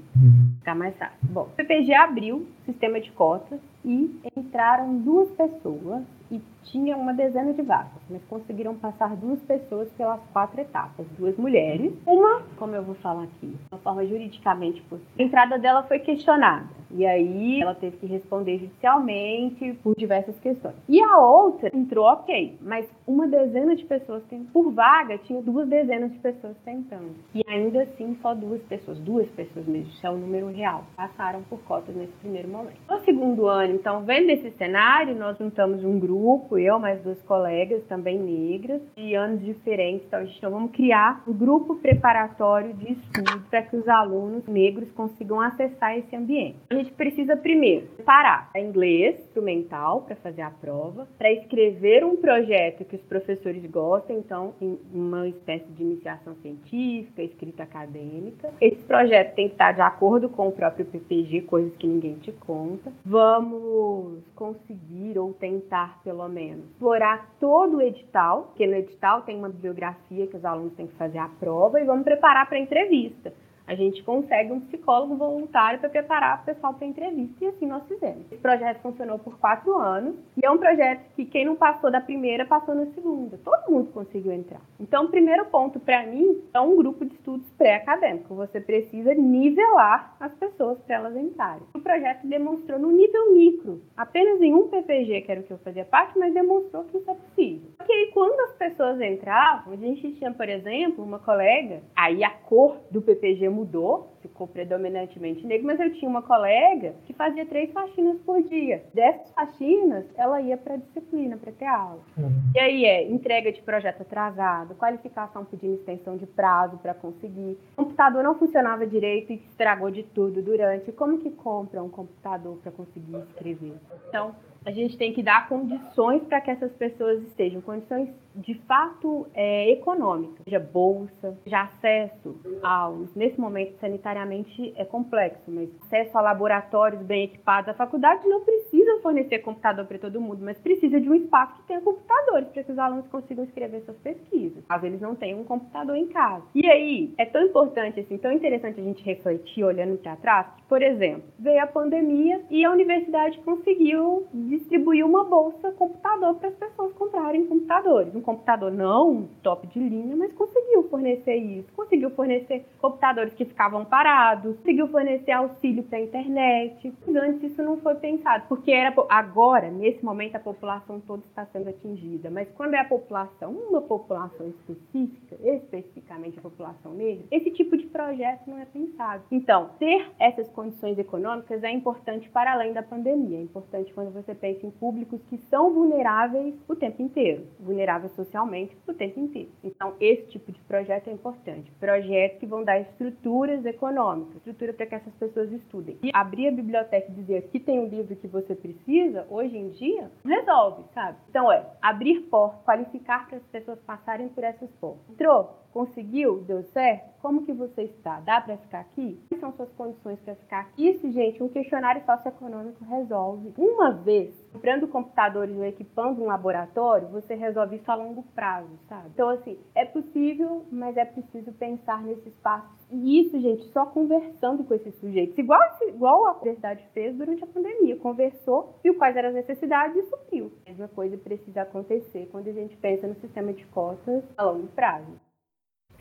Ficar 0.59 0.75
mais 0.75 0.95
fácil. 0.97 1.17
Bom, 1.23 1.43
o 1.43 1.55
PPG 1.55 1.93
abriu 1.93 2.37
o 2.37 2.65
sistema 2.65 2.99
de 2.99 3.11
cotas 3.11 3.59
e 3.83 4.21
entraram 4.35 4.97
duas 4.99 5.29
pessoas 5.31 6.03
e 6.31 6.39
tinha 6.71 6.97
uma 6.97 7.13
dezena 7.13 7.53
de 7.53 7.61
vagas, 7.61 8.01
mas 8.09 8.23
conseguiram 8.25 8.75
passar 8.75 9.15
duas 9.15 9.39
pessoas 9.41 9.89
pelas 9.93 10.19
quatro 10.31 10.59
etapas, 10.61 11.05
duas 11.17 11.35
mulheres. 11.37 11.93
Uma, 12.05 12.41
como 12.57 12.75
eu 12.75 12.83
vou 12.83 12.95
falar 12.95 13.23
aqui, 13.23 13.55
uma 13.71 13.79
forma 13.79 14.05
juridicamente 14.05 14.81
possível. 14.83 15.11
A 15.17 15.23
entrada 15.23 15.57
dela 15.57 15.83
foi 15.83 15.99
questionada 15.99 16.77
e 16.91 17.05
aí 17.05 17.61
ela 17.61 17.75
teve 17.75 17.97
que 17.97 18.05
responder 18.05 18.59
judicialmente 18.59 19.73
por 19.83 19.95
diversas 19.95 20.37
questões. 20.39 20.75
E 20.87 21.01
a 21.01 21.19
outra 21.19 21.69
entrou 21.73 22.05
ok, 22.05 22.57
mas 22.61 22.87
uma 23.05 23.27
dezena 23.27 23.75
de 23.75 23.85
pessoas 23.85 24.23
tem, 24.29 24.43
por 24.45 24.71
vaga 24.71 25.17
tinha 25.19 25.41
duas 25.41 25.67
dezenas 25.67 26.11
de 26.11 26.19
pessoas 26.19 26.55
tentando. 26.63 27.15
E 27.35 27.41
ainda 27.47 27.83
assim 27.83 28.17
só 28.21 28.33
duas 28.33 28.61
pessoas, 28.63 28.99
duas 28.99 29.29
pessoas 29.31 29.65
mesmo, 29.65 29.89
isso 29.89 30.05
é 30.05 30.09
o 30.09 30.17
número 30.17 30.47
real, 30.47 30.83
passaram 30.95 31.41
por 31.43 31.59
cotas 31.59 31.95
nesse 31.95 32.13
primeiro 32.13 32.47
momento. 32.47 32.77
No 32.89 32.99
segundo 33.01 33.47
ano, 33.47 33.75
então, 33.75 34.03
vendo 34.03 34.29
esse 34.29 34.51
cenário, 34.51 35.15
nós 35.15 35.37
juntamos 35.37 35.83
um 35.83 35.99
grupo, 35.99 36.56
eu 36.57 36.79
mais 36.79 37.01
duas 37.01 37.21
colegas 37.23 37.83
também 37.85 38.17
negras, 38.17 38.81
de 38.95 39.15
anos 39.15 39.43
diferentes, 39.43 40.05
então 40.07 40.19
a 40.19 40.25
gente 40.25 40.37
então, 40.37 40.51
vamos 40.51 40.71
criar 40.71 41.23
um 41.27 41.33
grupo 41.33 41.75
preparatório 41.75 42.73
de 42.73 42.93
estudo 42.93 43.41
para 43.49 43.61
que 43.61 43.75
os 43.75 43.87
alunos 43.87 44.45
negros 44.47 44.89
consigam 44.91 45.41
acessar 45.41 45.97
esse 45.97 46.15
ambiente 46.15 46.57
gente 46.87 46.91
precisa 46.93 47.35
primeiro 47.35 47.87
parar 48.05 48.49
a 48.53 48.59
inglês 48.59 49.19
instrumental 49.19 50.01
para 50.01 50.15
fazer 50.15 50.41
a 50.41 50.49
prova, 50.49 51.07
para 51.17 51.31
escrever 51.31 52.03
um 52.03 52.15
projeto 52.15 52.85
que 52.85 52.95
os 52.95 53.01
professores 53.01 53.65
gostam, 53.69 54.17
então 54.17 54.53
uma 54.93 55.27
espécie 55.27 55.69
de 55.71 55.83
iniciação 55.83 56.35
científica, 56.35 57.21
escrita 57.21 57.63
acadêmica. 57.63 58.53
Esse 58.61 58.83
projeto 58.83 59.35
tem 59.35 59.47
que 59.47 59.55
estar 59.55 59.73
de 59.73 59.81
acordo 59.81 60.29
com 60.29 60.47
o 60.47 60.51
próprio 60.51 60.85
PPG, 60.85 61.41
coisas 61.41 61.75
que 61.75 61.87
ninguém 61.87 62.15
te 62.15 62.31
conta. 62.31 62.91
Vamos 63.05 64.23
conseguir 64.35 65.17
ou 65.17 65.33
tentar 65.33 66.01
pelo 66.03 66.27
menos 66.29 66.46
explorar 66.55 67.29
todo 67.39 67.77
o 67.77 67.81
edital, 67.81 68.43
porque 68.43 68.67
no 68.67 68.75
edital 68.75 69.21
tem 69.21 69.37
uma 69.37 69.49
bibliografia 69.49 70.27
que 70.27 70.37
os 70.37 70.45
alunos 70.45 70.73
têm 70.73 70.87
que 70.87 70.95
fazer 70.95 71.17
a 71.17 71.27
prova 71.27 71.79
e 71.79 71.85
vamos 71.85 72.03
preparar 72.03 72.47
para 72.47 72.57
a 72.57 72.61
entrevista 72.61 73.33
a 73.67 73.75
gente 73.75 74.01
consegue 74.03 74.51
um 74.51 74.61
psicólogo 74.61 75.15
voluntário 75.17 75.79
para 75.79 75.89
preparar 75.89 76.41
o 76.41 76.45
pessoal 76.45 76.73
para 76.73 76.85
a 76.85 76.89
entrevista 76.89 77.43
e 77.43 77.47
assim 77.49 77.67
nós 77.67 77.85
fizemos. 77.85 78.31
Esse 78.31 78.41
projeto 78.41 78.79
funcionou 78.81 79.19
por 79.19 79.37
quatro 79.37 79.75
anos 79.77 80.15
e 80.41 80.45
é 80.45 80.49
um 80.49 80.57
projeto 80.57 81.01
que 81.15 81.25
quem 81.25 81.45
não 81.45 81.55
passou 81.55 81.91
da 81.91 81.99
primeira 81.99 82.45
passou 82.45 82.73
na 82.73 82.85
segunda. 82.87 83.37
Todo 83.43 83.69
mundo 83.69 83.91
conseguiu 83.91 84.31
entrar. 84.31 84.61
Então, 84.79 85.05
o 85.05 85.09
primeiro 85.09 85.45
ponto 85.45 85.79
para 85.79 86.05
mim 86.05 86.41
é 86.53 86.59
um 86.61 86.77
grupo 86.77 87.05
de 87.05 87.13
estudos 87.15 87.49
pré-acadêmico. 87.57 88.35
Você 88.35 88.61
precisa 88.61 89.13
nivelar 89.13 90.15
as 90.19 90.33
pessoas 90.35 90.79
para 90.79 90.95
elas 90.95 91.15
entrarem. 91.17 91.63
O 91.73 91.79
projeto 91.79 92.25
demonstrou 92.25 92.79
no 92.79 92.91
nível 92.91 93.33
micro, 93.33 93.81
apenas 93.97 94.41
em 94.41 94.53
um 94.53 94.69
PPG, 94.69 95.21
que 95.21 95.31
era 95.31 95.41
o 95.41 95.43
que 95.43 95.51
eu 95.51 95.57
fazia 95.57 95.83
parte, 95.83 96.17
mas 96.17 96.33
demonstrou 96.33 96.85
que 96.85 96.97
isso 96.97 97.11
é 97.11 97.13
possível. 97.13 97.69
Porque 97.77 97.91
aí, 97.91 98.11
quando 98.13 98.39
as 98.49 98.55
pessoas 98.55 99.01
entravam, 99.01 99.73
a 99.73 99.75
gente 99.75 100.13
tinha, 100.13 100.31
por 100.31 100.47
exemplo, 100.47 101.03
uma 101.03 101.19
colega, 101.19 101.81
aí 101.95 102.23
a 102.23 102.29
cor 102.29 102.77
do 102.89 103.01
PPG 103.01 103.49
mudou, 103.57 104.13
ficou 104.21 104.47
predominantemente 104.47 105.45
negro, 105.45 105.65
mas 105.65 105.79
eu 105.79 105.91
tinha 105.93 106.09
uma 106.09 106.21
colega 106.21 106.93
que 107.05 107.13
fazia 107.13 107.45
três 107.45 107.71
faxinas 107.71 108.19
por 108.21 108.41
dia. 108.43 108.83
Dessas 108.93 109.31
faxinas, 109.31 110.05
ela 110.15 110.39
ia 110.39 110.55
para 110.55 110.75
a 110.75 110.77
disciplina, 110.77 111.37
para 111.37 111.51
ter 111.51 111.65
aula. 111.65 111.99
Uhum. 112.15 112.29
E 112.53 112.59
aí 112.59 112.85
é 112.85 113.09
entrega 113.09 113.51
de 113.51 113.61
projeto 113.61 114.01
atrasado, 114.01 114.75
qualificação 114.75 115.43
pedindo 115.43 115.75
extensão 115.75 116.17
de 116.17 116.27
prazo 116.27 116.77
para 116.77 116.93
conseguir. 116.93 117.57
O 117.73 117.83
computador 117.83 118.23
não 118.23 118.35
funcionava 118.35 118.85
direito 118.85 119.33
e 119.33 119.35
estragou 119.49 119.89
de 119.89 120.03
tudo 120.03 120.41
durante. 120.41 120.91
Como 120.91 121.17
que 121.17 121.31
compra 121.31 121.81
um 121.81 121.89
computador 121.89 122.57
para 122.57 122.71
conseguir 122.71 123.17
escrever? 123.29 123.73
Então, 124.07 124.35
a 124.67 124.71
gente 124.71 124.97
tem 124.97 125.13
que 125.13 125.23
dar 125.23 125.47
condições 125.47 126.21
para 126.23 126.41
que 126.41 126.51
essas 126.51 126.73
pessoas 126.73 127.23
estejam, 127.23 127.61
condições 127.61 128.09
de 128.35 128.53
fato 128.67 129.25
é, 129.33 129.71
econômicas, 129.71 130.43
seja 130.43 130.59
bolsa, 130.59 131.37
já 131.45 131.63
acesso 131.63 132.35
aos, 132.61 133.15
nesse 133.15 133.39
momento 133.39 133.79
sanitariamente 133.79 134.73
é 134.75 134.83
complexo, 134.83 135.41
mas 135.47 135.69
acesso 135.83 136.17
a 136.17 136.21
laboratórios 136.21 137.01
bem 137.01 137.23
equipados. 137.23 137.69
A 137.69 137.73
faculdade 137.73 138.27
não 138.27 138.41
precisa 138.41 138.99
fornecer 139.01 139.39
computador 139.39 139.85
para 139.85 139.97
todo 139.97 140.19
mundo, 140.19 140.43
mas 140.43 140.57
precisa 140.59 140.99
de 140.99 141.09
um 141.09 141.15
espaço 141.15 141.55
que 141.61 141.67
tenha 141.67 141.79
computadores 141.79 142.49
para 142.49 142.63
que 142.63 142.71
os 142.71 142.77
alunos 142.77 143.07
consigam 143.07 143.45
escrever 143.45 143.81
suas 143.83 143.97
pesquisas, 143.99 144.65
caso 144.67 144.85
eles 144.85 144.99
não 144.99 145.15
tenham 145.15 145.39
um 145.39 145.45
computador 145.45 145.95
em 145.95 146.07
casa. 146.07 146.43
E 146.53 146.69
aí, 146.69 147.13
é 147.17 147.25
tão 147.25 147.41
importante, 147.41 148.01
assim, 148.01 148.17
tão 148.17 148.33
interessante 148.33 148.81
a 148.81 148.83
gente 148.83 149.01
refletir 149.03 149.63
olhando 149.63 149.97
para 149.97 150.17
trás, 150.17 150.47
que, 150.57 150.63
por 150.63 150.81
exemplo, 150.81 151.23
veio 151.39 151.63
a 151.63 151.67
pandemia 151.67 152.41
e 152.49 152.65
a 152.65 152.71
universidade 152.71 153.39
conseguiu 153.39 154.27
distribuir 154.57 155.05
uma 155.05 155.23
bolsa 155.23 155.71
computador 155.73 156.35
para 156.35 156.49
as 156.49 156.55
pessoas 156.55 156.93
comprarem 156.93 157.45
computadores. 157.45 158.15
Um 158.15 158.21
computador 158.21 158.71
não 158.71 159.27
top 159.41 159.67
de 159.67 159.79
linha, 159.79 160.15
mas 160.15 160.33
conseguiu 160.33 160.83
fornecer 160.89 161.35
isso. 161.35 161.71
Conseguiu 161.73 162.09
fornecer 162.11 162.65
computadores 162.79 163.33
que 163.33 163.45
ficavam 163.45 163.85
parados, 163.85 164.57
conseguiu 164.57 164.87
fornecer 164.87 165.31
auxílio 165.31 165.83
para 165.83 165.99
a 165.99 166.01
internet. 166.01 166.93
Antes 167.07 167.51
isso 167.51 167.61
não 167.61 167.77
foi 167.77 167.95
pensado, 167.95 168.45
porque 168.47 168.71
era 168.71 168.93
agora, 169.09 169.69
nesse 169.69 170.03
momento, 170.03 170.35
a 170.35 170.39
população 170.39 170.99
toda 171.01 171.23
está 171.27 171.45
sendo 171.47 171.69
atingida. 171.69 172.29
Mas 172.29 172.49
quando 172.51 172.73
é 172.73 172.79
a 172.79 172.85
população, 172.85 173.51
uma 173.51 173.81
população 173.81 174.47
específica, 174.47 175.35
especificamente 175.43 176.39
a 176.39 176.41
população 176.41 176.93
negra, 176.93 177.25
esse 177.31 177.51
tipo 177.51 177.77
de 177.77 177.85
projeto 177.87 178.47
não 178.47 178.59
é 178.59 178.65
pensado. 178.65 179.23
Então, 179.31 179.69
ter 179.79 180.11
essas 180.19 180.49
condições 180.49 180.97
econômicas 180.97 181.63
é 181.63 181.71
importante 181.71 182.29
para 182.29 182.53
além 182.53 182.73
da 182.73 182.83
pandemia. 182.83 183.37
É 183.37 183.41
importante 183.41 183.93
quando 183.93 184.11
você 184.11 184.33
pensa 184.33 184.46
em 184.49 184.71
públicos 184.71 185.21
que 185.29 185.37
são 185.49 185.73
vulneráveis 185.73 186.55
o 186.67 186.75
tempo 186.75 187.01
inteiro, 187.01 187.47
vulneráveis 187.59 188.11
socialmente 188.13 188.75
o 188.87 188.93
tempo 188.93 189.19
inteiro. 189.19 189.49
Então, 189.63 189.93
esse 189.99 190.27
tipo 190.27 190.51
de 190.51 190.59
projeto 190.61 191.09
é 191.09 191.13
importante. 191.13 191.71
Projetos 191.79 192.39
que 192.39 192.45
vão 192.45 192.63
dar 192.63 192.79
estruturas 192.79 193.65
econômicas, 193.65 194.35
estrutura 194.37 194.73
para 194.73 194.85
que 194.85 194.95
essas 194.95 195.13
pessoas 195.15 195.51
estudem. 195.51 195.97
E 196.03 196.11
abrir 196.13 196.47
a 196.47 196.51
biblioteca 196.51 197.11
e 197.11 197.15
dizer 197.15 197.49
que 197.49 197.59
tem 197.59 197.79
um 197.79 197.87
livro 197.87 198.15
que 198.15 198.27
você 198.27 198.55
precisa, 198.55 199.25
hoje 199.29 199.57
em 199.57 199.69
dia, 199.69 200.11
resolve, 200.23 200.83
sabe? 200.93 201.17
Então, 201.29 201.51
é 201.51 201.65
abrir 201.81 202.21
portas, 202.21 202.63
qualificar 202.63 203.27
para 203.27 203.37
as 203.37 203.43
pessoas 203.45 203.79
passarem 203.81 204.29
por 204.29 204.43
essas 204.43 204.69
portas. 204.79 205.09
Entrou? 205.09 205.66
Conseguiu? 205.71 206.41
Deu 206.41 206.63
certo? 206.73 207.17
Como 207.21 207.45
que 207.45 207.53
você 207.53 207.83
está? 207.83 208.19
Dá 208.21 208.39
para 208.39 208.57
ficar 208.57 208.79
aqui? 208.79 209.19
Quais 209.27 209.41
são 209.41 209.51
suas 209.53 209.71
condições 209.73 210.19
para 210.21 210.35
ficar 210.35 210.59
aqui? 210.61 210.89
Isso, 210.89 211.11
gente, 211.11 211.41
um 211.43 211.49
questionário 211.49 212.03
socioeconômico 212.05 212.83
resolve. 212.85 213.53
Uma 213.57 213.91
vez, 213.91 214.33
comprando 214.53 214.87
computadores 214.87 215.55
ou 215.55 215.65
equipando 215.65 216.21
um 216.21 216.27
laboratório, 216.27 217.07
você 217.09 217.35
resolve 217.35 217.77
isso 217.77 217.91
a 217.91 217.95
longo 217.95 218.23
prazo, 218.35 218.69
sabe? 218.87 219.09
Então, 219.13 219.29
assim, 219.29 219.57
é 219.75 219.85
possível, 219.85 220.65
mas 220.71 220.95
é 220.95 221.05
preciso 221.05 221.51
pensar 221.53 222.01
nesse 222.03 222.29
espaço. 222.29 222.67
E 222.91 223.21
isso, 223.21 223.39
gente, 223.39 223.63
só 223.73 223.85
conversando 223.85 224.63
com 224.63 224.73
esses 224.73 224.95
sujeitos. 224.95 225.37
Igual, 225.37 225.59
igual 225.87 226.25
a 226.27 226.31
universidade 226.33 226.87
fez 226.93 227.15
durante 227.15 227.43
a 227.43 227.47
pandemia. 227.47 227.97
Conversou, 227.97 228.75
viu 228.83 228.95
quais 228.95 229.15
eram 229.15 229.29
as 229.29 229.35
necessidades 229.35 229.97
e 229.97 230.09
supriu. 230.09 230.51
A 230.65 230.69
mesma 230.69 230.87
coisa 230.87 231.17
precisa 231.17 231.63
acontecer 231.63 232.29
quando 232.31 232.47
a 232.47 232.53
gente 232.53 232.77
pensa 232.77 233.07
no 233.07 233.15
sistema 233.15 233.51
de 233.51 233.65
cotas 233.67 234.23
a 234.37 234.43
longo 234.43 234.67
prazo. 234.67 235.26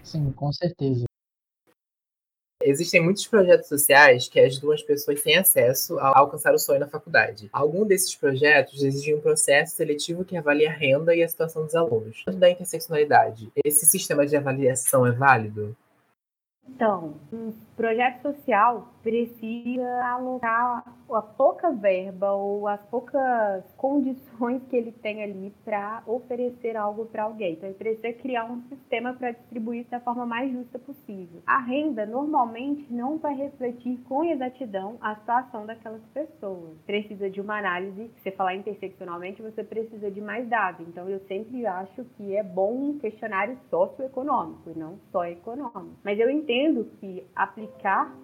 Sim, 0.07 0.31
com 0.31 0.53
certeza. 0.53 1.05
Existem 2.63 3.03
muitos 3.03 3.27
projetos 3.27 3.69
sociais 3.69 4.29
que 4.29 4.39
ajudam 4.39 4.71
as 4.71 4.83
pessoas 4.83 5.21
sem 5.21 5.37
acesso 5.37 5.99
a 5.99 6.17
alcançar 6.17 6.55
o 6.55 6.59
sonho 6.59 6.79
na 6.79 6.89
faculdade. 6.89 7.49
Algum 7.53 7.85
desses 7.85 8.15
projetos 8.15 8.83
exigem 8.83 9.17
um 9.17 9.21
processo 9.21 9.75
seletivo 9.75 10.25
que 10.25 10.37
avalia 10.37 10.71
a 10.71 10.73
renda 10.73 11.15
e 11.15 11.23
a 11.23 11.29
situação 11.29 11.65
dos 11.65 11.75
alunos. 11.75 12.25
Da 12.39 12.49
interseccionalidade, 12.49 13.51
esse 13.65 13.85
sistema 13.85 14.25
de 14.25 14.37
avaliação 14.37 15.05
é 15.05 15.11
válido? 15.11 15.77
Então, 16.69 17.15
projeto 17.77 18.23
social 18.23 18.89
precisa 19.03 20.05
alocar 20.05 20.83
a 21.09 21.23
pouca 21.23 21.71
verba 21.71 22.33
ou 22.33 22.67
as 22.67 22.81
poucas 22.87 23.63
condições 23.77 24.61
que 24.69 24.75
ele 24.75 24.91
tem 24.91 25.23
ali 25.23 25.55
para 25.65 26.03
oferecer 26.07 26.77
algo 26.77 27.07
para 27.07 27.23
alguém. 27.23 27.53
Então, 27.53 27.69
ele 27.69 27.79
precisa 27.79 28.13
criar 28.15 28.51
um 28.51 28.63
sistema 28.63 29.13
para 29.13 29.31
distribuir 29.31 29.83
isso 29.83 29.91
da 29.91 30.01
forma 30.01 30.27
mais 30.27 30.51
justa 30.51 30.79
possível. 30.81 31.41
A 31.47 31.61
renda 31.61 32.05
normalmente 32.05 32.93
não 32.93 33.19
vai 33.19 33.37
refletir 33.37 33.99
com 34.09 34.25
exatidão 34.25 34.97
a 35.01 35.15
situação 35.15 35.65
daquelas 35.65 36.03
pessoas. 36.13 36.77
Precisa 36.85 37.31
de 37.31 37.41
uma 37.41 37.59
análise, 37.59 38.11
se 38.17 38.23
você 38.23 38.33
falar 38.33 38.57
interseccionalmente, 38.57 39.41
você 39.41 39.63
precisa 39.63 40.11
de 40.11 40.21
mais 40.21 40.49
dados. 40.49 40.89
Então, 40.89 41.09
eu 41.09 41.21
sempre 41.29 41.65
acho 41.65 42.05
que 42.17 42.35
é 42.35 42.43
bom 42.43 42.73
um 42.73 42.99
questionário 42.99 43.57
socioeconômico 43.71 44.71
e 44.71 44.79
não 44.79 44.99
só 45.13 45.25
econômico. 45.27 45.97
Mas 46.03 46.19
eu 46.19 46.29
entendo 46.29 46.91
que 46.99 47.25
aplicar 47.37 47.66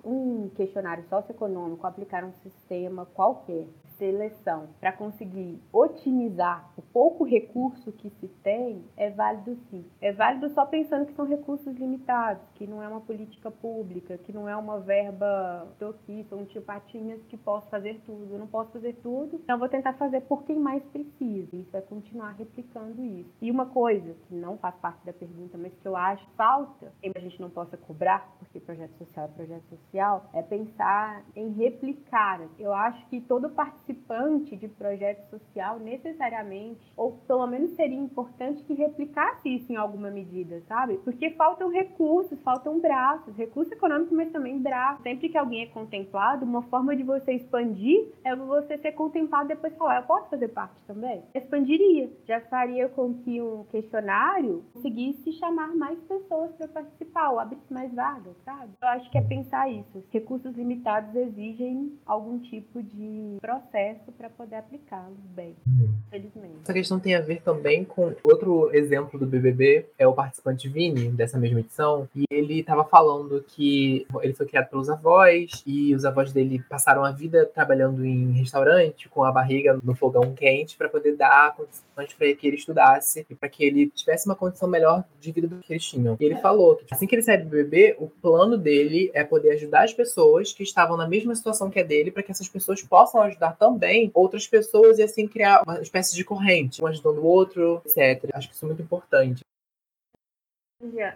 um 0.05 0.49
questionário 0.51 1.05
socioeconômico, 1.05 1.87
aplicar 1.87 2.25
um 2.25 2.33
sistema 2.43 3.07
qualquer 3.07 3.67
seleção 3.99 4.69
para 4.81 4.93
conseguir 4.93 5.61
otimizar 5.73 6.71
o 6.77 6.83
pouco 6.83 7.25
recurso 7.25 7.93
que 7.93 8.11
se 8.21 8.29
tem 8.43 8.85
é 8.97 9.11
válido 9.11 9.57
sim. 9.71 9.85
É 10.01 10.13
válido 10.13 10.49
só 10.51 10.67
pensando 10.67 11.07
que 11.07 11.15
são 11.15 11.27
recursos 11.27 11.75
limitados, 11.77 12.43
que 12.55 12.67
não 12.67 12.83
é 12.83 12.89
uma 12.89 13.01
política 13.01 13.51
pública, 13.51 14.19
que 14.19 14.33
não 14.33 14.49
é 14.49 14.57
uma 14.57 14.81
verba 14.81 15.69
tô 15.79 15.91
aqui, 15.91 16.25
são 16.29 16.45
tio 16.47 16.63
patinhas 16.63 17.21
que 17.29 17.37
posso 17.37 17.69
fazer 17.69 18.01
tudo. 18.07 18.33
Eu 18.33 18.39
não 18.39 18.47
posso 18.47 18.71
fazer 18.73 18.95
tudo, 19.03 19.37
então 19.37 19.59
vou 19.59 19.69
tentar 19.69 19.95
fazer 19.95 20.23
por 20.23 20.45
quem 20.45 20.59
mais 20.59 20.83
precisa. 20.85 21.57
Isso 21.57 21.77
é 21.77 21.81
continuar 21.81 22.33
replicando 22.33 23.03
isso. 23.03 23.31
E 23.41 23.51
uma 23.51 23.67
coisa 23.67 24.15
que 24.29 24.35
não 24.35 24.57
faz 24.59 24.75
parte 24.77 25.05
da 25.05 25.13
pergunta, 25.13 25.59
mas 25.59 25.73
que 25.75 25.87
eu 25.87 25.97
acho 25.97 26.25
falta, 26.37 26.93
e 27.03 27.11
a 27.15 27.21
gente 27.21 27.41
não 27.41 27.51
possa 27.51 27.77
cobrar, 27.77 28.35
porque 28.39 28.61
projeto 28.61 28.97
social 28.99 29.27
é 29.27 29.29
projeto 29.29 29.65
social, 29.69 30.31
é 30.33 30.43
pensar 30.43 31.25
em 31.35 31.51
replicar. 31.53 32.41
Eu 32.59 32.73
acho 32.73 33.07
que 33.09 33.21
todo 33.21 33.51
participante 33.51 33.82
participante 33.83 34.57
de 34.57 34.69
projeto 34.69 35.29
social 35.29 35.79
necessariamente, 35.79 36.81
ou 36.97 37.13
pelo 37.27 37.47
menos 37.47 37.73
seria 37.73 37.99
importante 37.99 38.63
que 38.65 38.75
replicasse 38.75 39.49
isso 39.49 39.73
em 39.73 39.77
alguma 39.77 40.11
medida, 40.11 40.63
sabe? 40.69 40.99
Porque 40.99 41.31
faltam 41.31 41.69
recursos, 41.69 42.41
faltam 42.43 42.79
braços, 42.79 43.37
recurso 43.37 43.73
econômico, 43.73 44.15
mas 44.15 44.31
também 44.31 44.59
braços. 44.59 45.03
Sempre 45.03 45.29
que 45.29 45.39
alguém 45.39 45.63
é 45.63 45.67
contemplado, 45.67 46.45
uma 46.45 46.63
forma 46.63 46.95
de 46.95 47.03
você 47.03 47.33
expandir 47.33 48.09
é 48.25 48.35
você 48.35 48.79
ser 48.79 48.93
contemplado 48.93 49.47
e 49.47 49.55
depois 49.55 49.75
falar, 49.77 50.01
eu 50.01 50.07
posso 50.07 50.31
fazer 50.31 50.49
parte 50.49 50.81
também? 50.87 51.23
Expandiria. 51.35 52.11
Já 52.27 52.41
faria 52.43 52.89
com 52.89 53.15
que 53.15 53.41
um 53.41 53.65
questionário 53.65 54.65
conseguisse 54.73 55.33
chamar 55.33 55.75
mais 55.75 55.99
pessoas 56.01 56.53
para 56.53 56.69
participar, 56.69 57.31
ou 57.31 57.41
abrisse 57.41 57.73
mais 57.73 57.93
vagas, 57.93 58.37
sabe? 58.45 58.73
Eu 58.81 58.89
acho 58.89 59.11
que 59.11 59.19
é 59.19 59.23
pensar 59.23 59.71
isso. 59.71 60.05
Recursos 60.11 60.55
limitados 60.55 61.15
exigem 61.15 61.99
algum 62.07 62.39
tipo 62.39 62.83
de 62.83 63.39
processo 63.41 63.72
processo 63.73 64.13
para 64.13 64.29
poder 64.29 64.57
aplicá-los 64.57 65.19
bem, 65.35 65.57
uhum. 65.67 65.95
felizmente. 66.11 66.57
Essa 66.63 66.73
questão 66.75 67.01
tem 67.01 67.15
a 67.15 67.21
ver 67.21 67.41
também 67.41 67.85
com 67.85 68.15
outro 68.25 68.71
exemplo 68.75 69.19
do 69.19 69.27
BBB, 69.27 69.87
é 69.99 70.07
o 70.07 70.13
participante 70.13 70.69
Vini, 70.69 71.09
dessa 71.09 71.39
mesma 71.39 71.61
edição, 71.61 72.07
e 72.15 72.25
ele 72.31 72.61
estava 72.61 72.85
falando 72.85 73.43
que 73.49 74.07
ele 74.23 74.35
foi 74.35 74.47
criado 74.47 74.69
pelos 74.69 74.91
avós, 74.91 75.63
e 75.67 75.95
os 75.95 76.05
avós 76.05 76.33
dele 76.33 76.63
passaram 76.69 77.03
a 77.03 77.11
vida 77.11 77.47
trabalhando 77.47 78.05
em 78.05 78.33
restaurante, 78.33 79.09
com 79.09 79.25
a 79.25 79.33
barriga 79.33 79.79
no 79.83 79.95
fogão 79.95 80.35
quente, 80.35 80.77
para 80.77 80.89
poder 80.89 81.17
dar 81.17 81.57
condições 81.57 82.13
para 82.15 82.35
que 82.35 82.47
ele 82.47 82.57
estudasse 82.57 83.27
e 83.29 83.35
para 83.35 83.49
que 83.49 83.65
ele 83.65 83.89
tivesse 83.89 84.27
uma 84.27 84.37
condição 84.37 84.69
melhor 84.69 85.05
de 85.19 85.33
vida 85.33 85.49
do 85.49 85.59
que 85.59 85.73
eles 85.73 85.85
tinham. 85.85 86.17
E 86.21 86.25
ele 86.25 86.37
falou 86.37 86.77
que 86.77 86.93
assim 86.93 87.07
que 87.07 87.15
ele 87.15 87.23
saiu 87.23 87.45
do 87.45 87.51
BBB, 87.51 87.97
o 87.99 88.09
plano 88.09 88.59
dele 88.59 89.11
é 89.15 89.25
poder 89.25 89.53
ajudar 89.53 89.85
as 89.85 89.95
pessoas 89.95 90.53
que 90.53 90.63
estavam 90.63 90.97
na 90.97 91.09
mesma 91.09 91.35
situação 91.35 91.71
que 91.71 91.81
a 91.81 91.83
dele, 91.83 92.11
para 92.11 92.23
que 92.23 92.31
essas 92.31 92.49
pessoas 92.49 92.83
possam 92.83 93.23
ajudar 93.23 93.57
também 93.63 94.11
outras 94.13 94.45
pessoas 94.49 94.99
e 94.99 95.05
assim 95.05 95.29
criar 95.29 95.63
uma 95.63 95.81
espécie 95.81 96.17
de 96.17 96.25
corrente, 96.25 96.83
um 96.83 96.87
ajudando 96.89 97.19
o 97.19 97.27
outro, 97.27 97.81
etc. 97.87 98.29
Acho 98.35 98.49
que 98.49 98.57
isso 98.57 98.65
é 98.65 98.67
muito 98.67 98.83
importante. 98.83 99.45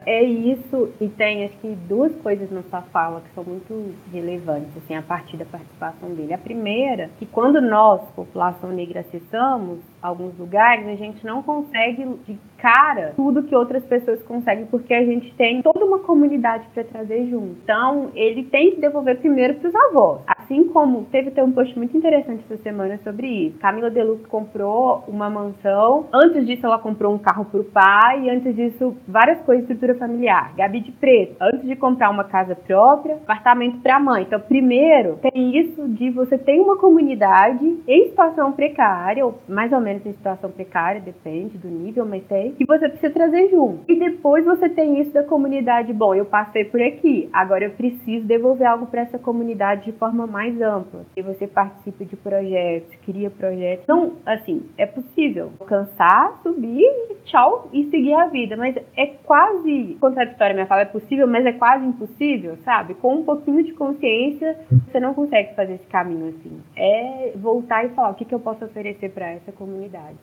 É 0.06 0.22
isso, 0.22 0.92
e 1.00 1.08
tem 1.08 1.44
acho 1.44 1.56
que 1.58 1.74
duas 1.88 2.14
coisas 2.22 2.48
na 2.52 2.62
sua 2.70 2.82
fala 2.82 3.20
que 3.20 3.34
são 3.34 3.42
muito 3.42 3.96
relevantes, 4.12 4.70
assim, 4.76 4.94
a 4.94 5.02
partir 5.02 5.36
da 5.36 5.44
participação 5.44 6.14
dele. 6.14 6.32
A 6.32 6.38
primeira, 6.38 7.10
que 7.18 7.26
quando 7.26 7.60
nós, 7.60 8.00
população 8.14 8.70
negra, 8.70 9.00
acessamos 9.00 9.80
alguns 10.00 10.38
lugares, 10.38 10.86
a 10.86 10.94
gente 10.94 11.26
não 11.26 11.42
consegue 11.42 12.06
de 12.28 12.38
cara 12.58 13.12
tudo 13.16 13.42
que 13.42 13.56
outras 13.56 13.84
pessoas 13.84 14.22
conseguem, 14.22 14.66
porque 14.66 14.94
a 14.94 15.04
gente 15.04 15.34
tem 15.34 15.60
toda 15.62 15.84
uma 15.84 15.98
comunidade 15.98 16.68
para 16.72 16.84
trazer 16.84 17.28
junto. 17.28 17.58
Então, 17.64 18.12
ele 18.14 18.44
tem 18.44 18.70
que 18.70 18.80
devolver 18.80 19.18
primeiro 19.18 19.54
para 19.56 19.68
os 19.68 19.74
avós. 19.74 20.20
Assim 20.46 20.68
como 20.68 21.06
teve 21.06 21.30
até 21.30 21.42
um 21.42 21.50
post 21.50 21.76
muito 21.76 21.96
interessante 21.96 22.44
essa 22.48 22.62
semana 22.62 23.00
sobre 23.02 23.26
isso. 23.26 23.58
Camila 23.58 23.90
Deluxe 23.90 24.28
comprou 24.28 25.02
uma 25.08 25.28
mansão, 25.28 26.06
antes 26.14 26.46
disso 26.46 26.64
ela 26.64 26.78
comprou 26.78 27.12
um 27.12 27.18
carro 27.18 27.46
para 27.46 27.60
o 27.60 27.64
pai, 27.64 28.22
e 28.22 28.30
antes 28.30 28.54
disso 28.54 28.96
várias 29.08 29.40
coisas 29.40 29.64
estrutura 29.64 29.96
familiar. 29.96 30.54
Gabi 30.56 30.80
de 30.82 30.92
Preto, 30.92 31.34
antes 31.40 31.66
de 31.66 31.74
comprar 31.74 32.10
uma 32.10 32.22
casa 32.22 32.54
própria, 32.54 33.16
apartamento 33.16 33.80
para 33.80 33.96
a 33.96 34.00
mãe. 34.00 34.22
Então, 34.22 34.38
primeiro, 34.38 35.18
tem 35.32 35.58
isso 35.58 35.88
de 35.88 36.10
você 36.10 36.38
ter 36.38 36.60
uma 36.60 36.76
comunidade 36.76 37.82
em 37.88 38.08
situação 38.08 38.52
precária, 38.52 39.26
ou 39.26 39.40
mais 39.48 39.72
ou 39.72 39.80
menos 39.80 40.06
em 40.06 40.12
situação 40.12 40.52
precária, 40.52 41.00
depende 41.00 41.58
do 41.58 41.66
nível, 41.66 42.06
mas 42.06 42.22
tem 42.24 42.52
que 42.52 42.64
você 42.64 42.88
precisa 42.88 43.12
trazer 43.12 43.48
junto. 43.50 43.80
E 43.88 43.98
depois 43.98 44.44
você 44.44 44.68
tem 44.68 45.00
isso 45.00 45.12
da 45.12 45.24
comunidade. 45.24 45.92
Bom, 45.92 46.14
eu 46.14 46.24
passei 46.24 46.64
por 46.64 46.80
aqui, 46.80 47.28
agora 47.32 47.64
eu 47.64 47.72
preciso 47.72 48.24
devolver 48.24 48.68
algo 48.68 48.86
para 48.86 49.00
essa 49.00 49.18
comunidade 49.18 49.86
de 49.86 49.92
forma 49.92 50.35
mais 50.36 50.60
ampla. 50.60 51.06
E 51.16 51.22
você 51.22 51.46
participa 51.46 52.04
de 52.04 52.14
projetos, 52.14 52.94
cria 53.06 53.30
projetos. 53.30 53.84
Então, 53.84 54.16
assim, 54.26 54.68
é 54.76 54.84
possível 54.84 55.50
alcançar, 55.58 56.38
subir, 56.42 56.84
tchau 57.24 57.70
e 57.72 57.88
seguir 57.88 58.12
a 58.12 58.26
vida. 58.26 58.54
Mas 58.54 58.76
é 58.94 59.06
quase 59.24 59.96
contraditória 59.98 60.52
minha 60.52 60.66
fala, 60.66 60.82
é 60.82 60.84
possível, 60.84 61.26
mas 61.26 61.46
é 61.46 61.52
quase 61.52 61.86
impossível, 61.86 62.58
sabe? 62.66 62.92
Com 62.94 63.14
um 63.14 63.24
pouquinho 63.24 63.64
de 63.64 63.72
consciência, 63.72 64.58
você 64.86 65.00
não 65.00 65.14
consegue 65.14 65.54
fazer 65.54 65.76
esse 65.76 65.86
caminho 65.86 66.28
assim. 66.28 66.60
É 66.76 67.32
voltar 67.36 67.86
e 67.86 67.88
falar 67.90 68.10
o 68.10 68.14
que, 68.14 68.26
que 68.26 68.34
eu 68.34 68.40
posso 68.40 68.62
oferecer 68.62 69.10
para 69.12 69.30
essa 69.30 69.50
comunidade. 69.52 70.18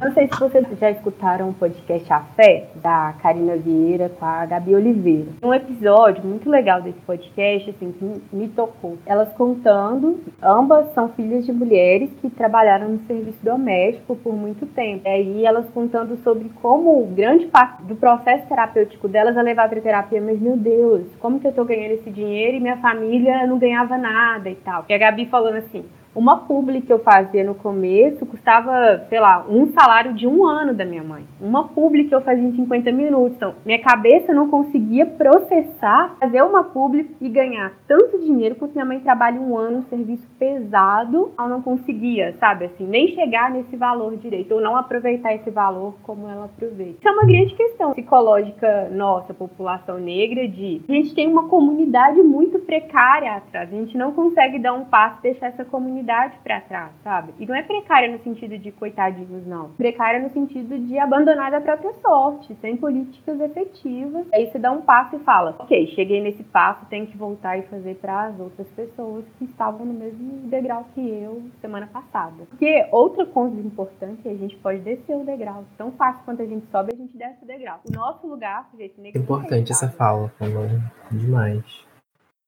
Não 0.00 0.12
sei 0.12 0.28
se 0.28 0.38
vocês 0.38 0.64
já 0.78 0.92
escutaram 0.92 1.48
o 1.48 1.54
podcast 1.54 2.12
A 2.12 2.20
Fé, 2.20 2.68
da 2.76 3.16
Karina 3.20 3.56
Vieira 3.56 4.08
com 4.08 4.24
a 4.24 4.46
Gabi 4.46 4.76
Oliveira. 4.76 5.26
Um 5.42 5.52
episódio 5.52 6.24
muito 6.24 6.48
legal 6.48 6.80
desse 6.80 7.00
podcast, 7.00 7.70
assim, 7.70 7.90
que 7.90 8.36
me 8.36 8.48
tocou. 8.48 8.96
Elas 9.04 9.32
contando, 9.32 10.20
ambas 10.40 10.94
são 10.94 11.08
filhas 11.08 11.44
de 11.44 11.52
mulheres 11.52 12.10
que 12.20 12.30
trabalharam 12.30 12.90
no 12.90 13.06
serviço 13.08 13.38
doméstico 13.42 14.14
por 14.14 14.32
muito 14.32 14.66
tempo. 14.66 15.02
E 15.04 15.08
aí 15.08 15.44
elas 15.44 15.68
contando 15.70 16.16
sobre 16.22 16.48
como 16.62 17.04
grande 17.06 17.46
parte 17.46 17.82
do 17.82 17.96
processo 17.96 18.46
terapêutico 18.46 19.08
delas 19.08 19.36
é 19.36 19.42
levar 19.42 19.68
para 19.68 19.80
terapia, 19.80 20.20
mas 20.20 20.40
meu 20.40 20.56
Deus, 20.56 21.08
como 21.18 21.40
que 21.40 21.48
eu 21.48 21.52
tô 21.52 21.64
ganhando 21.64 21.94
esse 21.94 22.10
dinheiro 22.10 22.56
e 22.56 22.60
minha 22.60 22.76
família 22.76 23.48
não 23.48 23.58
ganhava 23.58 23.98
nada 23.98 24.48
e 24.48 24.54
tal. 24.54 24.84
E 24.88 24.94
a 24.94 24.98
Gabi 24.98 25.26
falando 25.26 25.56
assim, 25.56 25.84
uma 26.14 26.38
publi 26.38 26.80
que 26.80 26.92
eu 26.92 26.98
fazia 26.98 27.44
no 27.44 27.54
começo 27.54 28.26
custava, 28.26 29.06
sei 29.08 29.20
lá, 29.20 29.44
um 29.48 29.72
salário 29.72 30.14
de 30.14 30.26
um 30.26 30.46
ano 30.46 30.74
da 30.74 30.84
minha 30.84 31.02
mãe. 31.02 31.24
Uma 31.40 31.68
publi 31.68 32.04
que 32.04 32.14
eu 32.14 32.20
fazia 32.20 32.44
em 32.44 32.54
50 32.54 32.90
minutos. 32.92 33.36
Então, 33.36 33.54
minha 33.64 33.80
cabeça 33.80 34.32
não 34.32 34.48
conseguia 34.48 35.06
processar, 35.06 36.16
fazer 36.18 36.42
uma 36.42 36.64
publi 36.64 37.10
e 37.20 37.28
ganhar 37.28 37.72
tanto 37.86 38.18
dinheiro 38.18 38.56
quanto 38.56 38.72
minha 38.72 38.84
mãe 38.84 39.00
trabalha 39.00 39.40
um 39.40 39.56
ano, 39.56 39.78
um 39.78 39.84
serviço 39.84 40.26
pesado, 40.38 41.32
ela 41.38 41.48
não 41.48 41.62
conseguia, 41.62 42.34
sabe, 42.38 42.66
assim, 42.66 42.86
nem 42.86 43.08
chegar 43.08 43.50
nesse 43.50 43.76
valor 43.76 44.16
direito, 44.16 44.54
ou 44.54 44.60
não 44.60 44.76
aproveitar 44.76 45.34
esse 45.34 45.50
valor 45.50 45.94
como 46.02 46.28
ela 46.28 46.46
aproveita. 46.46 46.98
Isso 46.98 47.08
é 47.08 47.12
uma 47.12 47.26
grande 47.26 47.54
questão 47.54 47.92
psicológica 47.92 48.88
nossa, 48.90 49.34
população 49.34 49.98
negra, 49.98 50.48
de 50.48 50.82
a 50.88 50.92
gente 50.92 51.14
tem 51.14 51.26
uma 51.26 51.48
comunidade 51.48 52.22
muito 52.22 52.58
precária 52.58 53.36
atrás, 53.36 53.72
a 53.72 53.76
gente 53.76 53.96
não 53.96 54.12
consegue 54.12 54.58
dar 54.58 54.72
um 54.72 54.84
passo 54.84 55.18
e 55.20 55.22
deixar 55.22 55.48
essa 55.48 55.64
comunidade 55.64 55.97
para 56.42 56.60
trás, 56.60 56.92
sabe? 57.02 57.32
E 57.38 57.46
não 57.46 57.54
é 57.54 57.62
precária 57.62 58.10
no 58.10 58.18
sentido 58.22 58.58
de 58.58 58.72
coitadinhos, 58.72 59.46
não. 59.46 59.70
Precária 59.70 60.20
no 60.20 60.30
sentido 60.30 60.78
de 60.78 60.98
abandonar 60.98 61.54
a 61.54 61.60
própria 61.60 61.92
sorte, 61.94 62.54
sem 62.60 62.76
políticas 62.76 63.40
efetivas. 63.40 64.26
Aí 64.32 64.50
você 64.50 64.58
dá 64.58 64.70
um 64.72 64.82
passo 64.82 65.16
e 65.16 65.18
fala: 65.20 65.56
ok, 65.58 65.86
cheguei 65.88 66.20
nesse 66.20 66.42
passo, 66.44 66.86
tenho 66.86 67.06
que 67.06 67.16
voltar 67.16 67.58
e 67.58 67.62
fazer 67.62 67.96
para 67.96 68.26
as 68.26 68.40
outras 68.40 68.68
pessoas 68.68 69.24
que 69.38 69.44
estavam 69.44 69.86
no 69.86 69.94
mesmo 69.94 70.48
degrau 70.48 70.86
que 70.94 71.00
eu 71.00 71.42
semana 71.60 71.86
passada. 71.86 72.44
Porque 72.50 72.86
outra 72.90 73.26
coisa 73.26 73.58
importante 73.60 74.26
é 74.26 74.32
a 74.32 74.36
gente 74.36 74.56
pode 74.56 74.80
descer 74.80 75.16
o 75.16 75.24
degrau. 75.24 75.64
Tão 75.76 75.92
fácil 75.92 76.22
quanto 76.24 76.42
a 76.42 76.46
gente 76.46 76.66
sobe, 76.70 76.92
a 76.92 76.96
gente 76.96 77.16
desce 77.16 77.42
o 77.42 77.46
degrau. 77.46 77.80
O 77.88 77.92
nosso 77.92 78.26
lugar, 78.26 78.68
jeito 78.76 79.00
negro. 79.00 79.20
Importante 79.20 79.72
essa 79.72 79.88
fala, 79.88 80.28
falou 80.38 80.66
demais. 81.10 81.87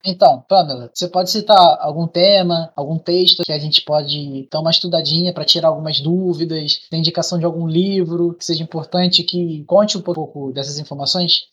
Então, 0.05 0.43
Pamela, 0.49 0.91
você 0.95 1.09
pode 1.09 1.31
citar 1.31 1.79
algum 1.81 2.07
tema, 2.07 2.73
algum 2.75 2.99
texto 2.99 3.43
que 3.45 3.53
a 3.53 3.59
gente 3.59 3.83
pode 3.83 4.49
dar 4.51 4.61
uma 4.61 4.71
estudadinha 4.71 5.33
para 5.33 5.45
tirar 5.45 5.69
algumas 5.69 6.01
dúvidas, 6.01 6.81
tem 6.91 7.01
indicação 7.01 7.39
de 7.39 7.45
algum 7.45 7.67
livro 7.67 8.35
que 8.35 8.45
seja 8.45 8.63
importante 8.63 9.23
que 9.23 9.63
conte 9.65 9.99
um 9.99 10.03
pouco 10.03 10.53
dessas 10.53 10.79
informações? 10.79 11.51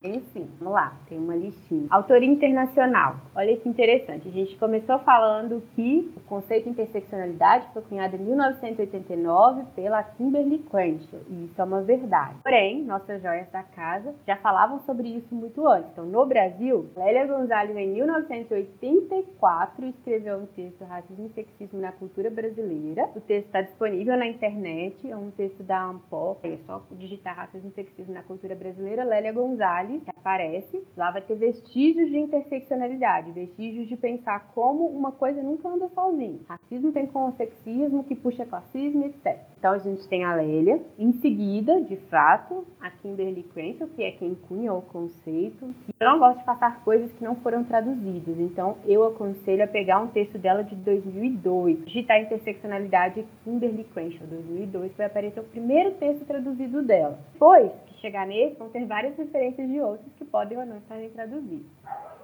Enfim, 0.00 0.48
vamos 0.60 0.74
lá, 0.74 0.96
tem 1.08 1.18
uma 1.18 1.34
listinha. 1.34 1.88
Autoria 1.90 2.30
internacional. 2.30 3.16
Olha 3.34 3.56
que 3.56 3.68
interessante. 3.68 4.28
A 4.28 4.30
gente 4.30 4.56
começou 4.56 5.00
falando 5.00 5.60
que 5.74 6.08
o 6.16 6.20
conceito 6.20 6.66
de 6.66 6.70
interseccionalidade 6.70 7.66
foi 7.72 7.82
cunhado 7.82 8.14
em 8.14 8.20
1989 8.20 9.64
pela 9.74 10.04
Kimberly 10.04 10.58
Crenshaw, 10.70 11.18
e 11.28 11.46
isso 11.46 11.60
é 11.60 11.64
uma 11.64 11.82
verdade. 11.82 12.36
Porém, 12.44 12.84
nossas 12.84 13.20
joias 13.20 13.50
da 13.50 13.64
casa 13.64 14.14
já 14.24 14.36
falavam 14.36 14.78
sobre 14.86 15.08
isso 15.08 15.34
muito 15.34 15.66
antes. 15.66 15.90
Então, 15.90 16.06
no 16.06 16.24
Brasil, 16.26 16.88
Lélia 16.96 17.26
Gonzalez, 17.26 17.76
em 17.76 17.88
1984, 17.88 19.84
escreveu 19.84 20.36
um 20.38 20.46
texto 20.46 20.84
Racismo 20.84 21.26
e 21.26 21.30
Sexismo 21.30 21.80
na 21.80 21.90
Cultura 21.90 22.30
Brasileira. 22.30 23.10
O 23.16 23.20
texto 23.20 23.46
está 23.46 23.62
disponível 23.62 24.16
na 24.16 24.28
internet, 24.28 25.10
é 25.10 25.16
um 25.16 25.32
texto 25.32 25.64
da 25.64 25.86
ANPO, 25.86 26.36
é 26.44 26.56
só 26.66 26.80
digitar 26.92 27.34
Racismo 27.34 27.70
e 27.70 27.72
Sexismo 27.72 28.14
na 28.14 28.22
Cultura 28.22 28.54
Brasileira, 28.54 29.02
Lélia 29.02 29.32
Gonzalez 29.32 29.87
que 30.00 30.10
aparece, 30.10 30.82
lá 30.96 31.10
vai 31.10 31.22
ter 31.22 31.36
vestígios 31.36 32.10
de 32.10 32.18
interseccionalidade, 32.18 33.32
vestígios 33.32 33.88
de 33.88 33.96
pensar 33.96 34.50
como 34.54 34.86
uma 34.86 35.12
coisa 35.12 35.42
nunca 35.42 35.68
anda 35.68 35.88
sozinha. 35.88 36.40
Racismo 36.48 36.92
tem 36.92 37.06
com 37.06 37.28
o 37.28 37.32
sexismo, 37.32 38.04
que 38.04 38.14
puxa 38.14 38.44
classismo, 38.44 39.06
etc. 39.06 39.38
Então 39.58 39.72
a 39.72 39.78
gente 39.78 40.06
tem 40.08 40.24
a 40.24 40.34
Lélia, 40.34 40.82
em 40.98 41.12
seguida, 41.14 41.80
de 41.80 41.96
fato, 41.96 42.66
a 42.80 42.90
Kimberly 42.90 43.42
Crenshaw, 43.42 43.88
que 43.88 44.02
é 44.02 44.12
quem 44.12 44.34
cunhou 44.34 44.78
o 44.78 44.82
conceito. 44.82 45.74
Eu 45.98 46.10
não 46.10 46.18
gosto 46.18 46.38
de 46.38 46.44
passar 46.44 46.84
coisas 46.84 47.10
que 47.12 47.24
não 47.24 47.36
foram 47.36 47.64
traduzidas, 47.64 48.38
então 48.38 48.76
eu 48.84 49.04
aconselho 49.04 49.64
a 49.64 49.66
pegar 49.66 50.00
um 50.00 50.08
texto 50.08 50.38
dela 50.38 50.62
de 50.62 50.76
2002, 50.76 51.84
digitar 51.84 52.20
interseccionalidade 52.20 53.24
Kimberly 53.44 53.84
Crenshaw, 53.84 54.26
2002, 54.26 54.92
vai 54.96 55.06
aparecer 55.06 55.40
o 55.40 55.44
primeiro 55.44 55.92
texto 55.94 56.24
traduzido 56.24 56.82
dela. 56.82 57.18
Depois, 57.32 57.70
chegar 58.00 58.26
nesse, 58.26 58.56
vão 58.56 58.68
ter 58.68 58.84
várias 58.86 59.16
referências 59.16 59.68
de 59.68 59.80
outros 59.80 60.12
que 60.16 60.24
podem 60.24 60.58
ou 60.58 60.66
não 60.66 60.78
estarem 60.78 61.10
traduzidos. 61.10 61.66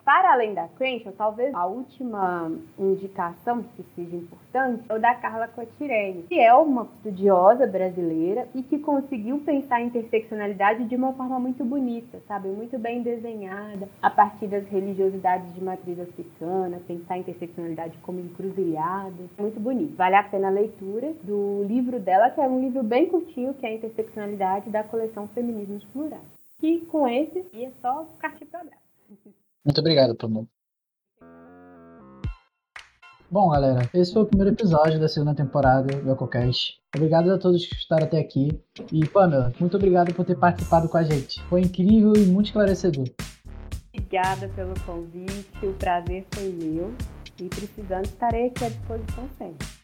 Para 0.05 0.35
além 0.35 0.53
da 0.53 0.69
Crenshaw, 0.69 1.15
talvez 1.17 1.55
a 1.55 1.65
última 1.65 2.53
indicação 2.79 3.63
que 3.75 3.83
seja 3.97 4.15
importante 4.15 4.85
é 4.87 4.95
o 4.95 5.01
da 5.01 5.15
Carla 5.15 5.49
Cotirene, 5.49 6.25
que 6.25 6.39
é 6.39 6.53
uma 6.55 6.87
estudiosa 6.97 7.67
brasileira 7.67 8.47
e 8.55 8.63
que 8.63 8.79
conseguiu 8.79 9.39
pensar 9.39 9.77
a 9.77 9.81
interseccionalidade 9.81 10.85
de 10.85 10.95
uma 10.95 11.15
forma 11.15 11.41
muito 11.41 11.65
bonita, 11.65 12.21
sabe? 12.29 12.49
Muito 12.49 12.79
bem 12.79 13.03
desenhada, 13.03 13.89
a 14.03 14.11
partir 14.11 14.47
das 14.47 14.69
religiosidades 14.69 15.55
de 15.55 15.65
matriz 15.65 15.99
africana, 15.99 16.83
pensar 16.87 17.15
a 17.15 17.19
interseccionalidade 17.19 17.97
como 18.03 18.21
encruzilhada. 18.21 19.25
Muito 19.39 19.59
bonito. 19.59 19.97
Vale 19.97 20.17
a 20.17 20.23
pena 20.23 20.49
a 20.49 20.51
leitura 20.51 21.15
do 21.23 21.65
livro 21.65 21.99
dela, 21.99 22.29
que 22.29 22.43
é 22.43 22.47
um 22.47 22.61
livro 22.61 22.83
bem 22.83 23.07
curtinho, 23.07 23.55
que 23.55 23.65
é 23.65 23.71
a 23.71 23.75
Interseccionalidade 23.75 24.69
da 24.71 24.85
coleção 24.85 25.27
Feminismos 25.65 25.85
Plurais. 25.93 26.23
E 26.63 26.81
com 26.87 27.09
esse, 27.09 27.45
é 27.55 27.71
só 27.81 28.07
partir 28.21 28.45
para 28.47 28.61
abraço. 28.61 28.83
Muito 29.65 29.81
obrigado, 29.81 30.15
Pamela. 30.15 30.47
Bom, 33.31 33.51
galera, 33.51 33.89
esse 33.93 34.13
foi 34.13 34.23
o 34.23 34.27
primeiro 34.27 34.55
episódio 34.55 35.01
da 35.01 35.09
segunda 35.09 35.35
temporada 35.35 35.97
do 35.97 36.13
EcoCast. 36.13 36.79
Obrigado 36.95 37.33
a 37.33 37.39
todos 37.39 37.67
que 37.67 37.75
estaram 37.75 38.07
até 38.07 38.19
aqui. 38.19 38.61
E, 38.93 39.09
Pamela, 39.09 39.53
muito 39.59 39.77
obrigado 39.77 40.15
por 40.15 40.25
ter 40.25 40.39
participado 40.39 40.89
com 40.89 40.97
a 40.97 41.03
gente. 41.03 41.43
Foi 41.45 41.63
incrível 41.63 42.13
e 42.15 42.27
muito 42.27 42.47
esclarecedor. 42.47 43.07
Obrigada 43.93 44.49
pelo 44.49 44.79
convite, 44.85 45.67
o 45.67 45.73
prazer 45.75 46.25
foi 46.33 46.51
meu. 46.51 46.95
E 47.41 47.49
precisando, 47.49 48.05
estarei 48.05 48.47
aqui 48.47 48.65
à 48.65 48.69
disposição 48.69 49.29
sempre. 49.37 49.84